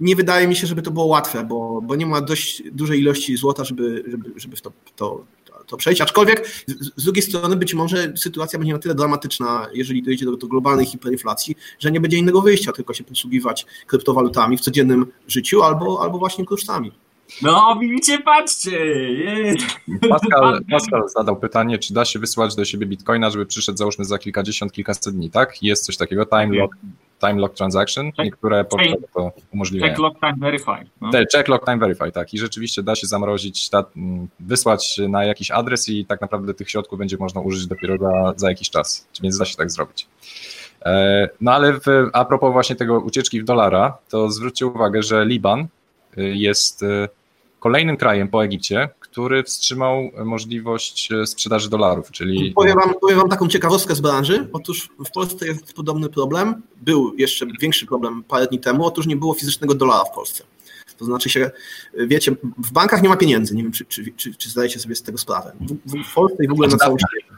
nie 0.00 0.16
wydaje 0.16 0.48
mi 0.48 0.56
się, 0.56 0.66
żeby 0.66 0.82
to 0.82 0.90
było 0.90 1.06
łatwe, 1.06 1.44
bo, 1.44 1.80
bo 1.82 1.96
nie 1.96 2.06
ma 2.06 2.20
dość 2.20 2.62
dużej 2.72 3.00
ilości 3.00 3.36
złota, 3.36 3.64
żeby, 3.64 4.04
żeby, 4.06 4.32
żeby 4.36 4.56
w 4.56 4.60
to, 4.60 4.72
to, 4.96 5.24
to 5.66 5.76
przejść. 5.76 6.00
Aczkolwiek 6.00 6.46
z, 6.66 6.94
z 6.96 7.04
drugiej 7.04 7.22
strony 7.22 7.56
być 7.56 7.74
może 7.74 8.12
sytuacja 8.16 8.58
będzie 8.58 8.72
na 8.72 8.78
tyle 8.78 8.94
dramatyczna, 8.94 9.66
jeżeli 9.74 10.02
dojdzie 10.02 10.24
do, 10.24 10.36
do 10.36 10.46
globalnej 10.46 10.86
hiperinflacji, 10.86 11.56
że 11.78 11.90
nie 11.90 12.00
będzie 12.00 12.18
innego 12.18 12.42
wyjścia, 12.42 12.72
tylko 12.72 12.94
się 12.94 13.04
posługiwać 13.04 13.66
kryptowalutami 13.86 14.58
w 14.58 14.60
codziennym 14.60 15.06
życiu 15.28 15.62
albo, 15.62 16.02
albo 16.02 16.18
właśnie 16.18 16.44
kursami. 16.44 16.92
No, 17.42 17.78
widzicie, 17.80 18.18
patrzcie! 18.18 18.80
Pascal, 20.10 20.60
Pascal 20.70 21.08
zadał 21.08 21.36
pytanie, 21.36 21.78
czy 21.78 21.94
da 21.94 22.04
się 22.04 22.18
wysłać 22.18 22.54
do 22.54 22.64
siebie 22.64 22.86
bitcoina, 22.86 23.30
żeby 23.30 23.46
przyszedł 23.46 23.78
załóżmy 23.78 24.04
za 24.04 24.18
kilkadziesiąt, 24.18 24.72
kilkaset 24.72 25.14
dni, 25.14 25.30
tak? 25.30 25.62
Jest 25.62 25.84
coś 25.84 25.96
takiego, 25.96 26.26
time 26.26 26.56
lock, 26.56 26.76
time 27.20 27.34
lock 27.34 27.54
transaction, 27.54 28.10
niektóre 28.18 28.64
portale 28.64 28.96
to 29.14 29.32
umożliwiają. 29.54 29.92
Check 29.92 30.02
lock 30.02 30.20
time 30.20 30.36
verify. 30.38 30.90
No. 31.00 31.10
Te, 31.10 31.24
check 31.36 31.48
lock 31.48 31.64
time 31.64 31.78
verify, 31.78 32.12
tak. 32.12 32.34
I 32.34 32.38
rzeczywiście 32.38 32.82
da 32.82 32.94
się 32.94 33.06
zamrozić, 33.06 33.68
ta, 33.68 33.84
wysłać 34.40 35.00
na 35.08 35.24
jakiś 35.24 35.50
adres 35.50 35.88
i 35.88 36.04
tak 36.04 36.20
naprawdę 36.20 36.54
tych 36.54 36.70
środków 36.70 36.98
będzie 36.98 37.16
można 37.16 37.40
użyć 37.40 37.66
dopiero 37.66 37.98
za, 37.98 38.32
za 38.36 38.48
jakiś 38.48 38.70
czas, 38.70 39.08
więc 39.22 39.38
da 39.38 39.44
się 39.44 39.56
tak 39.56 39.70
zrobić. 39.70 40.06
No 41.40 41.52
ale 41.52 41.72
w, 41.72 41.86
a 42.12 42.24
propos 42.24 42.52
właśnie 42.52 42.76
tego 42.76 43.00
ucieczki 43.00 43.40
w 43.40 43.44
dolara, 43.44 43.98
to 44.08 44.30
zwróćcie 44.30 44.66
uwagę, 44.66 45.02
że 45.02 45.26
Liban 45.26 45.66
jest 46.16 46.84
kolejnym 47.60 47.96
krajem 47.96 48.28
po 48.28 48.44
Egipcie, 48.44 48.88
który 49.00 49.42
wstrzymał 49.42 50.10
możliwość 50.24 51.08
sprzedaży 51.26 51.70
dolarów, 51.70 52.10
czyli... 52.10 52.52
Powiem 52.52 52.76
wam, 52.76 52.94
powiem 53.00 53.18
wam 53.18 53.28
taką 53.28 53.48
ciekawostkę 53.48 53.94
z 53.94 54.00
branży. 54.00 54.48
Otóż 54.52 54.88
w 55.06 55.10
Polsce 55.10 55.46
jest 55.46 55.72
podobny 55.72 56.08
problem. 56.08 56.62
Był 56.82 57.14
jeszcze 57.16 57.46
większy 57.60 57.86
problem 57.86 58.24
parę 58.28 58.46
dni 58.46 58.58
temu. 58.58 58.84
Otóż 58.84 59.06
nie 59.06 59.16
było 59.16 59.34
fizycznego 59.34 59.74
dolara 59.74 60.04
w 60.04 60.14
Polsce. 60.14 60.44
To 60.96 61.04
znaczy 61.04 61.30
się, 61.30 61.50
wiecie, 61.94 62.32
w 62.58 62.72
bankach 62.72 63.02
nie 63.02 63.08
ma 63.08 63.16
pieniędzy. 63.16 63.54
Nie 63.54 63.62
wiem, 63.62 63.72
czy, 63.72 63.84
czy, 63.84 64.12
czy, 64.16 64.34
czy 64.34 64.50
zdajecie 64.50 64.80
sobie 64.80 64.94
z 64.94 65.02
tego 65.02 65.18
sprawę. 65.18 65.52
W, 65.86 66.02
w 66.10 66.14
Polsce 66.14 66.44
i 66.44 66.48
w 66.48 66.52
ogóle 66.52 66.68
na 66.68 66.76
całym 66.76 66.98
świecie. 66.98 67.34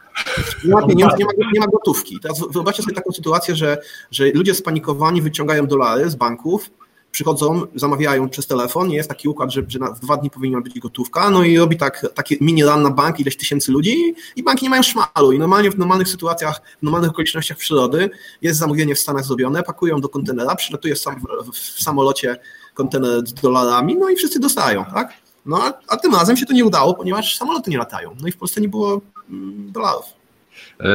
Nie 0.65 0.75
ma 0.75 0.87
pieniędzy, 0.87 1.17
nie 1.19 1.25
ma, 1.25 1.33
nie 1.53 1.61
ma 1.61 1.67
gotówki. 1.67 2.21
Teraz 2.23 2.41
wyobraźcie 2.51 2.83
sobie 2.83 2.95
taką 2.95 3.13
sytuację, 3.13 3.57
że, 3.57 3.79
że 4.11 4.31
ludzie 4.31 4.55
spanikowani 4.55 5.23
wyciągają 5.23 5.67
dolary 5.67 6.11
z 6.11 6.15
banków, 6.15 6.71
przychodzą, 7.13 7.63
zamawiają 7.75 8.29
przez 8.29 8.47
telefon, 8.47 8.91
jest 8.91 9.09
taki 9.09 9.29
układ, 9.29 9.53
że, 9.53 9.63
że 9.69 9.79
na 9.79 9.91
dwa 9.91 10.17
dni 10.17 10.31
powinna 10.31 10.61
być 10.61 10.79
gotówka, 10.79 11.31
no 11.31 11.45
i 11.45 11.59
robi 11.59 11.77
tak, 11.77 12.07
takie 12.15 12.37
mini 12.41 12.65
run 12.65 12.83
na 12.83 12.91
bank, 12.91 13.21
ileś 13.21 13.37
tysięcy 13.37 13.73
ludzi 13.73 14.15
i 14.37 14.43
banki 14.43 14.65
nie 14.65 14.71
mają 14.71 14.83
szmalu 14.83 15.33
i 15.33 15.39
normalnie 15.39 15.71
w 15.71 15.79
normalnych 15.79 16.09
sytuacjach, 16.09 16.61
w 16.79 16.83
normalnych 16.83 17.11
okolicznościach 17.11 17.57
przyrody 17.57 18.11
jest 18.43 18.59
zamówienie 18.59 18.95
w 18.95 18.99
Stanach 18.99 19.25
zrobione, 19.25 19.63
pakują 19.63 20.01
do 20.01 20.09
kontenera, 20.09 20.55
przylatuje 20.55 20.97
sam, 20.97 21.21
w, 21.45 21.53
w 21.53 21.83
samolocie 21.83 22.37
kontener 22.75 23.27
z 23.27 23.33
dolarami, 23.35 23.97
no 23.97 24.11
i 24.11 24.17
wszyscy 24.17 24.41
dostają, 24.41 24.85
tak? 24.85 25.13
No 25.47 25.63
a, 25.63 25.73
a 25.89 25.97
tym 25.97 26.15
razem 26.15 26.37
się 26.37 26.47
to 26.47 26.53
nie 26.53 26.65
udało, 26.65 26.95
ponieważ 26.95 27.37
samoloty 27.37 27.71
nie 27.71 27.79
latają, 27.79 28.17
no 28.21 28.29
i 28.29 28.33
w 28.33 28.37
Polsce 28.37 28.61
nie 28.61 28.69
było 28.69 29.01
mm, 29.31 29.73
dolarów. 29.73 30.20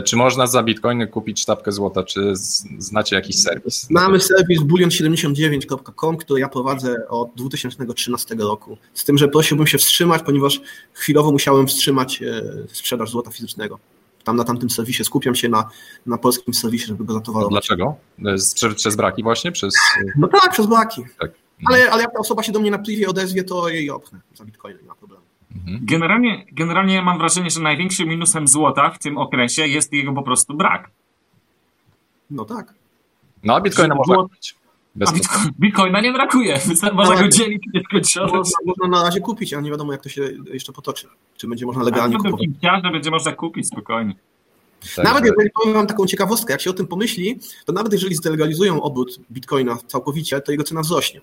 Czy 0.05 0.15
można 0.15 0.47
za 0.47 0.63
bitcoiny 0.63 1.07
kupić 1.07 1.41
sztabkę 1.41 1.71
złota? 1.71 2.03
Czy 2.03 2.33
znacie 2.77 3.15
jakiś 3.15 3.41
serwis? 3.41 3.87
Mamy 3.89 4.19
serwis 4.19 4.61
bullion79.com, 4.61 6.17
który 6.17 6.39
ja 6.39 6.49
prowadzę 6.49 7.07
od 7.09 7.29
2013 7.35 8.35
roku. 8.35 8.77
Z 8.93 9.03
tym, 9.03 9.17
że 9.17 9.27
prosiłbym 9.27 9.67
się 9.67 9.77
wstrzymać, 9.77 10.21
ponieważ 10.23 10.61
chwilowo 10.93 11.31
musiałem 11.31 11.67
wstrzymać 11.67 12.23
sprzedaż 12.67 13.09
złota 13.09 13.31
fizycznego. 13.31 13.79
Tam 14.23 14.35
na 14.35 14.43
tamtym 14.43 14.69
serwisie 14.69 15.03
skupiam 15.03 15.35
się 15.35 15.49
na, 15.49 15.69
na 16.05 16.17
polskim 16.17 16.53
serwisie, 16.53 16.85
żeby 16.87 17.05
go 17.05 17.13
zatowarować. 17.13 17.51
Dlaczego? 17.51 17.95
Przez 18.75 18.95
braki 18.95 19.23
właśnie? 19.23 19.51
Przez... 19.51 19.75
No 20.17 20.27
tak, 20.27 20.51
przez 20.51 20.65
braki. 20.65 21.01
Tak. 21.19 21.31
Ale, 21.65 21.91
ale 21.91 22.01
jak 22.01 22.13
ta 22.13 22.19
osoba 22.19 22.43
się 22.43 22.51
do 22.51 22.59
mnie 22.59 22.71
na 22.71 22.79
privie 22.79 23.07
odezwie, 23.07 23.43
to 23.43 23.69
jej 23.69 23.89
opnę 23.89 24.19
za 24.35 24.45
bitcoiny, 24.45 24.79
nie 24.81 24.87
ma 24.87 24.95
problemu. 24.95 25.24
Mhm. 25.55 25.79
Generalnie, 25.85 26.45
generalnie 26.51 27.01
mam 27.01 27.17
wrażenie, 27.17 27.49
że 27.49 27.59
największym 27.59 28.09
minusem 28.09 28.47
złota 28.47 28.89
w 28.89 28.99
tym 28.99 29.17
okresie 29.17 29.67
jest 29.67 29.93
jego 29.93 30.13
po 30.13 30.23
prostu 30.23 30.53
brak. 30.53 30.91
No 32.31 32.45
tak. 32.45 32.73
No 33.43 33.55
a 33.55 33.61
bitcoina 33.61 33.95
można 33.95 34.15
kupić. 34.15 34.55
Bez 34.95 35.09
a 35.09 35.13
bitcoin, 35.13 35.51
bitcoina 35.59 36.01
nie 36.01 36.13
brakuje, 36.13 36.59
można 36.93 37.15
go 37.15 37.27
dzielić 37.27 37.63
w 37.71 37.73
nieskończoność. 37.73 38.33
Można, 38.33 38.57
można 38.65 38.87
na 38.87 39.03
razie 39.03 39.19
kupić, 39.19 39.53
a 39.53 39.61
nie 39.61 39.71
wiadomo 39.71 39.91
jak 39.91 40.01
to 40.01 40.09
się 40.09 40.29
jeszcze 40.53 40.73
potoczy. 40.73 41.07
Czy 41.37 41.47
będzie 41.47 41.65
można 41.65 41.83
legalnie 41.83 42.17
kupować. 42.17 42.47
że 42.83 42.91
będzie 42.91 43.11
można 43.11 43.31
kupić 43.31 43.67
spokojnie. 43.67 44.15
Tak, 44.95 45.05
nawet 45.05 45.25
jeżeli 45.25 45.49
powiem 45.49 45.73
wam 45.73 45.87
taką 45.87 46.05
ciekawostkę, 46.05 46.53
jak 46.53 46.61
się 46.61 46.69
o 46.69 46.73
tym 46.73 46.87
pomyśli, 46.87 47.39
to 47.65 47.73
nawet 47.73 47.93
jeżeli 47.93 48.15
zdelegalizują 48.15 48.81
obrót 48.81 49.19
bitcoina 49.31 49.77
całkowicie, 49.87 50.41
to 50.41 50.51
jego 50.51 50.63
cena 50.63 50.81
wzrośnie. 50.81 51.21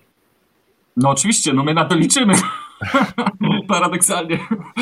No 0.97 1.09
oczywiście, 1.09 1.53
no 1.53 1.63
my 1.63 1.73
na 1.73 1.85
to 1.85 1.95
liczymy. 1.95 2.33
Paradoksalnie. 3.67 4.39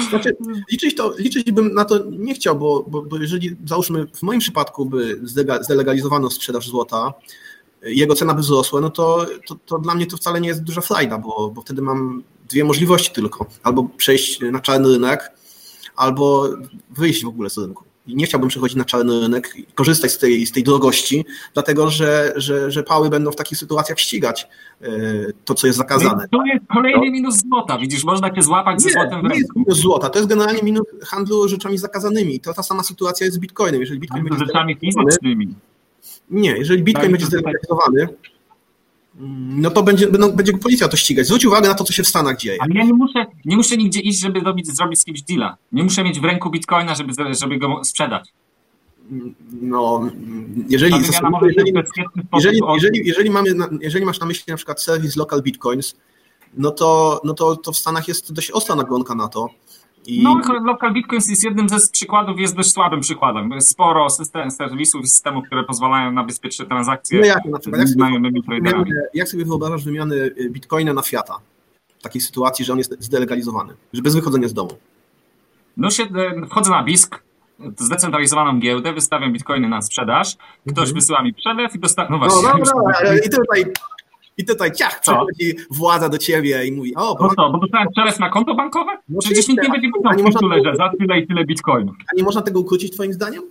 Znaczy, 0.10 0.38
liczyć, 0.71 0.95
to, 0.95 1.13
liczyć 1.17 1.52
bym 1.52 1.74
na 1.74 1.86
to 1.86 2.00
nie 2.12 2.34
chciał, 2.34 2.56
bo, 2.56 2.86
bo, 2.88 3.02
bo 3.02 3.17
jeżeli 3.17 3.56
załóżmy 3.65 4.08
w 4.08 4.24
moim 4.24 4.39
przypadku 4.39 4.86
by 4.86 5.21
zdelegalizowano 5.62 6.30
sprzedaż 6.30 6.67
złota, 6.67 7.13
jego 7.82 8.15
cena 8.15 8.34
by 8.34 8.41
wzrosła, 8.41 8.82
no 8.82 8.89
to, 8.89 9.26
to, 9.47 9.56
to 9.65 9.80
dla 9.80 9.95
mnie 9.95 10.08
to 10.08 10.17
wcale 10.17 10.41
nie 10.41 10.47
jest 10.47 10.63
duża 10.63 10.82
frajda, 10.82 11.17
bo, 11.17 11.50
bo 11.50 11.62
wtedy 11.62 11.82
mam 11.82 12.24
dwie 12.50 12.63
możliwości 12.63 13.12
tylko. 13.12 13.45
Albo 13.63 13.84
przejść 13.97 14.39
na 14.52 14.60
czarny 14.60 14.89
rynek, 14.89 15.32
albo 15.95 16.50
wyjść 16.89 17.24
w 17.24 17.28
ogóle 17.28 17.50
z 17.50 17.58
rynku 17.58 17.91
i 18.08 18.16
nie 18.16 18.26
chciałbym 18.26 18.50
przechodzić 18.50 18.78
na 18.78 18.86
czarny 18.86 19.20
rynek 19.20 19.54
i 19.56 19.64
korzystać 19.64 20.12
z 20.12 20.18
tej, 20.18 20.46
z 20.46 20.52
tej 20.52 20.64
drogości, 20.64 21.26
dlatego 21.54 21.90
że, 21.90 22.34
że, 22.36 22.72
że 22.72 22.84
pały 22.84 23.10
będą 23.10 23.32
w 23.32 23.36
takich 23.36 23.58
sytuacjach 23.58 24.00
ścigać 24.00 24.48
e, 24.82 24.88
to, 25.46 25.54
co 25.54 25.68
jest 25.68 25.78
zakazane. 25.78 26.28
To 26.32 26.46
jest 26.46 26.66
kolejny 26.74 27.06
no. 27.06 27.12
minus 27.12 27.36
złota, 27.42 27.78
widzisz, 27.78 28.04
można 28.04 28.36
się 28.36 28.42
złapać 28.42 28.82
ze 28.82 28.90
złotem 28.90 29.10
w 29.10 29.14
ręku. 29.14 29.28
Nie 29.28 29.38
jest 29.38 29.56
minus 29.56 29.78
złota, 29.78 30.10
to 30.10 30.20
jest 30.20 30.30
generalnie 30.30 30.64
minus 30.64 30.86
handlu 31.06 31.48
rzeczami 31.48 31.78
zakazanymi. 31.78 32.40
To 32.40 32.54
ta 32.54 32.64
sama 32.64 32.84
sytuacja 32.84 33.26
jest 33.26 33.38
z 33.38 33.40
bitcoinem. 33.40 33.82
Jeżeli 33.82 34.00
bitcoin 34.00 34.24
będzie 34.24 34.46
rzeczami 34.46 34.76
fizycznymi. 34.76 35.56
Nie, 36.30 36.58
jeżeli 36.58 36.84
bitcoin 36.84 37.04
tak, 37.04 37.12
będzie 37.12 37.26
zdelegalizowany, 37.26 38.08
no 39.15 39.71
to 39.71 39.84
będzie, 39.84 40.08
będą, 40.08 40.32
będzie 40.32 40.58
policja 40.58 40.88
to 40.88 40.97
ścigać. 40.97 41.26
Zwróć 41.26 41.45
uwagę 41.45 41.67
na 41.67 41.74
to, 41.74 41.84
co 41.84 41.93
się 41.93 42.04
w 42.04 42.08
Stanach 42.08 42.38
dzieje. 42.38 42.58
Ale 42.62 42.76
ja 42.76 42.84
nie 42.84 42.93
muszę, 42.93 43.26
nie 43.45 43.58
muszę 43.58 43.78
nigdzie 43.78 44.00
iść, 44.00 44.19
żeby 44.19 44.39
zrobić, 44.39 44.76
zrobić 44.76 45.00
z 45.00 45.06
kimś 45.06 45.21
deala. 45.21 45.58
Nie 45.71 45.84
muszę 45.84 46.04
mieć 46.04 46.19
w 46.19 46.24
ręku 46.24 46.50
bitcoina, 46.50 46.95
żeby, 46.95 47.13
żeby 47.39 47.58
go 47.58 47.84
sprzedać. 47.84 48.34
No, 49.62 50.10
jeżeli, 50.69 50.95
jeżeli, 50.95 51.74
jeżeli, 52.34 52.62
jeżeli, 52.74 53.08
jeżeli, 53.08 53.30
mamy, 53.30 53.50
jeżeli 53.82 54.06
masz 54.06 54.19
na 54.19 54.26
myśli 54.26 54.43
na 54.47 54.58
przykład 54.58 54.82
serwis 54.82 55.15
Local 55.15 55.41
Bitcoins, 55.41 55.95
no 56.58 56.71
to, 56.71 57.21
no 57.24 57.34
to, 57.34 57.56
to 57.56 57.71
w 57.71 57.78
Stanach 57.78 58.08
jest 58.08 58.34
dość 58.34 58.52
ostra 58.52 58.76
nagonka 58.76 59.15
na 59.15 59.28
to. 59.28 59.50
I... 60.06 60.24
No, 60.24 60.42
Local 60.66 60.94
Bitcoins 60.94 61.30
jest 61.30 61.44
jednym 61.44 61.70
ze 61.70 61.90
przykładów, 61.92 62.40
jest 62.40 62.56
dość 62.56 62.72
słabym 62.72 63.00
przykładem. 63.00 63.52
Jest 63.52 63.70
sporo 63.70 64.10
system, 64.10 64.52
serwisów 64.52 65.04
i 65.04 65.08
systemów, 65.08 65.46
które 65.46 65.64
pozwalają 65.64 66.12
na 66.12 66.24
bezpieczne 66.24 66.66
transakcje 66.66 67.20
no 67.20 67.26
jak, 67.26 67.46
na 67.46 67.60
przykład, 67.60 67.82
jak, 67.82 67.90
sobie, 67.90 68.94
jak 69.14 69.28
sobie 69.28 69.46
wyobrażasz 69.46 69.84
wymianę 69.84 70.16
y, 70.16 70.50
bitcoina 70.50 70.94
na 70.94 71.02
fiata? 71.02 71.40
W 72.00 72.04
takiej 72.04 72.22
sytuacji, 72.22 72.66
że 72.66 72.74
on 72.74 72.78
jest 72.78 72.96
zdelegalizowany, 73.00 73.74
że 73.94 74.02
bez 74.02 74.16
wychodzenia 74.16 74.48
z 74.48 74.54
domu. 74.54 74.78
No 75.78 75.90
się, 75.90 76.04
e, 76.04 76.46
wchodzę 76.46 76.72
na 76.72 76.84
BISK, 76.84 77.24
zdecentralizowaną 77.80 78.60
giełdę, 78.60 78.94
wystawiam 78.94 79.34
bitcoiny 79.34 79.70
na 79.70 79.82
sprzedaż, 79.82 80.36
ktoś 80.62 80.78
mhm. 80.78 80.94
wysyła 80.94 81.24
mi 81.24 81.34
przelew 81.34 81.76
i 81.76 81.80
dostaję. 81.80 82.08
No 82.12 82.18
właśnie. 82.18 82.42
No 82.42 82.66
dobra, 82.66 83.16
i 83.26 83.30
tutaj 83.30 83.74
i 84.38 84.46
tutaj 84.46 84.72
ciach, 84.72 85.02
przychodzi 85.02 85.56
władza 85.72 86.10
do 86.10 86.17
ciebie 86.17 86.65
i 86.65 86.72
mówi, 86.72 86.96
o, 86.96 87.15
bo... 87.15 87.28
No 87.28 87.34
co, 87.36 87.50
bo 87.52 87.60
dostałem 87.60 87.88
przelew 87.91 88.20
na 88.20 88.30
konto 88.30 88.56
bankowe? 88.56 88.91
No 89.10 89.20
Przecież 89.20 89.48
nikt 89.48 89.63
nie 89.63 89.70
będzie 89.70 89.88
wiedział, 89.88 90.13
nie 90.17 90.24
można 90.24 90.48
leży, 90.48 90.76
za 90.78 90.91
tyle 91.00 91.20
i 91.20 91.28
tyle 91.28 91.45
bitcoinów. 91.45 91.95
A 92.14 92.16
nie 92.18 92.24
można 92.24 92.41
tego 92.41 92.60
ukrócić 92.60 92.93
twoim 92.93 93.14
zdaniem? 93.14 93.43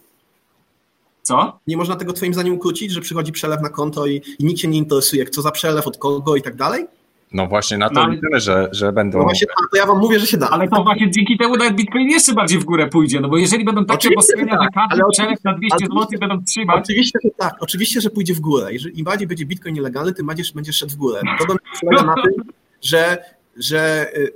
Co? 1.23 1.59
Nie 1.67 1.77
można 1.77 1.97
tego 1.97 2.13
twoim 2.13 2.35
zdaniem 2.35 2.55
ukrócić, 2.55 2.93
że 2.93 3.01
przychodzi 3.01 3.33
przelew 3.33 3.61
na 3.63 3.69
konto 3.69 4.07
i, 4.07 4.23
i 4.39 4.45
nikt 4.45 4.61
się 4.61 4.69
nie 4.69 4.79
interesuje, 4.79 5.27
co 5.27 5.43
za 5.43 5.51
przelew, 5.51 5.87
od 5.87 5.99
kogo 5.99 6.37
i 6.37 6.43
tak 6.43 6.57
dalej? 6.57 6.87
No 7.33 7.47
właśnie 7.47 7.79
na 7.79 7.89
to 7.89 7.95
no, 7.95 8.09
liczymy, 8.09 8.41
że, 8.41 8.69
że 8.73 8.93
będą. 8.93 9.19
No 9.19 9.25
właśnie, 9.25 9.47
to 9.73 9.77
ja 9.77 9.87
wam 9.87 9.99
mówię, 9.99 10.21
że 10.21 10.27
się 10.27 10.37
da. 10.37 10.51
Ale 10.51 10.69
to 10.69 10.85
właśnie 10.85 11.11
dzięki 11.11 11.39
temu 11.39 11.57
nawet 11.57 11.75
Bitcoin 11.75 12.09
jeszcze 12.09 12.35
bardziej 12.35 12.59
w 12.59 12.65
górę 12.65 12.89
pójdzie, 12.89 13.21
no 13.21 13.29
bo 13.29 13.39
jeżeli 13.39 13.65
będą 13.65 13.85
takie 13.85 14.09
obostrzenia, 14.09 14.57
tak, 14.57 14.97
że 14.97 14.99
każdy 14.99 15.05
przelew 15.13 15.45
na 15.45 15.55
200 15.55 15.79
zł 15.79 16.07
będą 16.21 16.45
trzymać. 16.45 16.85
Oczywiście, 16.85 17.19
że 17.25 17.31
tak, 17.39 17.55
oczywiście, 17.61 18.01
że 18.01 18.11
pójdzie 18.11 18.35
w 18.35 18.41
górę. 18.41 18.73
Jeżeli 18.73 18.99
im 18.99 19.05
bardziej 19.05 19.29
będzie 19.29 19.47
Bitcoin 19.47 19.75
nielegalny, 19.75 20.13
tym 20.13 20.27
bardziej 20.27 20.47
będziesz 20.55 20.77
szedł 20.77 20.93
w 20.93 20.97
górę. 20.97 21.21
To 21.39 21.57
polega 21.81 22.03
na 22.03 22.15
tym, 22.15 22.45
że, 22.83 23.25
że 23.57 24.11
y, 24.17 24.33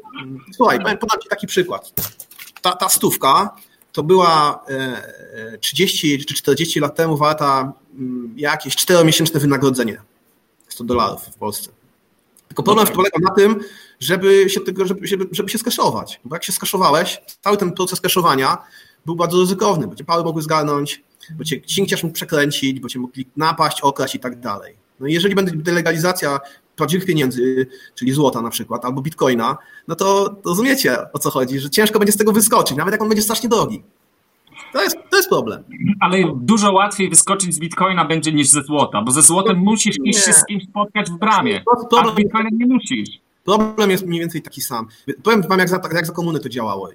słuchaj, 0.53 0.79
podam 0.79 1.21
ci 1.23 1.29
taki 1.29 1.47
przykład. 1.47 1.93
Ta, 2.63 2.73
ta 2.73 2.89
stówka 2.89 3.57
to 3.93 4.03
była 4.03 4.65
30 5.61 6.13
e, 6.13 6.15
e, 6.15 6.19
czy 6.19 6.35
40 6.35 6.81
lat 6.81 6.97
temu 6.97 7.17
warta 7.17 7.73
mm, 7.99 8.35
jakieś 8.37 8.77
4-miesięczne 8.77 9.39
wynagrodzenie 9.39 10.01
100 10.69 10.85
dolarów 10.85 11.23
w 11.23 11.37
Polsce. 11.37 11.71
Tylko 12.55 12.63
problem 12.63 12.85
okay. 12.85 12.97
polega 12.97 13.19
na 13.29 13.35
tym, 13.35 13.61
żeby 14.01 14.51
się, 14.51 14.61
tego, 14.61 14.87
żeby, 14.87 15.07
żeby, 15.07 15.29
żeby 15.33 15.49
się 15.49 15.59
skaszować. 15.59 16.21
Bo 16.25 16.37
jak 16.37 16.45
się 16.45 16.53
skaszowałeś, 16.53 17.23
cały 17.41 17.57
ten 17.57 17.73
proces 17.73 18.01
kaszowania 18.01 18.59
był 19.07 19.17
bardzo 19.17 19.41
ryzykowny, 19.41 19.87
bo 19.87 19.95
cię 19.95 20.05
pały 20.05 20.25
mogły 20.25 20.43
zgarnąć, 20.43 21.03
bo 21.39 21.45
cię 21.45 21.63
cinkciarz 21.63 22.03
mógł 22.03 22.15
przekręcić, 22.15 22.81
bo 22.81 22.89
cię 22.89 22.99
mogli 22.99 23.27
napaść, 23.37 23.81
okraść 23.81 24.15
i 24.15 24.21
tak 24.21 24.41
dalej. 24.41 24.77
No 25.01 25.07
i 25.07 25.13
jeżeli 25.13 25.35
będzie 25.35 25.57
delegalizacja 25.57 26.41
prawdziwych 26.77 27.07
pieniędzy, 27.07 27.67
czyli 27.95 28.13
złota 28.13 28.43
na 28.43 28.51
przykład, 28.51 28.85
albo 28.85 29.03
bitcoina, 29.03 29.57
no 29.89 29.95
to 29.95 30.37
rozumiecie 30.45 31.13
o 31.13 31.19
co 31.19 31.31
chodzi, 31.31 31.61
że 31.61 31.71
ciężko 31.71 31.99
będzie 31.99 32.13
z 32.13 32.17
tego 32.17 32.33
wyskoczyć, 32.33 32.77
nawet 32.77 32.93
jak 32.93 33.03
on 33.03 33.09
będzie 33.09 33.23
strasznie 33.23 33.49
drogi. 33.49 33.83
To 34.75 34.83
jest, 34.83 34.97
to 35.11 35.17
jest 35.17 35.29
problem. 35.29 35.65
Ale 36.01 36.19
dużo 36.37 36.73
łatwiej 36.73 37.11
wyskoczyć 37.11 37.55
z 37.55 37.59
bitcoina 37.59 38.05
będzie 38.05 38.33
niż 38.33 38.49
ze 38.49 38.63
złota, 38.63 39.03
bo 39.03 39.11
ze 39.11 39.23
złotem 39.23 39.59
musisz 39.59 39.97
iść 40.05 40.25
się 40.25 40.33
z 40.33 40.47
kimś 40.47 40.65
spotkać 40.65 41.11
w 41.11 41.19
bramie, 41.19 41.63
a 41.99 42.11
z 42.11 42.15
bitcoinem 42.15 42.59
nie 42.59 42.67
musisz. 42.67 43.09
Problem 43.45 43.91
jest 43.91 44.07
mniej 44.07 44.21
więcej 44.21 44.43
taki 44.43 44.61
sam. 44.61 44.87
Powiem 45.23 45.43
wam, 45.43 45.59
jak 45.59 45.69
za, 45.69 45.81
jak 45.95 46.07
za 46.07 46.13
komuny 46.13 46.41
to 46.41 46.49
działało. 46.49 46.91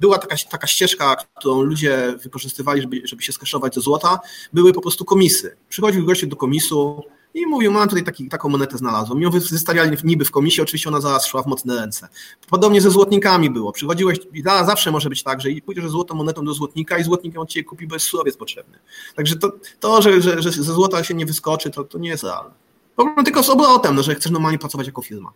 Była 0.00 0.18
taka, 0.18 0.36
taka 0.50 0.66
ścieżka, 0.66 1.16
którą 1.34 1.62
ludzie 1.62 2.14
wykorzystywali, 2.22 2.82
żeby, 2.82 3.00
żeby 3.04 3.22
się 3.22 3.32
skaszować 3.32 3.74
do 3.74 3.80
złota. 3.80 4.18
Były 4.52 4.72
po 4.72 4.80
prostu 4.80 5.04
komisy. 5.04 5.56
Przychodził 5.68 6.06
gościu 6.06 6.26
do 6.26 6.36
komisu 6.36 7.02
i 7.34 7.46
mówił, 7.46 7.72
mam 7.72 7.88
tutaj 7.88 8.04
taki, 8.04 8.28
taką 8.28 8.48
monetę 8.48 8.78
znalazłem. 8.78 9.22
Ją 9.22 9.30
wystawiali 9.30 9.96
niby 10.04 10.24
w 10.24 10.30
komisie, 10.30 10.62
oczywiście 10.62 10.88
ona 10.88 11.00
zaraz 11.00 11.26
szła 11.26 11.42
w 11.42 11.46
mocne 11.46 11.76
ręce. 11.76 12.08
Podobnie 12.50 12.80
ze 12.80 12.90
złotnikami 12.90 13.50
było. 13.50 13.72
Przychodziłeś, 13.72 14.18
zawsze 14.44 14.90
może 14.90 15.08
być 15.08 15.22
tak, 15.22 15.40
że 15.40 15.48
pójdziesz 15.64 15.88
złotą 15.88 16.14
monetą 16.14 16.44
do 16.44 16.54
złotnika 16.54 16.98
i 16.98 17.04
złotnik 17.04 17.38
on 17.38 17.46
cię 17.46 17.64
kupi, 17.64 17.86
bo 17.86 17.94
jest 17.94 18.06
surowiec 18.06 18.36
potrzebny. 18.36 18.78
Także 19.14 19.36
to, 19.36 19.52
to 19.80 20.02
że, 20.02 20.22
że, 20.22 20.42
że 20.42 20.50
ze 20.50 20.72
złota 20.72 21.04
się 21.04 21.14
nie 21.14 21.26
wyskoczy, 21.26 21.70
to, 21.70 21.84
to 21.84 21.98
nie 21.98 22.08
jest 22.08 22.24
realne. 22.24 22.50
Problem 22.96 23.24
tylko 23.24 23.42
z 23.42 23.50
obrotem, 23.50 23.94
no, 23.94 24.02
że 24.02 24.14
chcesz 24.14 24.32
normalnie 24.32 24.58
pracować 24.58 24.86
jako 24.86 25.02
firma. 25.02 25.32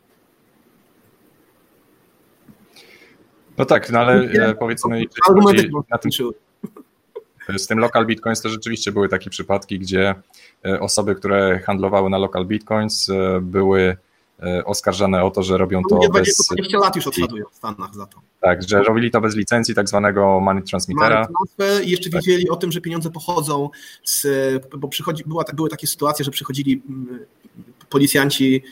No 3.59 3.65
tak, 3.65 3.91
no 3.91 3.99
ale 3.99 4.27
nie, 4.27 4.55
powiedzmy, 4.59 5.05
na 5.91 5.99
tym, 5.99 6.11
z 7.57 7.67
tym 7.67 7.79
local 7.79 8.07
bitcoins 8.07 8.43
to 8.43 8.49
rzeczywiście 8.49 8.93
były 8.93 9.09
takie 9.09 9.31
przypadki, 9.31 9.79
gdzie 9.79 10.15
e, 10.67 10.81
osoby, 10.81 11.15
które 11.15 11.61
handlowały 11.67 12.11
na 12.11 12.19
local 12.19 12.47
bitcoins 12.47 13.09
e, 13.09 13.41
były 13.41 13.97
e, 14.43 14.65
oskarżane 14.65 15.25
o 15.25 15.31
to, 15.31 15.43
że 15.43 15.59
robią 15.59 15.83
to 15.89 15.95
Ludzie 15.97 16.09
bez... 16.09 16.49
20 16.51 16.79
lat 16.79 16.97
już 16.97 17.07
odsadują 17.07 17.45
w 17.53 17.57
Stanach 17.57 17.95
za 17.95 18.07
to. 18.07 18.21
Tak, 18.41 18.69
że 18.69 18.83
robili 18.83 19.11
to 19.11 19.21
bez 19.21 19.35
licencji 19.35 19.75
tak 19.75 19.89
zwanego 19.89 20.41
money 20.41 20.63
transmittera. 20.63 21.29
Money 21.59 21.87
i 21.87 21.91
jeszcze 21.91 22.11
tak. 22.11 22.23
wiedzieli 22.23 22.51
o 22.51 22.57
tym, 22.57 22.73
że 22.73 22.81
pieniądze 22.81 23.11
pochodzą 23.11 23.71
z, 24.05 24.27
bo 24.79 24.89
przychodzi, 24.89 25.25
była, 25.27 25.45
były 25.55 25.71
takie 25.71 25.87
sytuacje, 25.87 26.25
że 26.25 26.31
przychodzili 26.31 26.83
mm, 26.89 27.27
policjanci, 27.89 28.63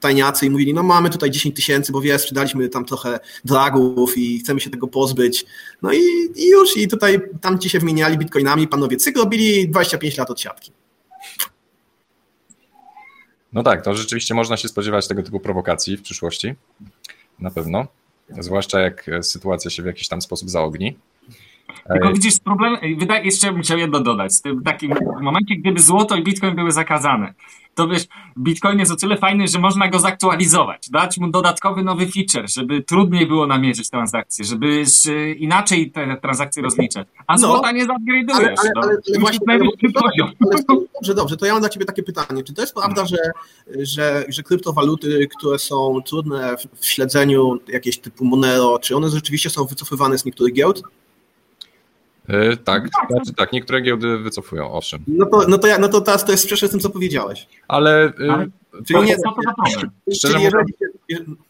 tajniacy 0.00 0.46
i 0.46 0.50
mówili, 0.50 0.74
no 0.74 0.82
mamy 0.82 1.10
tutaj 1.10 1.30
10 1.30 1.56
tysięcy, 1.56 1.92
bo 1.92 2.00
wiesz, 2.00 2.22
sprzedaliśmy 2.22 2.68
tam 2.68 2.84
trochę 2.84 3.20
dragów 3.44 4.18
i 4.18 4.38
chcemy 4.38 4.60
się 4.60 4.70
tego 4.70 4.88
pozbyć. 4.88 5.46
No 5.82 5.92
i, 5.92 6.00
i 6.36 6.48
już, 6.48 6.76
i 6.76 6.88
tutaj 6.88 7.20
tam 7.40 7.58
ci 7.58 7.70
się 7.70 7.78
wymieniali 7.78 8.18
bitcoinami, 8.18 8.68
panowie 8.68 8.96
cyk 8.96 9.16
robili 9.16 9.68
25 9.68 10.16
lat 10.16 10.30
od 10.30 10.40
siatki. 10.40 10.72
No 13.52 13.62
tak, 13.62 13.84
to 13.84 13.94
rzeczywiście 13.94 14.34
można 14.34 14.56
się 14.56 14.68
spodziewać 14.68 15.08
tego 15.08 15.22
typu 15.22 15.40
prowokacji 15.40 15.96
w 15.96 16.02
przyszłości, 16.02 16.54
na 17.38 17.50
pewno, 17.50 17.86
zwłaszcza 18.38 18.80
jak 18.80 19.10
sytuacja 19.22 19.70
się 19.70 19.82
w 19.82 19.86
jakiś 19.86 20.08
tam 20.08 20.22
sposób 20.22 20.50
zaogni. 20.50 20.96
Tylko 21.92 22.12
widzisz, 22.12 22.38
problem, 22.44 22.76
wydaje, 22.98 23.24
jeszcze 23.24 23.52
bym 23.52 23.62
chciał 23.62 23.78
jedno 23.78 24.00
dodać. 24.00 24.32
W 24.44 24.64
takim 24.64 24.94
momencie, 25.20 25.56
gdyby 25.56 25.80
złoto 25.80 26.16
i 26.16 26.22
bitcoin 26.22 26.56
były 26.56 26.72
zakazane, 26.72 27.34
to 27.74 27.88
wiesz, 27.88 28.06
Bitcoin 28.38 28.78
jest 28.78 28.92
o 28.92 28.96
tyle 28.96 29.16
fajny, 29.16 29.48
że 29.48 29.58
można 29.58 29.88
go 29.88 29.98
zaktualizować, 29.98 30.90
dać 30.90 31.18
mu 31.18 31.30
dodatkowy 31.30 31.82
nowy 31.82 32.06
feature, 32.06 32.50
żeby 32.50 32.82
trudniej 32.82 33.26
było 33.26 33.46
namierzyć 33.46 33.90
transakcje, 33.90 34.44
żeby 34.44 34.84
inaczej 35.36 35.90
te 35.90 36.16
transakcje 36.16 36.62
rozliczać. 36.62 37.08
A 37.26 37.32
no, 37.34 37.38
złota 37.38 37.72
nie 37.72 37.86
zupgrade'ujesz. 37.86 38.34
Ale, 38.34 38.54
ale, 38.58 38.70
no. 38.74 38.82
ale, 38.82 38.96
ale 39.08 39.20
właśnie, 39.20 39.38
dobrze, 40.94 41.14
dobrze, 41.14 41.36
to 41.36 41.46
ja 41.46 41.52
mam 41.52 41.60
dla 41.60 41.68
Ciebie 41.68 41.86
takie 41.86 42.02
pytanie. 42.02 42.42
Czy 42.42 42.54
to 42.54 42.62
jest 42.62 42.74
prawda, 42.74 43.06
że, 43.06 43.18
że, 43.78 44.24
że 44.28 44.42
kryptowaluty, 44.42 45.28
które 45.38 45.58
są 45.58 46.00
trudne 46.06 46.56
w 46.80 46.86
śledzeniu, 46.86 47.58
jakieś 47.68 47.98
typu 47.98 48.24
Monero, 48.24 48.78
czy 48.78 48.96
one 48.96 49.08
rzeczywiście 49.08 49.50
są 49.50 49.64
wycofywane 49.64 50.18
z 50.18 50.24
niektórych 50.24 50.54
giełd? 50.54 50.82
E, 52.30 52.56
tak, 52.56 52.82
tak, 52.82 53.10
znaczy, 53.10 53.34
tak, 53.34 53.52
niektóre 53.52 53.80
giełdy 53.80 54.18
wycofują, 54.18 54.72
owszem. 54.72 55.04
No 55.08 55.26
to, 55.26 55.48
no 55.48 55.58
to, 55.58 55.66
ja, 55.66 55.78
no 55.78 55.88
to 55.88 56.00
teraz 56.00 56.24
to 56.24 56.32
jest 56.32 56.44
sprzeczne 56.44 56.68
z 56.68 56.70
tym, 56.70 56.80
co 56.80 56.90
powiedziałeś. 56.90 57.48
Ale, 57.68 58.04
e, 58.04 58.32
ale 58.32 58.46
czyli 58.86 59.02
nie, 59.02 59.16
co 59.16 59.30
to 59.30 59.42
za 59.42 59.52
problem? 59.54 59.90
Szczerze 60.14 60.38
mówiąc, 60.38 60.70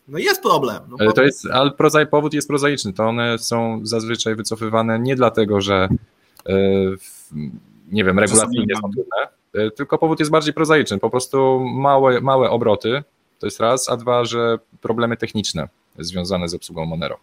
no 0.08 0.18
jest 0.18 0.42
problem. 0.42 0.82
No 0.88 0.96
ale, 1.00 1.12
to 1.12 1.22
jest, 1.22 1.46
ale 1.46 1.70
prozai, 1.70 2.06
powód 2.06 2.34
jest 2.34 2.48
prozaiczny, 2.48 2.92
to 2.92 3.04
one 3.04 3.38
są 3.38 3.80
zazwyczaj 3.82 4.34
wycofywane 4.34 4.98
nie 4.98 5.16
dlatego, 5.16 5.60
że 5.60 5.88
e, 6.48 6.54
nie 7.92 8.04
wiem, 8.04 8.18
regulacyjnie 8.18 8.74
są 8.74 8.90
trudne, 8.90 9.72
tylko 9.76 9.98
powód 9.98 10.18
jest 10.18 10.30
bardziej 10.30 10.54
prozaiczny, 10.54 10.98
po 10.98 11.10
prostu 11.10 11.60
małe, 11.74 12.20
małe 12.20 12.50
obroty, 12.50 13.02
to 13.38 13.46
jest 13.46 13.60
raz, 13.60 13.88
a 13.88 13.96
dwa, 13.96 14.24
że 14.24 14.58
problemy 14.80 15.16
techniczne 15.16 15.68
związane 15.98 16.48
z 16.48 16.54
obsługą 16.54 16.86
Monero. 16.86 17.18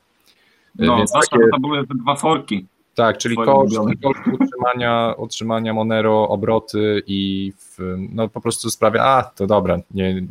No, 0.75 0.97
Więc 0.97 1.11
takie... 1.11 1.43
to 1.53 1.59
były 1.59 1.87
dwa 2.01 2.15
forki. 2.15 2.65
Tak, 2.97 3.17
czyli 3.17 3.35
koszt, 3.35 3.75
koszt 4.03 4.19
utrzymania, 4.41 5.13
utrzymania 5.17 5.73
Monero, 5.73 6.29
obroty 6.29 7.03
i 7.07 7.53
w, 7.57 7.95
no 7.97 8.29
po 8.29 8.41
prostu 8.41 8.69
sprawia, 8.69 9.03
a 9.03 9.23
to 9.23 9.47
dobra, 9.47 9.79
nie, 9.91 10.27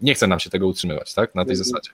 nie 0.00 0.14
chce 0.14 0.26
nam 0.26 0.40
się 0.40 0.50
tego 0.50 0.66
utrzymywać, 0.66 1.14
tak, 1.14 1.34
na 1.34 1.44
tej 1.44 1.52
mhm. 1.52 1.64
zasadzie. 1.64 1.90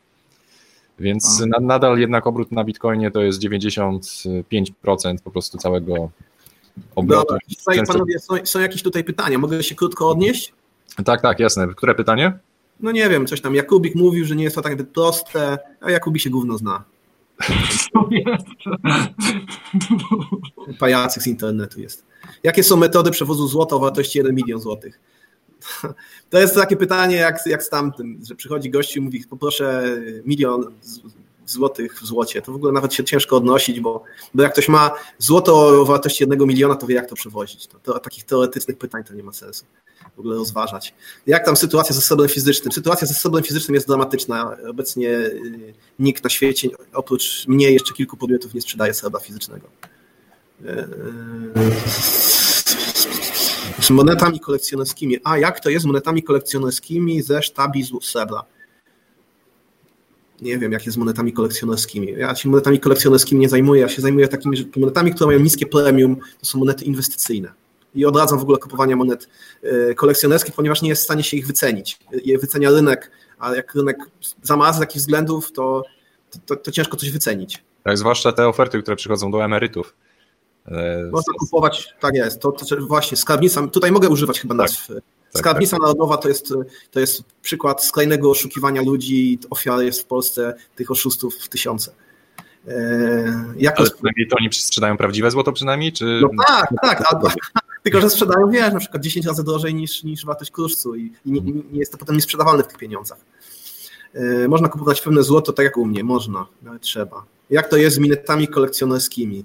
Więc 0.99 1.41
na, 1.47 1.61
nadal 1.61 1.99
jednak 1.99 2.27
obrót 2.27 2.53
na 2.53 2.65
Bitcoinie 2.65 3.11
to 3.11 3.23
jest 3.23 3.43
95% 3.43 5.17
po 5.25 5.31
prostu 5.31 5.59
całego 5.59 6.11
obrotu. 6.95 7.27
Dobra, 7.27 7.39
tutaj, 7.59 7.87
panowie, 7.87 8.19
są, 8.19 8.35
są 8.45 8.61
jakieś 8.61 8.83
tutaj 8.83 9.05
pytania, 9.05 9.39
mogę 9.39 9.63
się 9.63 9.75
krótko 9.75 10.11
odnieść? 10.11 10.53
Tak, 11.05 11.21
tak, 11.23 11.41
jasne. 11.41 11.69
Które 11.75 11.95
pytanie? 11.95 12.39
No 12.81 12.93
nie 12.93 13.09
wiem, 13.09 13.27
coś 13.27 13.41
tam 13.41 13.55
Jakubik 13.55 13.95
mówił, 13.95 14.25
że 14.25 14.37
nie 14.37 14.45
jest 14.45 14.57
to 14.57 14.63
tak 14.63 14.87
proste, 14.93 15.59
a 15.81 15.91
Jakubik 15.91 16.23
się 16.23 16.31
gówno 16.31 16.59
zna. 16.59 16.85
Pajacyk 20.81 21.23
z 21.23 21.27
internetu 21.27 21.81
jest. 21.81 22.05
Jakie 22.43 22.63
są 22.63 22.77
metody 22.77 23.11
przewozu 23.11 23.49
złota 23.49 23.77
o 23.77 23.79
wartości 23.79 24.19
1 24.19 24.35
milion 24.35 24.61
złotych? 24.61 25.01
To 26.31 26.39
jest 26.39 26.55
takie 26.55 26.77
pytanie 26.77 27.17
jak, 27.17 27.47
jak 27.47 27.63
z 27.63 27.69
tamtym, 27.69 28.21
że 28.29 28.35
przychodzi 28.35 28.71
gościu 28.71 28.99
i 28.99 29.03
mówi 29.03 29.25
poproszę 29.31 29.85
milion 30.25 30.65
złotych 31.47 32.01
w 32.01 32.07
złocie. 32.07 32.43
To 32.43 32.53
w 32.53 32.55
ogóle 32.55 32.73
nawet 32.73 32.95
się 32.95 33.05
ciężko 33.05 33.37
odnosić, 33.37 33.81
bo, 33.81 34.05
bo 34.35 34.43
jak 34.43 34.53
ktoś 34.53 34.69
ma 34.69 34.91
złoto 35.19 35.81
o 35.81 35.85
wartości 35.85 36.23
jednego 36.23 36.47
miliona, 36.47 36.75
to 36.75 36.87
wie 36.87 36.95
jak 36.95 37.09
to 37.09 37.15
przewozić. 37.15 37.67
To, 37.67 37.79
to, 37.79 37.99
takich 37.99 38.25
teoretycznych 38.25 38.79
pytań 38.79 39.05
to 39.05 39.15
nie 39.15 39.23
ma 39.23 39.33
sensu 39.33 39.65
w 40.17 40.19
ogóle 40.19 40.37
rozważać. 40.37 40.95
Jak 41.27 41.45
tam 41.45 41.57
sytuacja 41.57 41.95
ze 41.95 42.01
zasobem 42.01 42.29
fizycznym? 42.29 42.73
Sytuacja 42.73 43.07
ze 43.07 43.15
zasobem 43.15 43.43
fizycznym 43.43 43.75
jest 43.75 43.87
dramatyczna. 43.87 44.57
Obecnie 44.71 45.09
y, 45.09 45.75
nikt 45.99 46.25
na 46.25 46.31
świecie, 46.31 46.69
oprócz 46.93 47.47
mnie, 47.49 47.71
jeszcze 47.71 47.95
kilku 47.95 48.17
podmiotów 48.17 48.55
nie 48.55 48.61
sprzedaje 48.61 48.95
srebra 48.95 49.21
fizycznego. 49.21 49.67
Y, 50.65 50.69
y, 50.69 50.87
z 53.83 53.91
monetami 53.91 54.41
kolekcjonerskimi. 54.41 55.19
A 55.25 55.39
jak 55.39 55.61
to 55.61 55.71
jest 55.71 55.83
z 55.83 55.87
monetami 55.87 56.23
kolekcjonerskimi 56.23 57.23
ze 57.23 57.43
sztabi 57.43 57.85
srebra? 58.03 58.45
Nie 60.43 60.59
wiem, 60.59 60.73
jak 60.73 60.87
jest 60.87 60.95
z 60.95 60.99
monetami 60.99 61.33
kolekcjonerskimi. 61.33 62.13
Ja 62.13 62.35
się 62.35 62.49
monetami 62.49 62.81
kolekcjonerskimi 62.81 63.41
nie 63.41 63.49
zajmuję. 63.49 63.81
Ja 63.81 63.89
się 63.89 64.03
zajmuję 64.03 64.29
takimi 64.29 64.71
monetami, 64.77 65.15
które 65.15 65.27
mają 65.27 65.41
niskie 65.41 65.67
premium. 65.67 66.17
To 66.17 66.47
są 66.47 66.59
monety 66.59 66.85
inwestycyjne 66.85 67.53
i 67.97 68.05
odradzam 68.05 68.39
w 68.39 68.43
ogóle 68.43 68.59
kupowania 68.59 68.97
monet 68.97 69.29
e, 69.63 69.95
kolekcjonerskich, 69.95 70.55
ponieważ 70.55 70.83
nie 70.83 70.89
jest 70.89 71.03
w 71.03 71.05
stanie 71.05 71.23
się 71.23 71.37
ich 71.37 71.47
wycenić. 71.47 71.99
Je 72.25 72.39
wycenia 72.39 72.71
rynek, 72.71 73.11
a 73.39 73.55
jak 73.55 73.75
rynek 73.75 73.97
zamarzy 74.43 74.79
z 74.79 74.81
jakichś 74.81 75.01
względów, 75.01 75.53
to, 75.53 75.83
to, 76.47 76.57
to 76.57 76.71
ciężko 76.71 76.97
coś 76.97 77.11
wycenić. 77.11 77.63
Tak, 77.83 77.99
zwłaszcza 77.99 78.33
te 78.33 78.49
oferty, 78.49 78.83
które 78.83 78.97
przychodzą 78.97 79.31
do 79.31 79.45
emerytów. 79.45 79.95
E, 80.69 81.11
Można 81.13 81.33
kupować, 81.39 81.95
tak 82.01 82.15
jest. 82.15 82.41
To, 82.41 82.53
to, 82.53 82.77
właśnie, 82.77 83.17
skarbnica, 83.17 83.67
tutaj 83.67 83.93
mogę 83.93 84.09
używać 84.09 84.41
chyba 84.41 84.55
tak, 84.55 84.59
nazw. 84.59 84.89
Tak, 84.89 85.03
Skarbnica 85.41 85.77
tak. 85.77 85.81
Narodowa 85.81 86.17
to 86.17 86.29
jest, 86.29 86.55
to 86.91 87.01
jest 87.01 87.23
przykład 87.43 87.85
skrajnego 87.85 88.31
oszukiwania 88.31 88.83
ludzi. 88.83 89.39
Ofiar 89.51 89.81
jest 89.81 90.03
w 90.03 90.05
Polsce 90.05 90.55
tych 90.75 90.91
oszustów 90.91 91.35
w 91.35 91.49
tysiące. 91.49 91.93
E, 92.69 92.75
jako 93.57 93.79
Ale 93.79 93.91
przynajmniej 93.91 94.29
to 94.29 94.37
oni 94.37 94.49
sprzedają 94.53 94.97
prawdziwe 94.97 95.31
złoto 95.31 95.53
przynajmniej? 95.53 95.93
Czy... 95.93 96.21
No 96.23 96.45
tak, 96.47 96.69
tak, 96.83 97.13
albo, 97.13 97.29
tylko 97.83 98.01
że 98.01 98.11
sprzedają, 98.11 98.51
wiesz, 98.51 98.73
na 98.73 98.79
przykład 98.79 99.03
10 99.03 99.27
razy 99.27 99.45
drożej 99.45 99.75
niż, 99.75 100.05
niż 100.05 100.25
wartość 100.25 100.51
kruszcu 100.51 100.95
i, 100.95 101.13
i 101.27 101.33
nie, 101.33 101.41
nie, 101.41 101.63
jest 101.73 101.93
to 101.93 101.99
potem 101.99 102.17
niesprzedawalne 102.17 102.63
w 102.63 102.67
tych 102.67 102.79
pieniądzach. 102.79 103.19
E, 104.15 104.49
można 104.49 104.69
kupować 104.69 105.01
pewne 105.01 105.23
złoto, 105.23 105.53
tak 105.53 105.65
jak 105.65 105.77
u 105.77 105.87
mnie, 105.87 106.05
można, 106.05 106.47
ale 106.69 106.79
trzeba. 106.79 107.25
Jak 107.51 107.69
to 107.69 107.77
jest 107.77 107.97
z 107.97 107.99
minetami 107.99 108.49
kolekcjonerskimi 108.49 109.45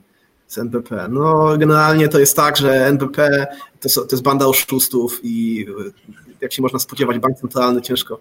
z 0.52 0.58
NBP? 0.58 1.08
No 1.10 1.58
generalnie 1.58 2.08
to 2.10 2.20
jest 2.20 2.36
tak, 2.36 2.58
że 2.58 2.86
NBP 2.86 3.48
to, 3.80 3.90
to 3.90 4.08
jest 4.12 4.24
banda 4.24 4.46
oszustów 4.46 5.20
i 5.24 5.66
jak 6.42 6.54
się 6.54 6.62
można 6.62 6.80
spodziewać, 6.80 7.20
bank 7.20 7.38
centralny 7.38 7.82
ciężko 7.82 8.20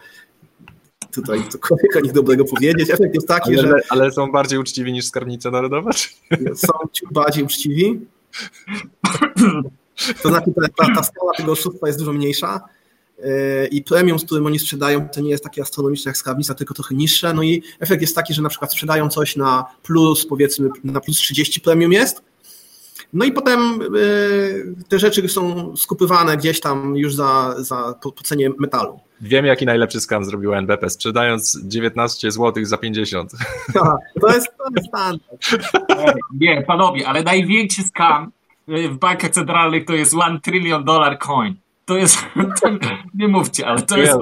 tutaj 1.12 1.49
cokolwiek 1.49 1.97
o 1.97 2.01
nich 2.01 2.12
dobrego 2.12 2.45
powiedzieć. 2.45 2.91
Efekt 2.91 3.14
jest 3.14 3.28
taki, 3.28 3.59
ale, 3.59 3.68
że... 3.68 3.74
Ale 3.89 4.11
są 4.12 4.33
bardziej 4.33 4.59
uczciwi 4.59 4.93
niż 4.93 5.07
skarbnica 5.07 5.51
narodowa? 5.51 5.91
Są 6.55 6.72
bardziej 7.11 7.45
uczciwi. 7.45 8.07
To 10.22 10.28
znaczy 10.28 10.53
ta, 10.76 10.95
ta 10.95 11.03
skala 11.03 11.33
tego 11.37 11.53
oszustwa 11.53 11.87
jest 11.87 11.99
dużo 11.99 12.12
mniejsza. 12.12 12.61
I 13.71 13.83
premium, 13.83 14.18
z 14.18 14.25
którym 14.25 14.47
oni 14.47 14.59
sprzedają, 14.59 15.09
to 15.09 15.21
nie 15.21 15.31
jest 15.31 15.45
takie 15.45 15.62
astronomiczne 15.62 16.09
jak 16.09 16.16
skarbnica, 16.16 16.55
tylko 16.55 16.75
trochę 16.75 16.95
niższe. 16.95 17.35
No 17.35 17.43
i 17.43 17.62
efekt 17.81 18.01
jest 18.03 18.14
taki, 18.14 18.35
że 18.35 18.43
na 18.43 18.49
przykład 18.49 18.73
sprzedają 18.73 19.09
coś 19.09 19.37
na 19.37 19.64
plus, 19.83 20.27
powiedzmy, 20.27 20.68
na 20.85 21.01
plus 21.01 21.16
30 21.16 21.61
premium 21.61 21.93
jest, 21.93 22.23
no 23.12 23.25
i 23.25 23.33
potem 23.33 23.81
y, 23.97 24.75
te 24.89 24.99
rzeczy 24.99 25.29
są 25.29 25.77
skupywane 25.77 26.37
gdzieś 26.37 26.61
tam 26.61 26.97
już 26.97 27.14
za, 27.14 27.55
za 27.59 27.95
po, 28.03 28.12
po 28.12 28.23
cenie 28.23 28.51
metalu. 28.59 29.01
Wiem, 29.21 29.47
jaki 29.47 29.66
najlepszy 29.66 30.01
skam 30.01 30.25
zrobiła 30.25 30.59
NBP, 30.59 30.91
sprzedając 30.91 31.59
19 31.64 32.31
zł 32.31 32.64
za 32.64 32.77
50. 32.77 33.33
to 34.21 34.29
jest, 34.29 34.49
to 34.59 34.64
jest 34.77 34.89
standard. 34.89 35.23
Nie, 36.35 36.62
panowie, 36.62 37.09
ale 37.09 37.23
największy 37.23 37.83
skam 37.83 38.33
y, 38.68 38.89
w 38.89 38.99
bankach 38.99 39.31
centralnych 39.31 39.85
to 39.85 39.93
jest 39.93 40.12
1 40.12 40.41
trillion 40.41 40.85
dollar 40.85 41.18
coin. 41.18 41.55
To 41.91 41.97
jest, 41.97 42.16
to, 42.62 42.70
nie 43.14 43.28
mówcie, 43.28 43.66
ale 43.66 43.82
to 43.82 43.99
jest 43.99 44.14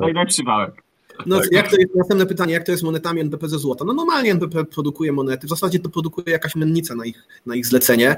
najlepszy 0.00 0.44
wałek. 0.44 0.82
No, 1.26 1.40
tak. 1.40 1.52
jak 1.52 1.70
to 1.70 1.76
jest, 1.76 1.94
następne 1.94 2.26
pytanie, 2.26 2.52
jak 2.52 2.64
to 2.64 2.72
jest 2.72 2.84
monetami 2.84 3.20
NBP 3.20 3.48
ze 3.48 3.58
złota? 3.58 3.84
No 3.84 3.92
normalnie 3.92 4.30
NBP 4.30 4.64
produkuje 4.64 5.12
monety, 5.12 5.46
w 5.46 5.50
zasadzie 5.50 5.78
to 5.78 5.90
produkuje 5.90 6.32
jakaś 6.32 6.56
mennica 6.56 6.94
na 6.94 7.04
ich, 7.04 7.22
na 7.46 7.54
ich 7.54 7.66
zlecenie, 7.66 8.16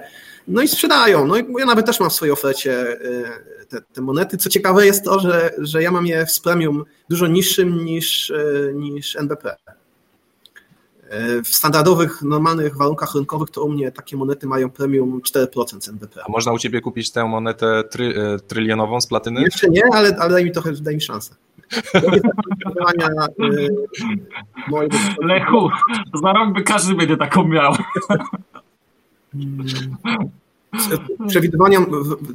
no 0.49 0.62
i 0.62 0.68
sprzedają. 0.68 1.26
No 1.26 1.37
i 1.37 1.45
ja 1.59 1.66
nawet 1.66 1.87
też 1.87 2.01
mam 2.01 2.11
w 2.11 2.12
swojej 2.12 2.33
ofercie 2.33 2.93
y, 2.93 3.66
te, 3.68 3.80
te 3.80 4.01
monety. 4.01 4.37
Co 4.37 4.51
ciekawe 4.51 4.87
jest 4.87 5.05
to, 5.05 5.20
że, 5.20 5.51
że 5.59 5.83
ja 5.83 5.91
mam 5.91 6.07
je 6.07 6.26
w 6.26 6.41
premium 6.41 6.85
dużo 7.11 7.26
niższym 7.26 7.85
niż, 7.85 8.30
y, 8.30 8.72
niż 8.74 9.16
NBP. 9.16 9.57
W 11.45 11.49
standardowych, 11.49 12.23
normalnych 12.23 12.77
warunkach 12.77 13.15
rynkowych 13.15 13.51
to 13.51 13.63
u 13.65 13.73
mnie 13.73 13.93
takie 13.93 14.17
monety 14.17 14.47
mają 14.47 14.71
premium 14.71 15.21
4% 15.21 15.91
NBP. 15.91 16.25
A 16.25 16.33
można 16.33 16.53
u 16.53 16.59
Ciebie 16.59 16.81
kupić 16.81 17.11
tę 17.13 17.25
monetę 17.25 17.85
try, 17.91 18.15
trylionową 18.47 19.01
z 19.01 19.07
platyny? 19.07 19.43
Jeszcze 19.43 19.69
nie, 19.69 19.83
ale, 19.93 20.17
ale 20.21 20.31
daj 20.31 20.45
mi 20.45 20.53
trochę, 20.53 20.73
daj 20.73 20.95
mi 20.95 21.01
szansę. 21.01 21.35
Lechu, 25.23 25.69
za 26.23 26.33
rok 26.33 26.53
by 26.55 26.63
każdy 26.63 26.95
będzie 26.95 27.17
taką 27.17 27.45
miał. 27.45 27.75
Przewidywania 31.29 31.79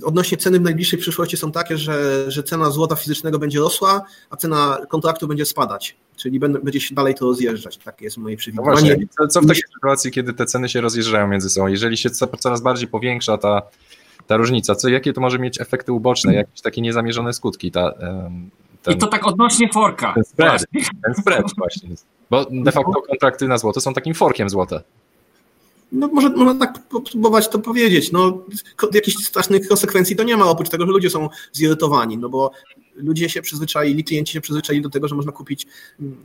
odnośnie 0.04 0.38
ceny 0.38 0.60
w 0.60 0.62
najbliższej 0.62 1.00
przyszłości 1.00 1.38
są 1.38 1.52
takie, 1.52 1.78
że, 1.78 2.26
że 2.32 2.44
cena 2.44 2.70
złota 2.70 2.96
fizycznego 2.96 3.40
będzie 3.40 3.60
rosła, 3.60 4.04
a 4.30 4.36
cena 4.36 4.78
kontraktu 4.90 5.28
będzie 5.28 5.46
spadać. 5.46 5.96
Czyli 6.16 6.40
będzie 6.40 6.80
się 6.80 6.96
dalej 6.96 7.16
to 7.16 7.26
rozjeżdżać. 7.26 7.78
Takie 7.78 8.06
jest 8.06 8.18
moje 8.18 8.38
przewidywanie. 8.38 8.98
No 9.00 9.08
co, 9.18 9.28
co 9.28 9.42
w 9.42 9.48
takiej 9.48 9.64
sytuacji, 9.76 10.12
kiedy 10.12 10.34
te 10.34 10.46
ceny 10.46 10.70
się 10.70 10.82
rozjeżdżają 10.82 11.28
między 11.28 11.50
sobą? 11.50 11.68
Jeżeli 11.68 11.98
się 11.98 12.10
coraz 12.40 12.62
bardziej 12.62 12.88
powiększa 12.88 13.38
ta, 13.38 13.62
ta 14.28 14.38
różnica, 14.38 14.76
co, 14.76 14.90
jakie 14.90 15.14
to 15.14 15.22
może 15.22 15.40
mieć 15.40 15.62
efekty 15.62 15.92
uboczne, 15.92 16.34
jakieś 16.34 16.62
takie 16.62 16.82
niezamierzone 16.82 17.34
skutki? 17.34 17.72
Ta, 17.72 17.92
ten, 18.84 18.94
I 18.94 18.98
to 18.98 19.08
tak 19.08 19.28
odnośnie 19.28 19.70
forka. 19.74 20.14
Ten 20.14 20.24
spread, 20.24 20.66
ten 21.04 21.16
spread 21.16 21.46
właśnie. 21.58 21.90
Bo 22.30 22.46
de 22.52 22.72
facto 22.72 23.02
kontrakty 23.02 23.48
na 23.48 23.58
złoto 23.58 23.82
są 23.82 23.94
takim 23.94 24.14
forkiem 24.14 24.50
złota. 24.50 24.82
No 25.92 26.08
może 26.08 26.30
można 26.30 26.66
tak 26.66 26.88
próbować 27.12 27.50
to 27.50 27.60
powiedzieć. 27.60 28.12
No, 28.12 28.46
jakichś 28.94 29.26
strasznych 29.26 29.68
konsekwencji 29.68 30.16
to 30.16 30.24
nie 30.24 30.38
ma, 30.38 30.46
oprócz 30.46 30.70
tego, 30.70 30.86
że 30.86 30.92
ludzie 30.92 31.10
są 31.10 31.30
zirytowani, 31.54 32.18
no 32.18 32.30
bo 32.30 32.52
ludzie 32.96 33.30
się 33.30 33.42
przyzwyczaili, 33.42 34.04
klienci 34.04 34.34
się 34.34 34.42
przyzwyczaili 34.42 34.82
do 34.82 34.90
tego, 34.90 35.08
że 35.08 35.16
można 35.16 35.32
kupić 35.32 35.68
mm, 36.00 36.18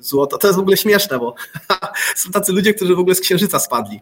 złoto. 0.00 0.38
To 0.38 0.48
jest 0.48 0.56
w 0.56 0.60
ogóle 0.60 0.76
śmieszne, 0.76 1.18
bo 1.18 1.34
są 2.16 2.30
tacy 2.30 2.52
ludzie, 2.52 2.74
którzy 2.74 2.96
w 2.96 2.98
ogóle 2.98 3.14
z 3.14 3.20
księżyca 3.20 3.58
spadli. 3.58 4.00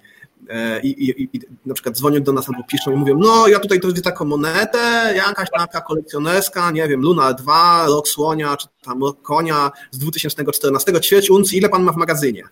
E, 0.49 0.81
i, 0.81 1.05
i, 1.09 1.37
i 1.37 1.41
na 1.67 1.75
przykład 1.75 1.97
dzwonią 1.97 2.23
do 2.23 2.33
nas 2.33 2.49
albo 2.49 2.65
piszą 2.65 2.93
i 2.93 2.97
mówią, 2.97 3.19
no 3.19 3.49
ja 3.49 3.59
tutaj 3.59 3.81
to 3.81 3.89
widzę 3.89 4.03
taką 4.03 4.25
monetę, 4.25 5.13
jakaś 5.17 5.49
taka 5.51 5.81
kolekcjonerska, 5.81 6.71
nie 6.71 6.89
wiem, 6.89 7.01
Luna 7.01 7.33
2, 7.33 7.87
rok 7.87 8.09
słonia, 8.09 8.57
czy 8.57 8.67
tam 8.83 9.03
rok 9.03 9.23
konia 9.23 9.71
z 9.91 9.99
2014, 9.99 11.01
ćwierć 11.01 11.31
uncji, 11.31 11.59
ile 11.59 11.69
pan 11.69 11.83
ma 11.83 11.93
w 11.93 11.97
magazynie? 11.97 12.43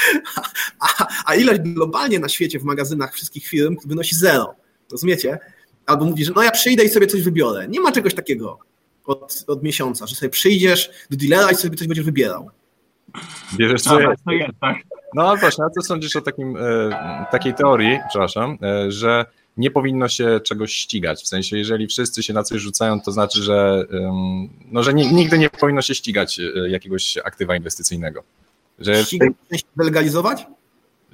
a, 0.98 1.06
a 1.26 1.34
ilość 1.34 1.60
globalnie 1.60 2.18
na 2.18 2.28
świecie 2.28 2.58
w 2.58 2.64
magazynach 2.64 3.14
wszystkich 3.14 3.46
firm 3.46 3.76
wynosi 3.86 4.16
zero, 4.16 4.54
rozumiecie? 4.92 5.38
Albo 5.86 6.04
mówi, 6.04 6.24
że 6.24 6.32
no 6.36 6.42
ja 6.42 6.50
przyjdę 6.50 6.84
i 6.84 6.88
sobie 6.88 7.06
coś 7.06 7.22
wybiorę. 7.22 7.68
Nie 7.68 7.80
ma 7.80 7.92
czegoś 7.92 8.14
takiego 8.14 8.58
od, 9.04 9.44
od 9.46 9.62
miesiąca, 9.62 10.06
że 10.06 10.14
sobie 10.14 10.30
przyjdziesz 10.30 10.90
do 11.10 11.16
dealera 11.16 11.50
i 11.50 11.54
sobie 11.54 11.76
coś 11.76 11.86
będziesz 11.86 12.04
wybierał. 12.04 12.50
Bierzesz 13.56 13.82
co 13.82 14.00
jest. 14.00 14.22
Tak. 14.60 14.76
No 15.14 15.36
właśnie, 15.36 15.64
a 15.64 15.70
co 15.70 15.82
sądzisz 15.82 16.16
o 16.16 16.20
takim, 16.20 16.56
e, 16.56 17.26
takiej 17.30 17.54
teorii, 17.54 17.98
przepraszam, 18.08 18.58
e, 18.62 18.90
że 18.90 19.24
nie 19.56 19.70
powinno 19.70 20.08
się 20.08 20.40
czegoś 20.44 20.72
ścigać. 20.72 21.22
W 21.22 21.28
sensie, 21.28 21.58
jeżeli 21.58 21.86
wszyscy 21.86 22.22
się 22.22 22.32
na 22.32 22.42
coś 22.42 22.60
rzucają, 22.60 23.00
to 23.00 23.12
znaczy, 23.12 23.42
że, 23.42 23.84
no, 24.72 24.82
że 24.82 24.94
nigdy 24.94 25.38
nie 25.38 25.50
powinno 25.50 25.82
się 25.82 25.94
ścigać 25.94 26.40
e, 26.40 26.68
jakiegoś 26.68 27.18
aktywa 27.24 27.56
inwestycyjnego. 27.56 28.22
Że 28.78 29.04
ścigać, 29.04 29.32
tej... 29.48 29.60
legalizować? 29.76 30.46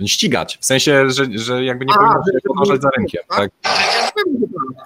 Ścigać. 0.07 0.59
W 0.61 0.67
sensie, 0.67 1.11
że, 1.11 1.27
że 1.35 1.65
jakby 1.65 1.85
nie 1.85 1.95
powinno 1.95 2.23
się 2.33 2.49
podążać 2.49 2.83
za 2.83 2.91
rynkiem. 2.99 3.23
Tak? 3.29 3.51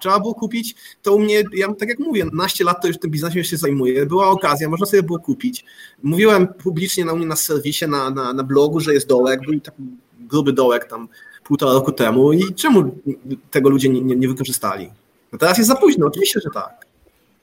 Trzeba 0.01 0.21
było 0.21 0.35
kupić, 0.35 0.75
to 1.03 1.15
u 1.15 1.19
mnie, 1.19 1.43
ja 1.53 1.75
tak 1.75 1.89
jak 1.89 1.99
mówię, 1.99 2.25
12 2.25 2.65
lat 2.65 2.83
to 2.83 2.89
już 2.89 2.99
tym 2.99 3.11
biznesem 3.11 3.45
się 3.45 3.57
zajmuję, 3.57 4.07
była 4.07 4.29
okazja, 4.29 4.69
można 4.69 4.87
sobie 4.87 5.03
było 5.03 5.19
kupić. 5.19 5.65
Mówiłem 6.03 6.49
publicznie 6.49 7.05
na 7.05 7.15
mnie 7.15 7.27
na 7.27 7.37
serwisie, 7.37 7.89
na, 7.89 8.11
na, 8.11 8.33
na 8.33 8.43
blogu, 8.43 8.81
że 8.81 8.95
jest 8.95 9.09
dołek, 9.09 9.41
był 9.41 9.61
taki 9.61 9.83
gruby 10.21 10.53
dołek 10.53 10.85
tam 10.85 11.09
półtora 11.45 11.73
roku 11.73 11.93
temu 11.93 12.33
i 12.33 12.55
czemu 12.55 13.01
tego 13.51 13.71
ludzie 13.71 13.89
nie, 13.89 14.01
nie, 14.01 14.17
nie 14.17 14.29
wykorzystali? 14.29 14.91
No 15.33 15.39
teraz 15.39 15.59
jest 15.59 15.69
za 15.69 15.77
późno, 15.77 16.07
oczywiście, 16.07 16.41
że 16.41 16.51
tak. 16.55 16.87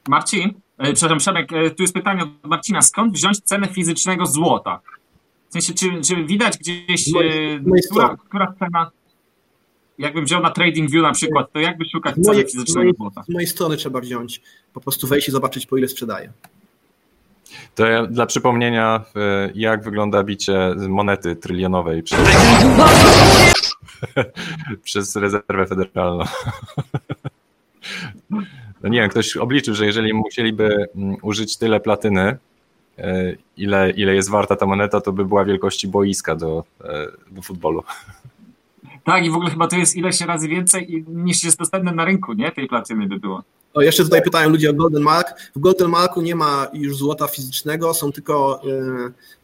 Marcin, 0.08 0.54
e, 0.78 0.94
przepraszam, 0.94 1.18
Przemek, 1.18 1.54
e, 1.54 1.72
tu 1.72 1.84
jest 1.84 1.94
pytanie 1.94 2.24
od 2.24 2.50
Marcina. 2.50 2.82
Skąd 2.82 3.14
wziąć 3.14 3.40
cenę 3.40 3.68
fizycznego 3.68 4.26
złota? 4.26 4.80
W 5.50 5.52
sensie, 5.52 5.74
czy, 5.74 6.02
czy 6.02 6.26
widać 6.26 6.58
gdzieś, 6.58 7.08
e, 7.08 7.12
która, 7.92 8.18
która 8.28 8.54
cena, 8.60 8.92
jakbym 9.98 10.26
wziął 10.26 10.42
na 10.42 10.52
TradingView 10.52 11.04
na 11.04 11.12
przykład, 11.12 11.52
to 11.54 11.60
jakby 11.60 11.86
szukać 11.86 12.16
ceny 12.16 12.28
mojej, 12.28 12.46
fizycznego 12.46 12.92
złota? 12.98 13.24
Z 13.24 13.30
mojej 13.30 13.48
strony 13.48 13.78
trzeba 13.78 14.00
wziąć, 14.00 14.42
po 14.74 14.82
prostu 14.82 15.08
wejść 15.08 15.28
i 15.28 15.32
zobaczyć, 15.32 15.66
po 15.66 15.78
ile 15.78 15.88
sprzedaje. 15.88 16.32
To 17.76 17.86
ja, 17.86 18.06
dla 18.06 18.26
przypomnienia, 18.26 19.06
jak 19.56 19.84
wygląda 19.84 20.24
bicie 20.24 20.76
monety 20.90 21.36
trylionowej 21.36 22.04
przez, 22.04 22.20
przez 24.84 25.16
rezerwę 25.16 25.68
federalną. 25.68 26.24
No 28.84 28.90
nie 28.90 29.00
wiem, 29.00 29.10
ktoś 29.10 29.38
obliczył, 29.38 29.76
że 29.76 29.86
jeżeli 29.86 30.14
musieliby 30.14 30.86
mm, 30.96 31.18
użyć 31.22 31.58
tyle 31.58 31.80
platyny, 31.80 32.22
E, 32.22 32.38
ile, 33.58 33.92
ile 33.92 34.16
jest 34.16 34.30
warta 34.30 34.56
ta 34.56 34.66
moneta, 34.66 35.02
to 35.02 35.12
by 35.12 35.26
była 35.26 35.46
wielkości 35.46 35.88
boiska 35.88 36.36
do, 36.36 36.64
e, 36.84 37.08
do 37.32 37.42
futbolu. 37.42 37.84
Tak, 39.04 39.26
i 39.26 39.30
w 39.30 39.36
ogóle 39.36 39.50
chyba 39.50 39.68
to 39.68 39.76
jest 39.76 39.96
ileś 39.96 40.22
razy 40.22 40.48
więcej 40.48 41.06
niż 41.08 41.44
jest 41.44 41.60
dostępne 41.60 41.92
na 41.92 42.06
rynku, 42.06 42.34
nie? 42.34 42.52
Tej 42.52 42.68
platyny 42.68 43.08
by 43.08 43.20
było. 43.20 43.44
O, 43.74 43.82
jeszcze 43.82 44.04
tutaj 44.04 44.22
pytają 44.22 44.50
ludzie 44.50 44.70
o 44.70 44.74
Golden 44.74 45.04
Mark. 45.04 45.28
W 45.56 45.60
Golden 45.60 45.90
Marku 45.90 46.22
nie 46.22 46.36
ma 46.36 46.68
już 46.74 46.98
złota 46.98 47.28
fizycznego, 47.28 47.94
są 47.94 48.12
tylko, 48.12 48.62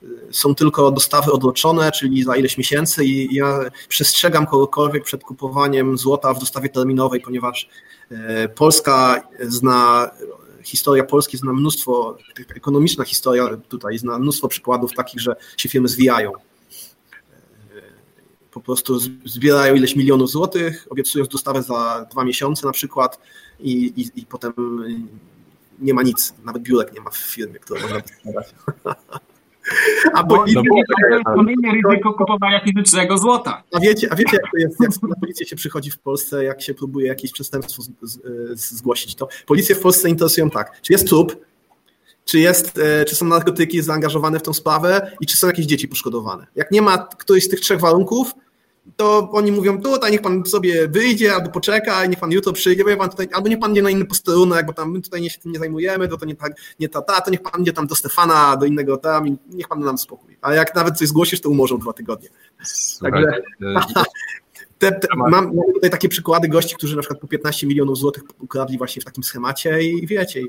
y, 0.04 0.34
są 0.34 0.56
tylko 0.56 0.92
dostawy 0.92 1.32
odroczone, 1.32 1.92
czyli 1.92 2.24
za 2.24 2.36
ileś 2.36 2.58
miesięcy 2.58 3.06
i 3.06 3.36
ja 3.36 3.60
przestrzegam 3.88 4.46
kogokolwiek 4.46 5.04
przed 5.04 5.24
kupowaniem 5.24 5.98
złota 5.98 6.34
w 6.34 6.40
dostawie 6.40 6.70
terminowej, 6.70 7.22
ponieważ 7.22 7.70
Polska 8.56 9.24
zna 9.42 10.12
historia 10.66 11.04
Polski 11.04 11.38
zna 11.38 11.54
mnóstwo, 11.54 12.18
ekonomiczna 12.56 13.04
historia 13.04 13.58
tutaj 13.70 13.98
zna 13.98 14.20
mnóstwo 14.20 14.48
przykładów 14.48 14.94
takich, 14.94 15.22
że 15.22 15.36
się 15.58 15.70
firmy 15.70 15.88
zwijają. 15.88 16.32
Po 18.52 18.62
prostu 18.62 19.00
zbierają 19.26 19.76
ileś 19.76 19.96
milionów 19.96 20.30
złotych, 20.30 20.88
obiecując 20.90 21.30
dostawę 21.30 21.64
za 21.64 22.06
dwa 22.12 22.24
miesiące 22.24 22.68
na 22.68 22.72
przykład 22.72 23.20
i, 23.60 23.72
i, 23.86 24.22
i 24.22 24.26
potem 24.26 24.54
nie 25.80 25.94
ma 25.94 26.04
nic, 26.04 26.34
nawet 26.44 26.64
biurek 26.64 26.94
nie 26.94 27.02
ma 27.02 27.10
w 27.10 27.18
firmie, 27.18 27.60
które 27.60 27.82
można. 27.82 28.02
A 30.14 30.24
policja, 30.24 30.62
no, 30.66 31.36
kolejne 31.36 31.72
ryzyko 31.72 32.14
kupowania 32.14 32.64
fizycznego 32.64 33.18
złota. 33.18 33.64
A 33.74 33.80
wiecie, 33.80 34.08
a 34.12 34.16
wiecie, 34.16 34.38
jak 34.38 34.52
to 34.52 34.58
jest, 34.58 34.82
jak 34.82 35.10
na 35.10 35.16
policję 35.16 35.46
się 35.46 35.56
przychodzi 35.56 35.92
w 35.92 36.00
Polsce, 36.00 36.44
jak 36.44 36.62
się 36.62 36.74
próbuje 36.74 37.08
jakieś 37.08 37.32
przestępstwo 37.32 37.82
z, 37.82 37.90
z, 38.02 38.20
z, 38.60 38.72
zgłosić, 38.72 39.16
to 39.16 39.28
policję 39.46 39.76
w 39.76 39.80
Polsce 39.80 40.10
interesują 40.10 40.50
tak, 40.50 40.82
czy 40.82 40.94
jest 40.94 41.08
trup, 41.08 41.46
czy, 42.26 42.40
jest, 42.40 42.78
e, 42.78 43.06
czy 43.06 43.16
są 43.16 43.26
narkotyki 43.26 43.82
zaangażowane 43.82 44.40
w 44.40 44.44
tą 44.44 44.54
sprawę 44.54 45.12
i 45.22 45.26
czy 45.26 45.38
są 45.38 45.48
jakieś 45.48 45.66
dzieci 45.66 45.88
poszkodowane. 45.88 46.48
Jak 46.56 46.72
nie 46.72 46.82
ma 46.82 46.98
któryś 46.98 47.44
z 47.44 47.50
tych 47.50 47.60
trzech 47.60 47.80
warunków, 47.80 48.32
to 48.96 49.30
oni 49.32 49.52
mówią, 49.52 49.82
tutaj 49.82 50.12
niech 50.12 50.22
pan 50.22 50.46
sobie 50.46 50.88
wyjdzie, 50.88 51.34
albo 51.34 51.50
poczeka, 51.50 52.06
niech 52.06 52.20
pan 52.20 52.32
jutro 52.32 52.54
przyjdzie, 52.54 52.84
bo 52.84 52.98
pan 52.98 53.10
tutaj, 53.10 53.28
albo 53.34 53.50
niech 53.50 53.60
pan 53.60 53.72
idzie 53.72 53.82
na 53.82 53.90
inny 53.90 54.06
posterunek, 54.06 54.66
bo 54.66 54.74
tam 54.74 54.92
my 54.92 55.02
tutaj 55.02 55.22
nie, 55.22 55.30
się 55.30 55.40
tym 55.40 55.52
nie 55.52 55.60
zajmujemy, 55.60 56.08
to, 56.08 56.18
to 56.18 56.26
nie, 56.26 56.36
tak, 56.36 56.54
nie 56.80 56.90
ta, 56.90 57.02
ta, 57.02 57.22
to 57.22 57.32
niech 57.32 57.42
pan 57.42 57.62
idzie 57.62 57.74
tam 57.74 57.88
do 57.88 57.96
Stefana, 57.96 58.58
do 58.58 58.66
innego 58.66 58.98
tam 58.98 59.28
i 59.28 59.38
niech 59.50 59.68
pan 59.68 59.80
nam 59.80 59.98
spokój. 59.98 60.38
A 60.42 60.54
jak 60.54 60.76
nawet 60.76 60.98
coś 60.98 61.08
zgłosisz, 61.08 61.42
to 61.42 61.50
umorzą 61.50 61.78
dwa 61.78 61.94
tygodnie. 61.94 62.30
Także 63.02 63.42
te, 64.80 64.92
te, 64.92 65.08
mam, 65.16 65.52
tutaj 65.74 65.90
takie 65.90 66.10
przykłady 66.10 66.48
gości, 66.48 66.76
którzy 66.76 66.96
na 66.96 67.02
przykład 67.02 67.20
po 67.20 67.28
15 67.28 67.68
milionów 67.68 67.98
złotych 67.98 68.24
ukradli 68.40 68.78
właśnie 68.78 69.02
w 69.02 69.06
takim 69.06 69.24
schemacie 69.24 69.84
i 69.84 70.08
wiecie, 70.08 70.42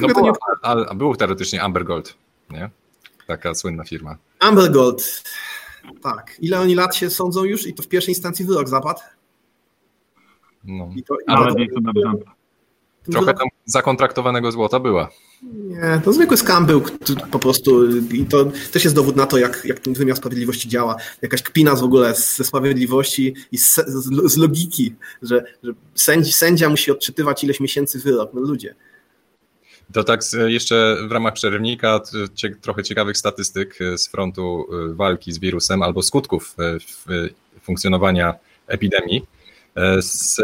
No 0.00 0.08
było, 0.08 0.32
a, 0.62 0.72
a 0.86 0.94
był 0.94 1.16
teoretycznie 1.16 1.62
Amber 1.62 1.84
Gold, 1.84 2.14
nie? 2.50 2.70
Taka 3.26 3.54
słynna 3.54 3.84
firma. 3.84 4.16
Amber 4.40 4.70
Gold. 4.70 5.22
Tak. 6.02 6.36
Ile 6.40 6.60
oni 6.60 6.74
lat 6.74 6.96
się 6.96 7.10
sądzą 7.10 7.44
już 7.44 7.66
i 7.66 7.74
to 7.74 7.82
w 7.82 7.88
pierwszej 7.88 8.14
instancji 8.14 8.44
wyrok 8.44 8.68
zapadł? 8.68 9.00
No. 10.64 10.90
I 10.96 11.02
to, 11.02 11.16
ale 11.26 11.52
nie 11.52 11.68
to 11.68 11.80
dobrze. 11.80 12.12
Trochę 13.10 13.34
tam 13.34 13.48
zakontraktowanego 13.64 14.52
złota 14.52 14.80
była. 14.80 15.10
Nie, 15.42 16.00
to 16.04 16.12
zwykły 16.12 16.36
skam 16.36 16.66
był 16.66 16.82
po 17.30 17.38
prostu 17.38 17.98
i 18.12 18.24
to 18.24 18.44
też 18.72 18.84
jest 18.84 18.96
dowód 18.96 19.16
na 19.16 19.26
to, 19.26 19.38
jak, 19.38 19.62
jak 19.64 19.80
ten 19.80 19.94
wymiar 19.94 20.16
sprawiedliwości 20.16 20.68
działa. 20.68 20.96
Jakaś 21.22 21.42
kpina 21.42 21.74
w 21.74 21.82
ogóle 21.82 22.14
ze 22.14 22.44
sprawiedliwości 22.44 23.34
i 23.52 23.58
z, 23.58 23.74
z, 23.74 24.32
z 24.32 24.36
logiki, 24.36 24.94
że, 25.22 25.44
że 25.62 25.72
sędzi, 25.94 26.32
sędzia 26.32 26.68
musi 26.68 26.90
odczytywać 26.90 27.44
ileś 27.44 27.60
miesięcy 27.60 27.98
wyrok. 27.98 28.30
No 28.34 28.40
ludzie. 28.40 28.74
To 29.92 30.04
tak 30.04 30.20
jeszcze 30.46 30.96
w 31.08 31.12
ramach 31.12 31.34
przerywnika 31.34 32.00
trochę 32.60 32.82
ciekawych 32.82 33.16
statystyk 33.16 33.78
z 33.96 34.08
frontu 34.08 34.66
y, 34.90 34.94
walki 34.94 35.32
z 35.32 35.38
wirusem 35.38 35.82
albo 35.82 36.02
skutków 36.02 36.56
y, 37.10 37.34
funkcjonowania 37.62 38.34
epidemii. 38.66 39.22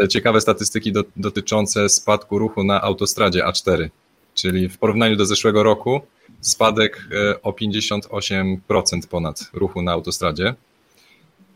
E, 0.03 0.07
ciekawe 0.07 0.41
statystyki 0.41 0.91
do, 0.91 1.03
dotyczące 1.15 1.89
spadku 1.89 2.39
ruchu 2.39 2.63
na 2.63 2.81
autostradzie 2.81 3.43
A4, 3.43 3.89
czyli 4.33 4.69
w 4.69 4.77
porównaniu 4.77 5.15
do 5.15 5.25
zeszłego 5.25 5.63
roku 5.63 6.01
spadek 6.41 7.07
e, 7.31 7.41
o 7.41 7.51
58% 7.51 9.07
ponad 9.09 9.49
ruchu 9.53 9.81
na 9.81 9.91
autostradzie. 9.91 10.55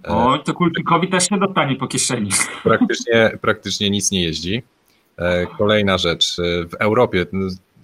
E, 0.06 0.10
o, 0.10 0.38
to 0.38 0.54
kultikowi 0.54 1.08
też 1.08 1.30
się 1.30 1.40
dostanie 1.40 1.76
po 1.76 1.88
kieszeni. 1.88 2.30
Praktycznie, 2.64 3.38
praktycznie 3.42 3.90
nic 3.90 4.12
nie 4.12 4.24
jeździ. 4.24 4.64
Kolejna 5.58 5.98
rzecz. 5.98 6.36
W 6.70 6.74
Europie, 6.80 7.26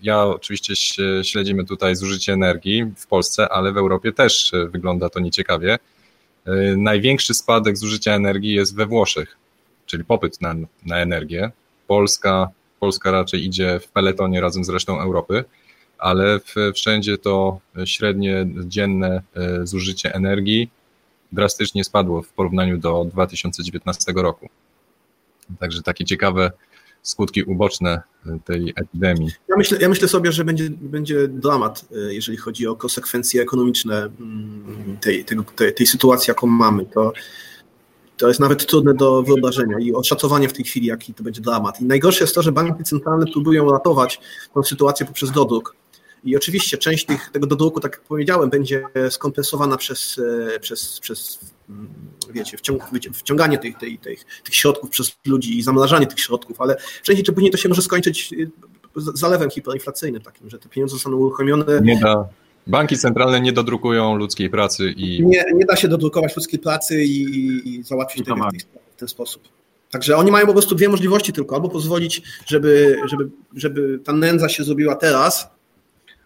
ja 0.06 0.24
oczywiście 0.24 0.76
śledzimy 1.24 1.66
tutaj 1.66 1.96
zużycie 1.96 2.34
energii 2.34 2.86
w 2.98 3.08
Polsce, 3.08 3.50
ale 3.50 3.72
w 3.72 3.78
Europie 3.78 4.12
też 4.12 4.52
wygląda 4.70 5.10
to 5.10 5.20
nieciekawie. 5.20 5.80
Największy 6.78 7.34
spadek 7.34 7.78
zużycia 7.78 8.12
energii 8.12 8.54
jest 8.54 8.76
we 8.76 8.86
Włoszech 8.86 9.38
czyli 9.86 10.06
popyt 10.06 10.42
na, 10.42 10.56
na 10.86 10.98
energię. 10.98 11.52
Polska, 11.88 12.50
Polska 12.80 13.12
raczej 13.12 13.46
idzie 13.46 13.80
w 13.80 13.88
peletonie 13.88 14.42
razem 14.42 14.64
z 14.64 14.70
resztą 14.70 15.00
Europy, 15.02 15.44
ale 15.98 16.40
wszędzie 16.76 17.18
to 17.18 17.60
średnie 17.86 18.48
dzienne 18.66 19.22
e, 19.36 19.68
zużycie 19.68 20.14
energii 20.14 20.70
drastycznie 21.32 21.84
spadło 21.84 22.22
w 22.22 22.30
porównaniu 22.30 22.78
do 22.78 23.06
2019 23.06 24.14
roku. 24.16 24.50
Także 25.60 25.82
takie 25.82 26.06
ciekawe 26.06 26.52
skutki 27.06 27.44
uboczne 27.44 28.02
tej 28.46 28.74
epidemii. 28.76 29.32
Ja 29.50 29.56
myślę, 29.58 29.78
ja 29.82 29.90
myślę 29.90 30.08
sobie, 30.08 30.32
że 30.32 30.46
będzie, 30.46 30.70
będzie 30.70 31.28
dramat, 31.28 31.86
e, 31.92 32.14
jeżeli 32.14 32.38
chodzi 32.38 32.68
o 32.68 32.76
konsekwencje 32.76 33.42
ekonomiczne 33.42 33.98
mm, 33.98 34.98
tej, 35.02 35.26
tej, 35.26 35.38
tej, 35.76 35.88
sytuacji, 35.88 36.32
jaką 36.32 36.48
mamy. 36.48 36.86
To 36.86 37.14
to 38.18 38.28
jest 38.28 38.40
nawet 38.40 38.66
trudne 38.66 38.94
do 38.94 39.24
wyobrażenia 39.24 39.80
i 39.80 39.94
oszacowanie 39.94 40.50
w 40.50 40.54
tej 40.54 40.66
chwili, 40.66 40.88
jaki 40.88 41.14
to 41.14 41.24
będzie 41.24 41.42
dramat. 41.42 41.82
I 41.82 41.86
najgorsze 41.86 42.24
jest 42.24 42.36
to, 42.36 42.42
że 42.42 42.52
banki 42.52 42.84
centralne 42.84 43.26
próbują 43.34 43.72
ratować 43.72 44.20
tę 44.54 44.64
sytuację 44.64 45.06
poprzez 45.06 45.32
dodruk. 45.32 45.76
I 46.24 46.38
oczywiście 46.38 46.78
część 46.78 47.06
tych, 47.06 47.30
tego 47.32 47.48
dodruku, 47.48 47.80
tak 47.80 47.92
jak 47.92 48.02
powiedziałem, 48.02 48.50
będzie 48.50 48.84
skompensowana 49.10 49.78
przez, 49.78 50.22
e, 50.56 50.60
przez, 50.60 51.00
przez 51.00 51.40
wiecie, 52.34 52.58
wciąg, 52.58 52.84
wciąganie 53.14 53.58
tych, 53.58 53.78
tych, 53.78 54.00
tych, 54.00 54.26
tych 54.44 54.56
środków 54.56 54.90
przez 54.90 55.18
ludzi 55.26 55.58
i 55.58 55.64
zamrażanie 55.64 56.08
tych 56.08 56.20
środków, 56.20 56.62
ale 56.62 56.78
wcześniej 57.02 57.26
czy 57.26 57.34
później 57.34 57.52
to 57.52 57.58
się 57.58 57.70
może 57.70 57.82
skończyć 57.82 58.34
e, 58.34 58.48
zalewem 58.96 59.50
hiperinflacyjnym 59.50 60.22
takim, 60.22 60.50
że 60.50 60.60
te 60.60 60.70
pieniądze 60.70 60.94
zostaną 60.94 61.18
uruchomione. 61.18 61.82
Nie 61.82 62.00
da, 62.00 62.30
Banki 62.68 62.98
centralne 62.98 63.42
nie 63.42 63.54
dodrukują 63.54 64.16
ludzkiej 64.16 64.50
pracy 64.50 64.94
i. 64.98 65.26
Nie, 65.26 65.46
nie 65.54 65.66
da 65.66 65.76
się 65.76 65.88
dodrukować 65.88 66.36
ludzkiej 66.36 66.60
pracy 66.60 67.04
i, 67.04 67.22
i 67.70 67.84
załatwić 67.84 68.26
tego 68.26 68.48
w, 68.92 69.00
ten 69.00 69.08
sposób. 69.08 69.44
Także 69.92 70.18
oni 70.18 70.32
mają 70.32 70.46
po 70.46 70.54
prostu 70.54 70.76
dwie 70.76 70.90
możliwości 70.90 71.34
tylko. 71.34 71.56
Albo 71.56 71.70
pozwolić, 71.70 72.22
żeby, 72.46 72.98
żeby, 73.10 73.30
żeby 73.56 74.00
ta 74.04 74.14
nędza 74.14 74.50
się 74.50 74.64
zrobiła 74.64 74.96
teraz, 74.96 75.48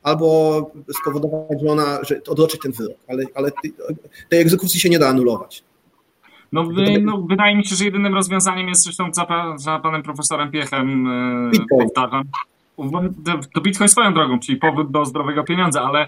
albo 0.03 0.71
spowodować, 1.01 1.61
że 1.61 1.71
ona, 1.71 1.99
że 2.03 2.21
odroczyć 2.27 2.61
ten 2.61 2.71
wyrok. 2.71 2.97
Ale, 3.07 3.23
ale 3.35 3.51
tej 4.29 4.39
egzekucji 4.39 4.79
się 4.79 4.89
nie 4.89 4.99
da 4.99 5.07
anulować. 5.07 5.63
No, 6.51 6.63
wy, 6.63 7.01
no, 7.01 7.21
wydaje 7.29 7.55
mi 7.55 7.65
się, 7.65 7.75
że 7.75 7.85
jedynym 7.85 8.13
rozwiązaniem 8.13 8.69
jest 8.69 8.83
zresztą 8.83 9.13
za, 9.13 9.27
za 9.57 9.79
panem 9.79 10.03
profesorem 10.03 10.51
Piechem, 10.51 11.07
e, 11.07 11.77
powtarzam, 11.79 12.23
to 13.53 13.61
Bitcoin 13.61 13.89
swoją 13.89 14.13
drogą, 14.13 14.39
czyli 14.39 14.57
powód 14.57 14.91
do 14.91 15.05
zdrowego 15.05 15.43
pieniądza, 15.43 15.81
ale 15.81 16.07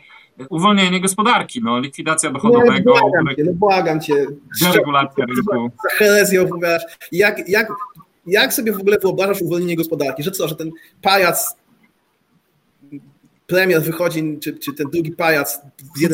uwolnienie 0.49 1.01
gospodarki, 1.01 1.61
no, 1.63 1.79
likwidacja 1.79 2.31
dochodowego. 2.31 2.93
No, 2.95 3.01
błagam 3.01 3.35
cię, 3.35 3.43
no 3.45 3.53
błagam 3.53 4.01
cię. 4.01 4.25
Deregulacja 4.61 5.25
rynku. 5.25 5.71
Za 5.83 5.89
herezję 5.89 6.41
opowiadasz. 6.41 6.83
Jak, 7.11 7.49
jak, 7.49 7.67
jak 8.27 8.53
sobie 8.53 8.73
w 8.73 8.79
ogóle 8.79 8.97
wyobrażasz 9.01 9.41
uwolnienie 9.41 9.75
gospodarki? 9.75 10.23
Że 10.23 10.31
co, 10.31 10.47
że 10.47 10.55
ten 10.55 10.71
pajac 11.01 11.55
premier 13.51 13.81
wychodzi, 13.81 14.37
czy, 14.43 14.53
czy 14.53 14.73
ten 14.73 14.89
drugi 14.89 15.11
pajac... 15.11 15.61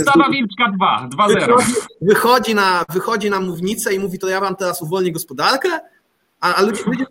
Stawa 0.02 0.30
Wilczka 0.30 0.72
2, 0.76 1.10
2-0. 1.28 1.34
Wychodzi, 1.34 1.74
wychodzi, 2.02 2.56
na, 2.56 2.86
wychodzi 2.94 3.30
na 3.30 3.40
mównicę 3.40 3.94
i 3.94 4.00
mówi, 4.00 4.20
to 4.20 4.28
ja 4.28 4.40
wam 4.42 4.56
teraz 4.56 4.82
uwolnię 4.82 5.12
gospodarkę? 5.12 5.70
A, 6.42 6.54
a 6.54 6.62
ludzie, 6.62 6.84
ludzie, 6.86 7.06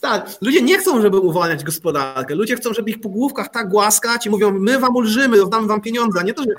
tak, 0.00 0.30
ludzie 0.40 0.62
nie 0.62 0.78
chcą, 0.78 1.02
żeby 1.02 1.18
uwalniać 1.18 1.64
gospodarkę. 1.64 2.34
Ludzie 2.34 2.56
chcą, 2.56 2.74
żeby 2.74 2.90
ich 2.90 3.00
po 3.00 3.08
główkach 3.08 3.48
tak 3.48 3.68
głaskać 3.68 4.26
i 4.26 4.30
mówią, 4.30 4.50
my 4.50 4.78
wam 4.78 4.96
ulżymy, 4.96 5.36
rozdamy 5.36 5.66
wam 5.66 5.80
pieniądze, 5.80 6.24
nie 6.24 6.34
to, 6.34 6.42
że... 6.42 6.50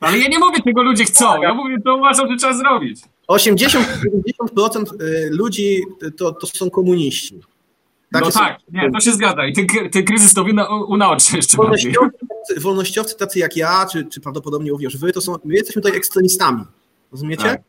Ale 0.00 0.18
ja 0.18 0.28
nie 0.28 0.38
mówię, 0.38 0.58
czego 0.64 0.82
ludzie 0.82 1.04
chcą. 1.04 1.42
Ja 1.42 1.54
mówię, 1.54 1.76
to 1.84 1.96
uważam, 1.96 2.30
że 2.30 2.36
trzeba 2.36 2.54
zrobić. 2.54 3.00
80-90% 3.28 5.02
y, 5.02 5.30
ludzi 5.32 5.82
to, 6.16 6.32
to 6.32 6.46
są 6.46 6.70
komuniści. 6.70 7.40
Tak 8.12 8.24
no 8.24 8.30
tak, 8.30 8.58
nie, 8.72 8.90
to 8.90 9.00
się 9.00 9.12
zgadza 9.12 9.46
i 9.46 9.52
ten, 9.52 9.66
ten 9.92 10.04
kryzys 10.04 10.34
to 10.34 10.44
unaoczy 10.88 11.36
jeszcze 11.36 11.56
wolnościowcy, 11.56 12.00
bardziej. 12.00 12.62
Wolnościowcy 12.62 13.16
tacy 13.16 13.38
jak 13.38 13.56
ja, 13.56 13.86
czy, 13.92 14.04
czy 14.04 14.20
prawdopodobnie 14.20 14.70
również 14.70 14.96
wy, 14.96 15.12
to 15.12 15.20
są, 15.20 15.36
my 15.44 15.54
jesteśmy 15.54 15.82
tutaj 15.82 15.96
ekstremistami. 15.96 16.64
Rozumiecie? 17.12 17.42
Tak. 17.42 17.60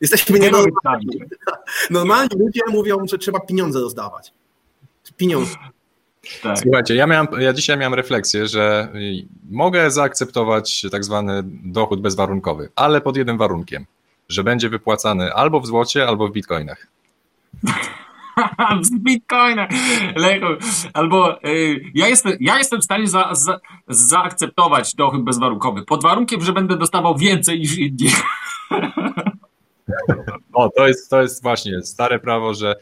Jesteśmy 0.00 0.38
nienormalni. 0.38 1.20
Normalni 1.90 2.28
ludzie 2.38 2.60
mówią, 2.70 2.98
że 3.10 3.18
trzeba 3.18 3.40
pieniądze 3.40 3.80
rozdawać. 3.80 4.32
Pieniądze. 5.16 5.54
Tak. 6.42 6.58
Słuchajcie, 6.58 6.94
ja, 6.94 7.06
miałem, 7.06 7.26
ja 7.38 7.52
dzisiaj 7.52 7.76
miałem 7.76 7.94
refleksję, 7.94 8.48
że 8.48 8.92
mogę 9.50 9.90
zaakceptować 9.90 10.86
tak 10.90 11.04
zwany 11.04 11.42
dochód 11.44 12.00
bezwarunkowy, 12.00 12.68
ale 12.76 13.00
pod 13.00 13.16
jednym 13.16 13.38
warunkiem, 13.38 13.86
że 14.28 14.44
będzie 14.44 14.68
wypłacany 14.68 15.32
albo 15.32 15.60
w 15.60 15.66
złocie, 15.66 16.08
albo 16.08 16.28
w 16.28 16.32
bitcoinach. 16.32 16.86
z 18.82 18.90
bitcoina. 18.90 19.68
Albo 20.92 21.44
y, 21.48 21.80
ja, 21.94 22.08
jestem, 22.08 22.32
ja 22.40 22.58
jestem 22.58 22.80
w 22.80 22.84
stanie 22.84 23.06
za, 23.06 23.34
za, 23.34 23.60
zaakceptować 23.88 24.94
dochód 24.94 25.24
bezwarunkowy, 25.24 25.82
pod 25.82 26.02
warunkiem, 26.02 26.40
że 26.40 26.52
będę 26.52 26.76
dostawał 26.76 27.16
więcej 27.16 27.58
niż 27.58 27.78
inni. 27.78 28.08
O, 30.52 30.70
to 30.70 30.88
jest, 30.88 31.10
to 31.10 31.22
jest 31.22 31.42
właśnie 31.42 31.82
stare 31.82 32.18
prawo, 32.18 32.54
że 32.54 32.76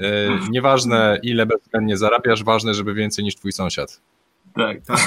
e, 0.00 0.06
nieważne 0.50 1.18
ile 1.22 1.46
bezwzględnie 1.46 1.96
zarabiasz, 1.96 2.44
ważne, 2.44 2.74
żeby 2.74 2.94
więcej 2.94 3.24
niż 3.24 3.36
twój 3.36 3.52
sąsiad. 3.52 4.00
Tak, 4.54 4.76
tak. 4.86 5.00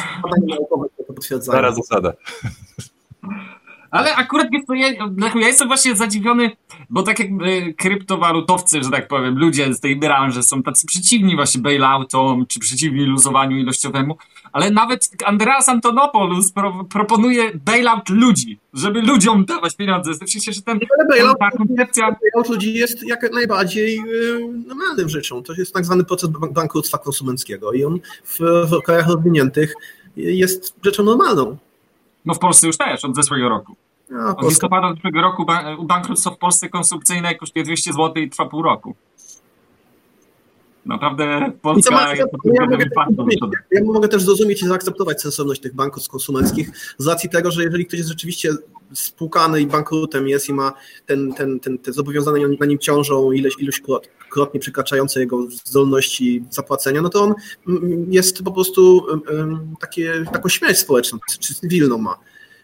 Stara 1.41 1.71
zasada. 1.71 2.13
Ale 3.93 4.15
akurat 4.15 4.47
jest 4.51 4.67
to, 4.67 4.73
ja, 4.73 4.87
ja 5.35 5.47
jestem 5.47 5.67
właśnie 5.67 5.95
zadziwiony, 5.95 6.51
bo 6.89 7.03
tak 7.03 7.19
jak 7.19 7.29
e, 7.29 7.73
kryptowalutowcy, 7.73 8.83
że 8.83 8.89
tak 8.89 9.07
powiem, 9.07 9.37
ludzie 9.37 9.73
z 9.73 9.79
tej 9.79 9.95
branży 9.95 10.43
są 10.43 10.63
tacy 10.63 10.87
przeciwni 10.87 11.35
właśnie 11.35 11.61
bailoutom, 11.61 12.45
czy 12.45 12.59
przeciwni 12.59 13.05
luzowaniu 13.05 13.57
ilościowemu, 13.57 14.17
ale 14.51 14.71
nawet 14.71 15.09
Andreas 15.25 15.69
Antonopoulos 15.69 16.51
pro, 16.51 16.83
proponuje 16.83 17.51
bailout 17.65 18.09
ludzi, 18.09 18.59
żeby 18.73 19.01
ludziom 19.01 19.45
dawać 19.45 19.75
pieniądze. 19.75 20.13
Sensie, 20.13 20.51
że 20.51 20.61
ten, 20.61 20.79
bailout, 21.09 21.39
ta 21.39 21.51
koncepcja... 21.51 22.03
Bailout 22.21 22.49
ludzi 22.49 22.73
jest 22.73 23.07
jak 23.07 23.33
najbardziej 23.33 23.97
yy, 23.97 24.63
normalnym 24.67 25.09
rzeczą. 25.09 25.43
To 25.43 25.53
jest 25.53 25.73
tak 25.73 25.85
zwany 25.85 26.03
proces 26.03 26.29
bankructwa 26.51 26.97
konsumenckiego 26.97 27.71
i 27.71 27.83
on 27.83 27.99
w, 28.23 28.39
w 28.39 28.81
krajach 28.85 29.07
rozwiniętych 29.07 29.73
jest 30.15 30.75
rzeczą 30.83 31.03
normalną. 31.03 31.57
No 32.25 32.33
w 32.33 32.39
Polsce 32.39 32.67
już 32.67 32.77
też, 32.77 33.05
od 33.05 33.15
zeszłego 33.15 33.49
roku. 33.49 33.75
No, 34.09 34.37
od 34.37 34.49
listopada 34.49 34.93
zeszłego 34.93 35.21
roku 35.21 35.45
bankructwo 35.83 36.31
w 36.31 36.37
Polsce 36.37 36.69
konsumpcyjne 36.69 37.35
kosztuje 37.35 37.65
200 37.65 37.93
zł 37.93 38.23
i 38.23 38.29
trwa 38.29 38.45
pół 38.45 38.61
roku. 38.61 38.95
Naprawdę 40.85 41.51
Polska 41.61 42.15
jest 42.15 42.29
ja, 42.53 42.65
mogę, 42.65 42.85
ja 43.71 43.83
mogę 43.83 44.07
też 44.07 44.23
zrozumieć 44.23 44.61
i 44.61 44.67
zaakceptować 44.67 45.21
sensowność 45.21 45.61
tych 45.61 45.75
banków 45.75 46.07
konsumenckich 46.07 46.69
z 46.97 47.07
racji 47.07 47.29
tego, 47.29 47.51
że 47.51 47.63
jeżeli 47.63 47.85
ktoś 47.85 47.97
jest 47.97 48.09
rzeczywiście 48.09 48.49
spłukany 48.93 49.61
i 49.61 49.67
bankrutem 49.67 50.27
jest 50.27 50.49
i 50.49 50.53
ma 50.53 50.73
ten, 51.05 51.33
ten, 51.33 51.59
ten, 51.59 51.77
te 51.77 51.93
zobowiązania 51.93 52.47
na 52.59 52.65
nim 52.65 52.79
ciążą 52.79 53.31
ileś, 53.31 53.53
ilość 53.59 53.81
krotnie 54.29 54.59
przekraczające 54.59 55.19
jego 55.19 55.47
zdolności 55.51 56.43
zapłacenia, 56.49 57.01
no 57.01 57.09
to 57.09 57.23
on 57.23 57.33
jest 58.07 58.43
po 58.43 58.51
prostu 58.51 59.05
takie, 59.79 60.25
taką 60.33 60.49
śmierć 60.49 60.77
społeczną 60.77 61.19
czy 61.39 61.55
cywilną 61.55 61.97
ma, 61.97 62.15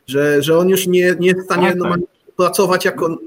że, 0.07 0.43
że 0.43 0.57
on 0.57 0.69
już 0.69 0.87
nie, 0.87 1.15
nie 1.19 1.27
jest 1.27 1.41
w 1.41 1.45
stanie 1.45 1.61
tak, 1.61 1.71
tak. 1.71 1.79
normalnie 1.79 2.18
pracować 2.39 2.85
jako, 2.85 3.17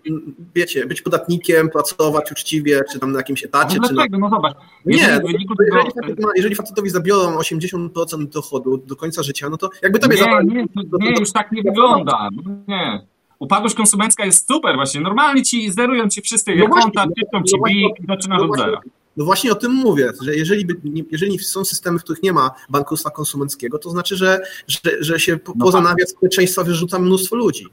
wiecie, 0.55 0.87
być 0.87 1.03
podatnikiem, 1.03 1.69
pracować 1.71 2.33
uczciwie, 2.33 2.81
czy 2.93 2.99
tam 2.99 3.13
na 3.13 3.19
jakimś 3.19 3.45
etacie. 3.45 3.79
No 3.83 3.89
czy 3.89 3.95
na... 3.95 4.05
no 4.11 4.31
zobacz. 4.31 4.57
Nie, 4.87 4.97
jeżeli, 4.97 5.47
jeżeli, 5.61 6.17
jeżeli 6.37 6.55
facetowi 6.55 6.91
zabiorą 6.91 7.39
80% 7.39 8.27
dochodu 8.29 8.77
do 8.77 8.97
końca 8.97 9.23
życia, 9.23 9.49
no 9.49 9.57
to 9.57 9.71
jakby 9.83 9.99
tobie 9.99 10.17
nie, 10.17 10.23
zabrali... 10.23 10.49
Nie, 10.49 10.69
to, 10.69 10.99
nie, 11.01 11.11
już 11.21 11.33
tak 11.33 11.53
nie 11.53 11.63
wygląda. 11.63 12.29
Nie. 12.69 13.07
Upadłość 13.39 13.75
konsumencka 13.75 14.25
jest 14.25 14.49
super 14.49 14.75
właśnie. 14.75 15.01
Normalnie 15.01 15.43
ci 15.43 15.73
zerują 15.73 16.09
ci 16.09 16.23
wszyscy 16.23 16.55
no 16.57 16.69
konta, 16.69 17.05
czyszczą 17.05 17.43
ci 17.43 17.57
no 17.59 17.65
bik 17.69 18.01
i 18.01 18.07
zaczynasz 18.07 18.41
no 18.43 18.49
od 18.49 18.59
zera. 18.59 18.81
No 19.17 19.25
właśnie 19.25 19.53
o 19.53 19.55
tym 19.55 19.73
mówię, 19.73 20.13
że 20.23 20.37
jeżeli, 20.37 20.67
by, 20.67 20.75
jeżeli 21.11 21.39
są 21.39 21.65
systemy, 21.65 21.99
w 21.99 22.05
których 22.05 22.23
nie 22.23 22.33
ma 22.33 22.51
bankructwa 22.69 23.11
konsumenckiego, 23.11 23.79
to 23.79 23.91
znaczy, 23.91 24.17
że, 24.17 24.41
że, 24.67 24.81
że 25.01 25.21
się 25.21 25.39
no 25.49 25.55
poza 25.65 25.79
tak. 25.79 25.89
nawias 25.89 26.11
społeczeństwa 26.11 26.65
wyrzuca 26.65 26.99
mnóstwo 26.99 27.37
ludzi. 27.37 27.67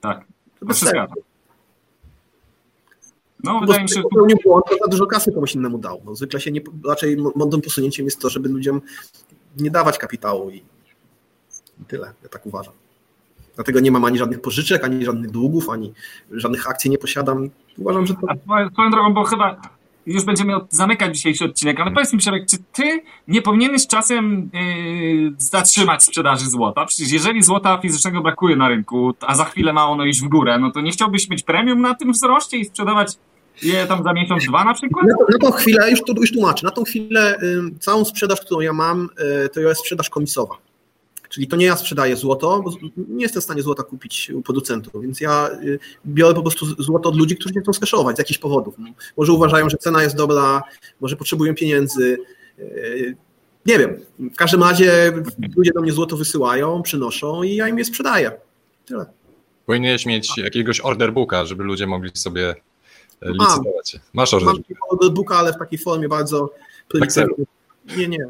Tak. 0.00 0.31
To 0.68 0.74
się 0.74 0.86
zgadza. 0.86 1.14
No, 3.44 3.60
wydaje 3.60 3.82
mi 3.82 3.88
się, 3.88 3.94
że... 3.94 4.26
Nie 4.26 4.36
było, 4.36 4.62
to 4.62 4.76
za 4.84 4.86
dużo 4.90 5.06
kasy 5.06 5.32
komuś 5.32 5.54
innemu 5.54 5.78
dał. 5.78 6.02
No, 6.04 6.14
zwykle 6.14 6.40
się 6.40 6.50
nie, 6.50 6.60
raczej 6.88 7.16
mądrym 7.36 7.62
posunięciem 7.62 8.04
jest 8.04 8.20
to, 8.20 8.30
żeby 8.30 8.48
ludziom 8.48 8.80
nie 9.56 9.70
dawać 9.70 9.98
kapitału 9.98 10.50
i, 10.50 10.56
i 11.80 11.84
tyle. 11.88 12.12
Ja 12.22 12.28
tak 12.28 12.46
uważam. 12.46 12.74
Dlatego 13.54 13.80
nie 13.80 13.90
mam 13.90 14.04
ani 14.04 14.18
żadnych 14.18 14.40
pożyczek, 14.40 14.84
ani 14.84 15.04
żadnych 15.04 15.30
długów, 15.30 15.70
ani 15.70 15.92
żadnych 16.30 16.70
akcji 16.70 16.90
nie 16.90 16.98
posiadam. 16.98 17.50
Uważam, 17.78 18.06
że 18.06 18.14
to... 18.14 18.20
A 18.30 18.70
swoją 18.70 18.90
drogą, 18.90 19.14
bo 19.14 19.24
chyba 19.24 19.60
już 20.06 20.24
będziemy 20.24 20.52
zamykać 20.70 21.16
dzisiejszy 21.16 21.44
odcinek, 21.44 21.80
ale 21.80 21.90
powiedz 21.90 22.12
mi 22.12 22.18
Przemek, 22.18 22.46
czy 22.50 22.56
ty 22.72 23.02
nie 23.28 23.42
powinieneś 23.42 23.86
czasem 23.86 24.50
yy, 24.52 25.34
zatrzymać 25.38 26.04
sprzedaży 26.04 26.50
złota? 26.50 26.86
Przecież 26.86 27.12
jeżeli 27.12 27.42
złota 27.42 27.78
fizycznego 27.78 28.20
brakuje 28.20 28.56
na 28.56 28.68
rynku, 28.68 29.14
a 29.20 29.34
za 29.34 29.44
chwilę 29.44 29.72
ma 29.72 29.88
ono 29.88 30.04
iść 30.04 30.20
w 30.20 30.28
górę, 30.28 30.58
no 30.58 30.70
to 30.70 30.80
nie 30.80 30.90
chciałbyś 30.90 31.28
mieć 31.30 31.42
premium 31.42 31.80
na 31.80 31.94
tym 31.94 32.12
wzroście 32.12 32.56
i 32.56 32.64
sprzedawać 32.64 33.16
je 33.62 33.86
tam 33.86 34.02
za 34.04 34.12
miesiąc, 34.12 34.44
dwa 34.44 34.64
na 34.64 34.74
przykład? 34.74 35.06
Na, 35.06 35.14
na 35.32 35.38
tą 35.38 35.52
chwilę, 35.56 35.90
już, 35.90 36.00
to, 36.02 36.12
już 36.20 36.32
tłumaczę, 36.32 36.66
na 36.66 36.72
tą 36.72 36.84
chwilę 36.84 37.38
y, 37.42 37.78
całą 37.78 38.04
sprzedaż, 38.04 38.40
którą 38.40 38.60
ja 38.60 38.72
mam, 38.72 39.08
y, 39.44 39.48
to 39.48 39.60
jest 39.60 39.80
sprzedaż 39.80 40.10
komisowa. 40.10 40.54
Czyli 41.32 41.46
to 41.46 41.56
nie 41.56 41.66
ja 41.66 41.76
sprzedaję 41.76 42.16
złoto, 42.16 42.62
bo 42.64 42.70
nie 42.96 43.22
jestem 43.22 43.40
w 43.40 43.44
stanie 43.44 43.62
złota 43.62 43.82
kupić 43.82 44.30
u 44.30 44.42
producentów, 44.42 45.02
więc 45.02 45.20
ja 45.20 45.50
y, 45.62 45.78
biorę 46.06 46.34
po 46.34 46.42
prostu 46.42 46.82
złoto 46.82 47.08
od 47.08 47.16
ludzi, 47.16 47.36
którzy 47.36 47.54
nie 47.54 47.60
chcą 47.60 47.72
skaszować 47.72 48.16
z 48.16 48.18
jakichś 48.18 48.38
powodów. 48.38 48.74
No, 48.78 48.88
może 49.16 49.32
uważają, 49.32 49.68
że 49.68 49.76
cena 49.76 50.02
jest 50.02 50.16
dobra, 50.16 50.62
może 51.00 51.16
potrzebują 51.16 51.54
pieniędzy. 51.54 52.18
Y, 52.58 53.16
nie 53.66 53.78
wiem. 53.78 54.00
W 54.18 54.36
każdym 54.36 54.62
razie 54.62 55.12
ludzie 55.56 55.72
do 55.74 55.80
mnie 55.82 55.92
złoto 55.92 56.16
wysyłają, 56.16 56.82
przynoszą 56.82 57.42
i 57.42 57.54
ja 57.54 57.68
im 57.68 57.78
je 57.78 57.84
sprzedaję. 57.84 58.32
Tyle. 58.86 59.06
Powinieneś 59.66 60.06
mieć 60.06 60.38
jakiegoś 60.38 60.80
order 60.80 61.12
booka, 61.12 61.44
żeby 61.44 61.64
ludzie 61.64 61.86
mogli 61.86 62.10
sobie 62.14 62.54
e, 63.22 63.32
licytować. 63.32 63.96
Masz 64.12 64.34
order 64.34 64.54
Mam 64.54 64.62
order 64.90 65.10
booka, 65.10 65.36
ale 65.36 65.52
w 65.52 65.58
takiej 65.58 65.78
formie 65.78 66.08
bardzo 66.08 66.54
prymitywnej. 66.88 67.46
Nie, 67.96 68.08
nie. 68.08 68.26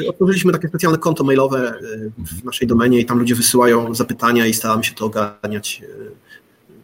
E, 0.00 0.08
otworzyliśmy 0.08 0.52
takie 0.52 0.68
specjalne 0.68 0.98
konto 0.98 1.24
mailowe 1.24 1.68
e, 1.68 1.78
w 2.18 2.44
naszej 2.44 2.68
domenie 2.68 3.00
i 3.00 3.04
tam 3.04 3.18
ludzie 3.18 3.34
wysyłają 3.34 3.94
zapytania 3.94 4.46
i 4.46 4.54
staramy 4.54 4.84
się 4.84 4.94
to 4.94 5.04
ogarniać. 5.04 5.82
E, 5.84 5.86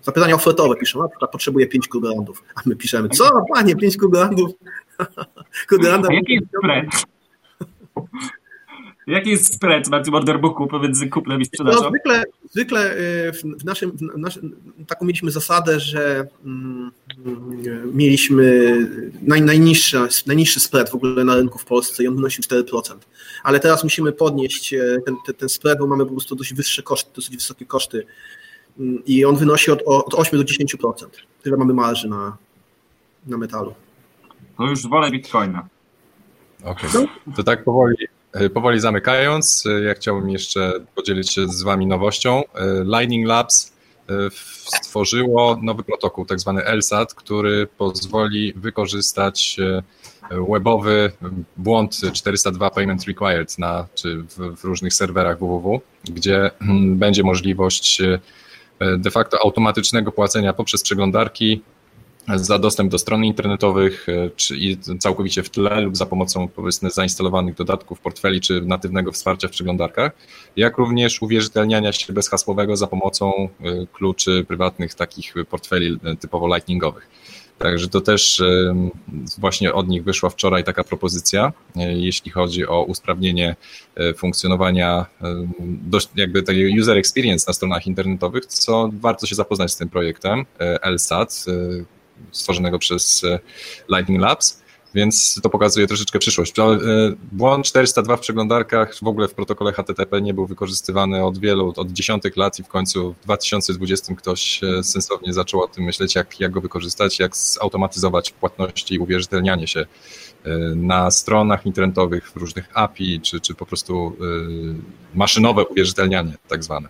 zapytania 0.02 0.34
ofertowe 0.34 0.76
piszą, 0.76 1.02
na 1.02 1.08
przykład 1.08 1.30
potrzebuję 1.30 1.66
5 1.66 1.88
kugelandów, 1.88 2.44
a 2.54 2.60
my 2.66 2.76
piszemy, 2.76 3.08
co 3.08 3.44
panie, 3.54 3.76
5 3.76 3.96
kugelandów? 3.96 4.50
Jaki 6.14 6.32
jest? 6.32 7.11
Jaki 9.06 9.30
jest 9.30 9.54
spread 9.54 9.88
na 9.88 10.00
tym 10.00 10.14
orderbooku 10.14 10.66
pomiędzy 10.66 11.08
kuplem 11.08 11.40
i 11.40 11.44
sprzedażą? 11.44 11.82
No, 11.82 11.88
zwykle, 11.88 12.24
zwykle 12.50 12.94
w 13.60 13.64
naszym, 13.64 13.90
w 13.90 14.18
naszym, 14.18 14.56
taką 14.86 15.04
mieliśmy 15.04 15.30
zasadę, 15.30 15.80
że 15.80 16.26
mm, 16.44 16.90
mieliśmy 17.94 18.76
naj, 19.22 19.42
najniższy, 19.42 19.98
najniższy 20.26 20.60
spread 20.60 20.90
w 20.90 20.94
ogóle 20.94 21.24
na 21.24 21.36
rynku 21.36 21.58
w 21.58 21.64
Polsce 21.64 22.04
i 22.04 22.08
on 22.08 22.16
wynosił 22.16 22.44
4%. 22.44 22.94
Ale 23.42 23.60
teraz 23.60 23.84
musimy 23.84 24.12
podnieść 24.12 24.74
e, 24.74 24.78
ten, 25.04 25.16
ten, 25.26 25.34
ten 25.34 25.48
spread, 25.48 25.78
bo 25.78 25.86
mamy 25.86 26.06
po 26.06 26.10
prostu 26.12 26.36
dość 26.36 26.54
wyższe 26.54 26.82
koszty, 26.82 27.10
dosyć 27.16 27.36
wysokie 27.36 27.66
koszty 27.66 28.06
mm, 28.78 29.02
i 29.06 29.24
on 29.24 29.36
wynosi 29.36 29.70
od, 29.70 29.82
od 29.86 30.14
8 30.14 30.38
do 30.38 30.44
10%. 30.44 31.06
Tyle 31.42 31.56
mamy 31.56 31.74
marży 31.74 32.08
na, 32.08 32.36
na 33.26 33.38
metalu. 33.38 33.74
To 34.58 34.66
już 34.66 34.86
wolę 34.86 35.10
bitcoina. 35.10 35.68
Okej, 36.64 36.90
okay. 36.90 37.08
No. 37.26 37.32
to 37.36 37.42
tak 37.42 37.64
powoli 37.64 37.96
powoli 38.54 38.80
zamykając, 38.80 39.64
e, 39.66 39.82
ja 39.82 39.94
chciałbym 39.94 40.30
jeszcze 40.30 40.72
podzielić 40.94 41.32
się 41.32 41.48
z 41.48 41.62
Wami 41.62 41.86
nowością. 41.86 42.42
E, 42.54 42.84
Lightning 42.84 43.26
Labs 43.26 43.72
stworzyło 44.82 45.58
nowy 45.62 45.82
protokół, 45.82 46.24
tak 46.24 46.40
zwany 46.40 46.62
LSAT, 46.64 47.14
który 47.14 47.66
pozwoli 47.78 48.52
wykorzystać 48.56 49.56
webowy 50.48 51.12
błąd 51.56 52.00
402 52.12 52.70
Payment 52.70 53.04
Required 53.04 53.58
na, 53.58 53.86
czy 53.94 54.22
w, 54.22 54.56
w 54.60 54.64
różnych 54.64 54.94
serwerach 54.94 55.38
www, 55.38 55.80
gdzie 56.04 56.50
hmm, 56.58 56.98
będzie 56.98 57.22
możliwość 57.22 58.02
de 58.98 59.10
facto 59.10 59.38
automatycznego 59.44 60.12
płacenia 60.12 60.52
poprzez 60.52 60.82
przeglądarki 60.82 61.62
za 62.28 62.58
dostęp 62.58 62.90
do 62.90 62.98
stron 62.98 63.24
internetowych, 63.24 64.08
e, 64.08 64.30
czy 64.36 64.54
całkowicie 64.98 65.42
w 65.42 65.50
tle 65.50 65.80
lub 65.80 65.96
za 65.96 66.06
pomocą 66.06 66.48
powiedzmy 66.48 66.90
zainstalowanych 66.90 67.54
dodatków 67.54 68.00
portfeli 68.00 68.40
czy 68.40 68.60
natywnego 68.60 69.12
wsparcia 69.12 69.48
w 69.48 69.50
przeglądarkach, 69.50 70.12
jak 70.56 70.78
również 70.78 71.22
uwierzytelniania 71.22 71.92
się 71.92 72.12
bezhasłowego 72.12 72.76
za 72.76 72.86
pomocą 72.86 73.32
e, 73.34 73.48
kluczy 73.92 74.44
prywatnych 74.48 74.94
takich 74.94 75.34
portfeli 75.50 75.98
e, 76.04 76.16
typowo 76.16 76.54
lightningowych. 76.54 77.08
Także 77.58 77.88
to 77.88 78.00
też 78.00 78.42
właśnie 79.38 79.74
od 79.74 79.88
nich 79.88 80.04
wyszła 80.04 80.30
wczoraj 80.30 80.64
taka 80.64 80.84
propozycja, 80.84 81.52
jeśli 81.76 82.30
chodzi 82.30 82.66
o 82.66 82.82
usprawnienie 82.82 83.56
funkcjonowania 84.16 85.06
jakby 86.16 86.42
takiego 86.42 86.80
user 86.80 86.98
experience 86.98 87.44
na 87.48 87.52
stronach 87.52 87.86
internetowych, 87.86 88.46
co 88.46 88.90
warto 88.92 89.26
się 89.26 89.34
zapoznać 89.34 89.72
z 89.72 89.76
tym 89.76 89.88
projektem 89.88 90.46
LSAT, 90.82 91.44
stworzonego 92.32 92.78
przez 92.78 93.24
e, 93.24 93.38
Lightning 93.88 94.20
Labs, 94.20 94.62
więc 94.94 95.40
to 95.42 95.50
pokazuje 95.50 95.86
troszeczkę 95.86 96.18
przyszłość. 96.18 96.58
E, 96.58 96.62
błąd 97.32 97.66
402 97.66 98.16
w 98.16 98.20
przeglądarkach 98.20 98.94
w 99.02 99.06
ogóle 99.06 99.28
w 99.28 99.34
protokole 99.34 99.72
HTTP 99.72 100.22
nie 100.22 100.34
był 100.34 100.46
wykorzystywany 100.46 101.24
od 101.24 101.38
wielu, 101.38 101.72
od 101.76 101.90
dziesiątek 101.90 102.36
lat 102.36 102.58
i 102.58 102.62
w 102.62 102.68
końcu 102.68 103.12
w 103.12 103.24
2020 103.24 104.14
ktoś 104.14 104.64
e, 104.64 104.84
sensownie 104.84 105.32
zaczął 105.32 105.60
o 105.60 105.68
tym 105.68 105.84
myśleć, 105.84 106.14
jak, 106.14 106.40
jak 106.40 106.52
go 106.52 106.60
wykorzystać, 106.60 107.18
jak 107.18 107.36
zautomatyzować 107.36 108.30
płatności 108.30 108.94
i 108.94 108.98
uwierzytelnianie 108.98 109.66
się 109.66 109.86
na 110.76 111.10
stronach 111.10 111.66
internetowych, 111.66 112.30
w 112.30 112.36
różnych 112.36 112.68
API, 112.74 113.20
czy, 113.20 113.40
czy 113.40 113.54
po 113.54 113.66
prostu 113.66 114.16
maszynowe 115.14 115.64
uwierzytelnianie 115.64 116.32
tak 116.48 116.64
zwane. 116.64 116.88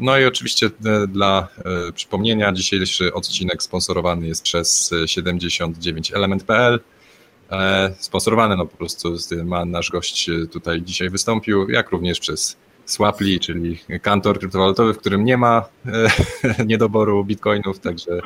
No 0.00 0.18
i 0.18 0.24
oczywiście 0.24 0.66
e, 0.66 1.06
dla 1.06 1.48
e, 1.88 1.92
przypomnienia, 1.92 2.52
dzisiejszy 2.52 3.14
odcinek 3.14 3.62
sponsorowany 3.62 4.26
jest 4.26 4.42
przez 4.42 4.92
79element.pl. 5.04 6.80
E, 7.50 7.94
sponsorowany, 7.98 8.56
no 8.56 8.66
po 8.66 8.76
prostu 8.76 9.16
ma 9.44 9.64
nasz 9.64 9.90
gość 9.90 10.30
tutaj 10.52 10.82
dzisiaj 10.82 11.10
wystąpił, 11.10 11.70
jak 11.70 11.90
również 11.90 12.20
przez 12.20 12.56
Swapli, 12.84 13.40
czyli 13.40 13.78
kantor 14.02 14.38
kryptowalutowy, 14.38 14.94
w 14.94 14.98
którym 14.98 15.24
nie 15.24 15.36
ma 15.36 15.64
niedoboru 16.66 17.24
bitcoinów, 17.24 17.78
także. 17.78 18.20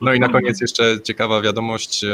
No 0.00 0.14
i 0.14 0.20
na 0.20 0.28
koniec 0.28 0.60
jeszcze 0.60 1.00
ciekawa 1.00 1.40
wiadomość. 1.40 2.04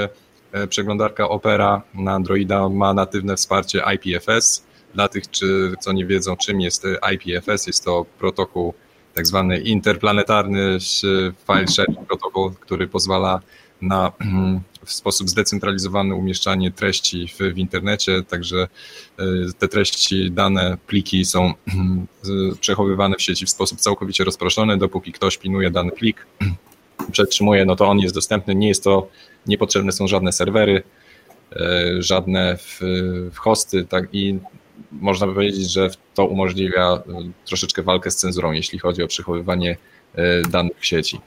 Przeglądarka 0.69 1.29
Opera 1.29 1.83
na 1.95 2.13
Androida 2.13 2.69
ma 2.69 2.95
natywne 2.95 3.37
wsparcie 3.37 3.83
IPFS, 3.95 4.65
dla 4.95 5.09
tych, 5.09 5.31
czy, 5.31 5.75
co 5.81 5.93
nie 5.93 6.07
wiedzą, 6.07 6.37
czym 6.37 6.61
jest 6.61 6.85
IPFS, 7.13 7.67
jest 7.67 7.85
to 7.85 8.07
protokół 8.19 8.75
tak 9.15 9.27
zwany 9.27 9.59
interplanetarny 9.59 10.79
file 11.47 11.69
sharing 11.69 12.07
protokół, 12.07 12.51
który 12.51 12.89
pozwala 12.89 13.41
na 13.83 14.13
w 14.85 14.93
sposób 14.93 15.29
zdecentralizowany 15.29 16.15
umieszczanie 16.15 16.73
treści 16.73 17.29
w, 17.29 17.55
w, 17.55 17.59
internecie, 17.59 18.23
także 18.23 18.69
e, 19.19 19.25
te 19.59 19.69
treści, 19.69 20.31
dane, 20.31 20.79
pliki 20.87 21.25
są 21.25 21.55
przechowywane 22.61 23.17
w 23.17 23.23
sieci 23.23 23.47
w 23.47 23.51
sposób 23.51 23.81
całkowicie 23.81 24.25
rozproszony, 24.25 24.77
dopóki 24.77 25.13
ktoś 25.13 25.39
pilnuje 25.39 25.71
dany 25.71 25.91
plik, 25.91 26.27
przetrzymuje, 27.13 27.65
no 27.65 27.77
to 27.77 27.89
on 27.89 27.99
jest 27.99 28.15
dostępny, 28.15 28.55
nie 28.55 28.69
jest 28.69 28.85
to 28.85 29.09
niepotrzebne 29.47 29.93
są 29.93 30.09
żadne 30.09 30.33
serwery, 30.33 30.83
żadne 31.99 32.57
w, 32.57 32.81
w 33.33 33.39
hosty, 33.39 33.85
tak 33.85 34.09
i 34.13 34.39
można 34.93 35.27
by 35.27 35.35
powiedzieć, 35.35 35.73
że 35.73 35.91
to 36.15 36.27
umożliwia 36.27 37.03
troszeczkę 37.45 37.83
walkę 37.83 38.11
z 38.11 38.17
cenzurą, 38.17 38.53
jeśli 38.53 38.79
chodzi 38.79 39.03
o 39.03 39.07
przechowywanie 39.07 39.77
danych 40.51 40.81
w 40.81 40.87
sieci. 40.87 41.21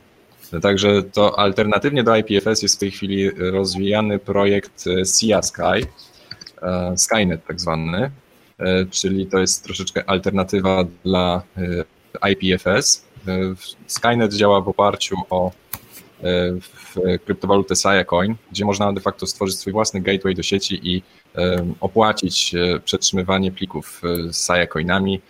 Także 0.62 1.04
to 1.04 1.40
alternatywnie 1.40 2.04
do 2.04 2.16
IPFS 2.16 2.62
jest 2.62 2.76
w 2.76 2.80
tej 2.80 2.92
chwili 2.92 3.32
rozwijany 3.32 4.20
projekt 4.20 4.86
SIA 5.18 5.42
Sky, 5.42 5.88
Skynet 6.96 7.46
tak 7.46 7.60
zwany, 7.62 8.12
czyli 8.92 9.28
to 9.28 9.40
jest 9.40 9.64
troszeczkę 9.64 10.10
alternatywa 10.10 10.84
dla 11.04 11.42
IPFS. 12.32 13.06
Skynet 13.88 14.34
działa 14.34 14.62
w 14.62 14.70
oparciu 14.70 15.16
o 15.30 15.52
kryptowalutę 17.26 17.76
Siacoin, 17.76 18.36
gdzie 18.52 18.66
można 18.66 18.94
de 18.94 19.02
facto 19.02 19.28
stworzyć 19.28 19.58
swój 19.58 19.74
własny 19.74 20.02
gateway 20.02 20.36
do 20.36 20.44
sieci 20.44 20.80
i 20.84 21.04
opłacić 21.80 22.56
przetrzymywanie 22.86 23.52
plików 23.52 24.02
z 24.32 24.48
Siacoinami 24.48 25.22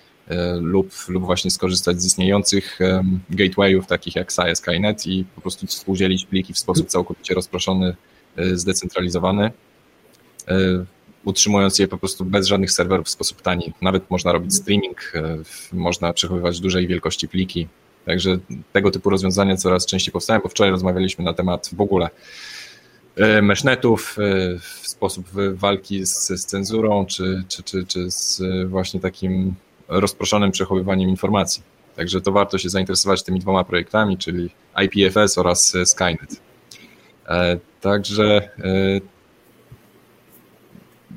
lub, 0.59 0.91
lub 1.07 1.25
właśnie 1.25 1.51
skorzystać 1.51 2.01
z 2.01 2.05
istniejących 2.05 2.79
gatewayów 3.29 3.87
takich 3.87 4.15
jak 4.15 4.31
Sia 4.31 4.55
Skynet 4.55 5.07
i 5.07 5.25
po 5.35 5.41
prostu 5.41 5.67
współdzielić 5.67 6.25
pliki 6.25 6.53
w 6.53 6.59
sposób 6.59 6.87
całkowicie 6.87 7.33
rozproszony, 7.33 7.95
zdecentralizowany 8.53 9.51
utrzymując 11.25 11.79
je 11.79 11.87
po 11.87 11.97
prostu 11.97 12.25
bez 12.25 12.47
żadnych 12.47 12.71
serwerów 12.71 13.07
w 13.07 13.09
sposób 13.09 13.41
tani. 13.41 13.73
Nawet 13.81 14.09
można 14.09 14.31
robić 14.31 14.55
streaming, 14.55 15.13
można 15.73 16.13
przechowywać 16.13 16.59
dużej 16.59 16.87
wielkości 16.87 17.27
pliki. 17.27 17.67
Także 18.05 18.37
tego 18.73 18.91
typu 18.91 19.09
rozwiązania 19.09 19.57
coraz 19.57 19.85
częściej 19.85 20.11
powstają, 20.11 20.39
bo 20.39 20.49
wczoraj 20.49 20.71
rozmawialiśmy 20.71 21.25
na 21.25 21.33
temat 21.33 21.69
w 21.73 21.81
ogóle 21.81 22.09
meshnetów, 23.41 24.17
sposób 24.81 25.25
walki 25.53 26.05
z, 26.05 26.27
z 26.27 26.45
cenzurą, 26.45 27.05
czy, 27.05 27.43
czy, 27.47 27.63
czy, 27.63 27.85
czy 27.85 28.11
z 28.11 28.41
właśnie 28.69 28.99
takim 28.99 29.53
rozproszonym 29.87 30.51
przechowywaniem 30.51 31.09
informacji. 31.09 31.63
Także 31.95 32.21
to 32.21 32.31
warto 32.31 32.57
się 32.57 32.69
zainteresować 32.69 33.23
tymi 33.23 33.39
dwoma 33.39 33.63
projektami, 33.63 34.17
czyli 34.17 34.49
IPFS 34.83 35.37
oraz 35.37 35.77
Skynet. 35.85 36.41
Także 37.81 38.49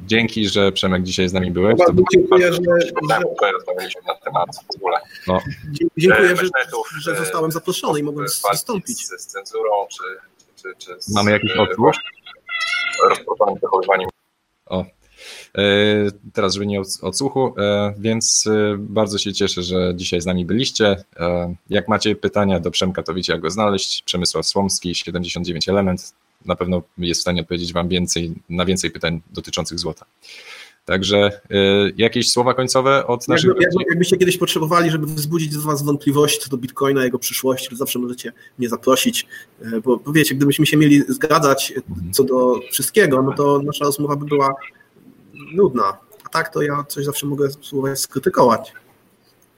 Dzięki, 0.07 0.49
że 0.49 0.73
Przemek 0.73 1.03
dzisiaj 1.03 1.29
z 1.29 1.33
nami 1.33 1.51
byłeś. 1.51 1.79
Bardzo 1.79 2.03
dziękuję, 2.15 2.53
że, 2.53 2.59
że 3.39 3.53
rozmawialiśmy 3.53 4.01
na 4.07 4.15
temat 4.15 4.49
w 4.73 4.77
ogóle. 4.77 4.99
No. 5.27 5.41
Dziękuję, 5.97 6.37
że, 6.37 6.47
że 7.01 7.17
zostałem 7.17 7.53
zaproszony 7.53 8.01
i 8.01 8.03
mogłem 8.03 8.27
wystąpić. 8.51 9.07
Z, 9.07 9.21
z 9.21 9.27
cenzurą, 9.27 9.71
czy, 9.91 10.03
czy, 10.63 10.75
czy 10.79 11.03
z, 11.03 11.15
Mamy 11.15 11.31
jakiś 11.31 11.53
odgłos? 11.57 11.97
Rozproszonym 13.09 13.55
zachowywaniem. 13.63 14.09
O, 14.67 14.85
teraz, 16.33 16.55
żeby 16.55 16.67
nie 16.67 16.81
odsłuchu, 17.03 17.55
więc 17.99 18.49
bardzo 18.79 19.19
się 19.19 19.33
cieszę, 19.33 19.63
że 19.63 19.93
dzisiaj 19.95 20.21
z 20.21 20.27
nami 20.27 20.45
byliście. 20.45 21.05
Jak 21.71 21.89
macie 21.89 22.17
pytania 22.17 22.61
do 22.61 22.71
Przemka, 22.71 23.03
to 23.03 23.15
wiecie 23.15 23.33
jak 23.33 23.43
go 23.43 23.51
znaleźć. 23.51 24.03
Przemysław 24.03 24.47
Słomski, 24.47 24.95
79 24.95 25.69
Element 25.69 26.15
na 26.45 26.57
pewno 26.57 26.83
jest 26.99 27.21
w 27.21 27.23
stanie 27.23 27.41
odpowiedzieć 27.41 27.73
Wam 27.73 27.89
więcej, 27.89 28.35
na 28.49 28.65
więcej 28.65 28.91
pytań 28.91 29.21
dotyczących 29.33 29.79
złota. 29.79 30.07
Także 30.85 31.41
y, 31.51 31.95
jakieś 31.97 32.31
słowa 32.31 32.55
końcowe 32.55 33.07
od 33.07 33.29
naszych. 33.29 33.49
Jakby, 33.49 33.63
jakby, 33.63 33.85
jakbyście 33.89 34.17
kiedyś 34.17 34.39
potrzebowali, 34.39 34.91
żeby 34.91 35.07
wzbudzić 35.07 35.53
z 35.53 35.57
Was 35.65 35.83
wątpliwości 35.83 36.41
co 36.41 36.51
do 36.51 36.57
Bitcoina, 36.57 37.05
jego 37.05 37.19
przyszłości, 37.19 37.69
to 37.71 37.77
zawsze 37.77 37.99
możecie 37.99 38.33
mnie 38.59 38.69
zaprosić, 38.69 39.27
y, 39.63 39.81
bo, 39.81 39.97
bo 39.97 40.13
wiecie, 40.13 40.35
gdybyśmy 40.35 40.67
się 40.67 40.77
mieli 40.77 41.03
zgadzać 41.09 41.73
co 42.13 42.25
do 42.25 42.61
wszystkiego, 42.71 43.23
no 43.23 43.33
to 43.33 43.61
nasza 43.65 43.85
rozmowa 43.85 44.17
by 44.17 44.27
była 44.27 44.55
nudna. 45.55 45.99
A 46.25 46.29
tak 46.29 46.55
to 46.55 46.63
ja 46.63 46.85
coś 46.89 47.05
zawsze 47.05 47.27
mogę 47.27 47.51
spróbować 47.51 48.01
skrytykować. 48.01 48.73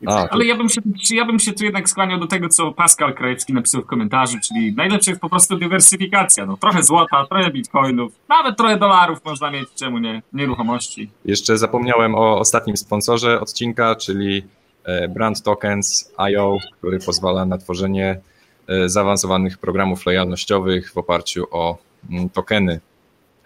A, 0.07 0.29
Ale 0.29 0.45
ja 0.45 0.57
bym, 0.57 0.69
się, 0.69 0.81
ja 1.11 1.25
bym 1.25 1.39
się 1.39 1.53
tu 1.53 1.65
jednak 1.65 1.89
skłaniał 1.89 2.21
do 2.21 2.27
tego, 2.27 2.49
co 2.49 2.73
Pascal 2.73 3.15
Krajewski 3.15 3.53
napisał 3.53 3.83
w 3.83 3.87
komentarzu, 3.87 4.39
czyli 4.49 4.75
najlepsze 4.75 5.11
jest 5.11 5.21
po 5.21 5.29
prostu 5.29 5.57
dywersyfikacja. 5.57 6.47
No, 6.47 6.57
trochę 6.57 6.83
złota, 6.83 7.27
trochę 7.27 7.51
bitcoinów, 7.51 8.13
nawet 8.29 8.57
trochę 8.57 8.77
dolarów 8.77 9.25
można 9.25 9.51
mieć, 9.51 9.69
czemu 9.75 9.99
nie, 9.99 10.23
nieruchomości. 10.33 11.11
Jeszcze 11.25 11.59
zapomniałem 11.59 12.15
o 12.15 12.39
ostatnim 12.39 12.77
sponsorze 12.77 13.41
odcinka, 13.41 13.95
czyli 13.95 14.43
e, 14.85 15.09
Brand 15.09 15.43
Tokens 15.43 16.13
IO, 16.17 16.59
który 16.79 16.99
pozwala 16.99 17.45
na 17.45 17.59
tworzenie 17.59 18.21
e, 18.69 18.89
zaawansowanych 18.89 19.59
programów 19.59 20.07
lojalnościowych 20.07 20.93
w 20.93 20.99
oparciu 20.99 21.47
o 21.51 21.79
mm, 22.11 22.29
tokeny 22.29 22.81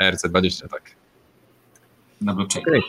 ERC20, 0.02 0.68
tak. 0.68 0.82
Na 2.20 2.34
blockchain. 2.34 2.66
Okay. 2.68 2.80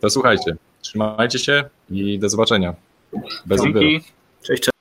To 0.00 0.10
słuchajcie, 0.10 0.56
trzymajcie 0.80 1.38
się 1.38 1.64
i 1.90 2.18
do 2.18 2.28
zobaczenia. 2.28 2.74
Bez 3.46 3.62
Dzięki. 3.62 4.00
Cześć, 4.42 4.62
cześć. 4.62 4.77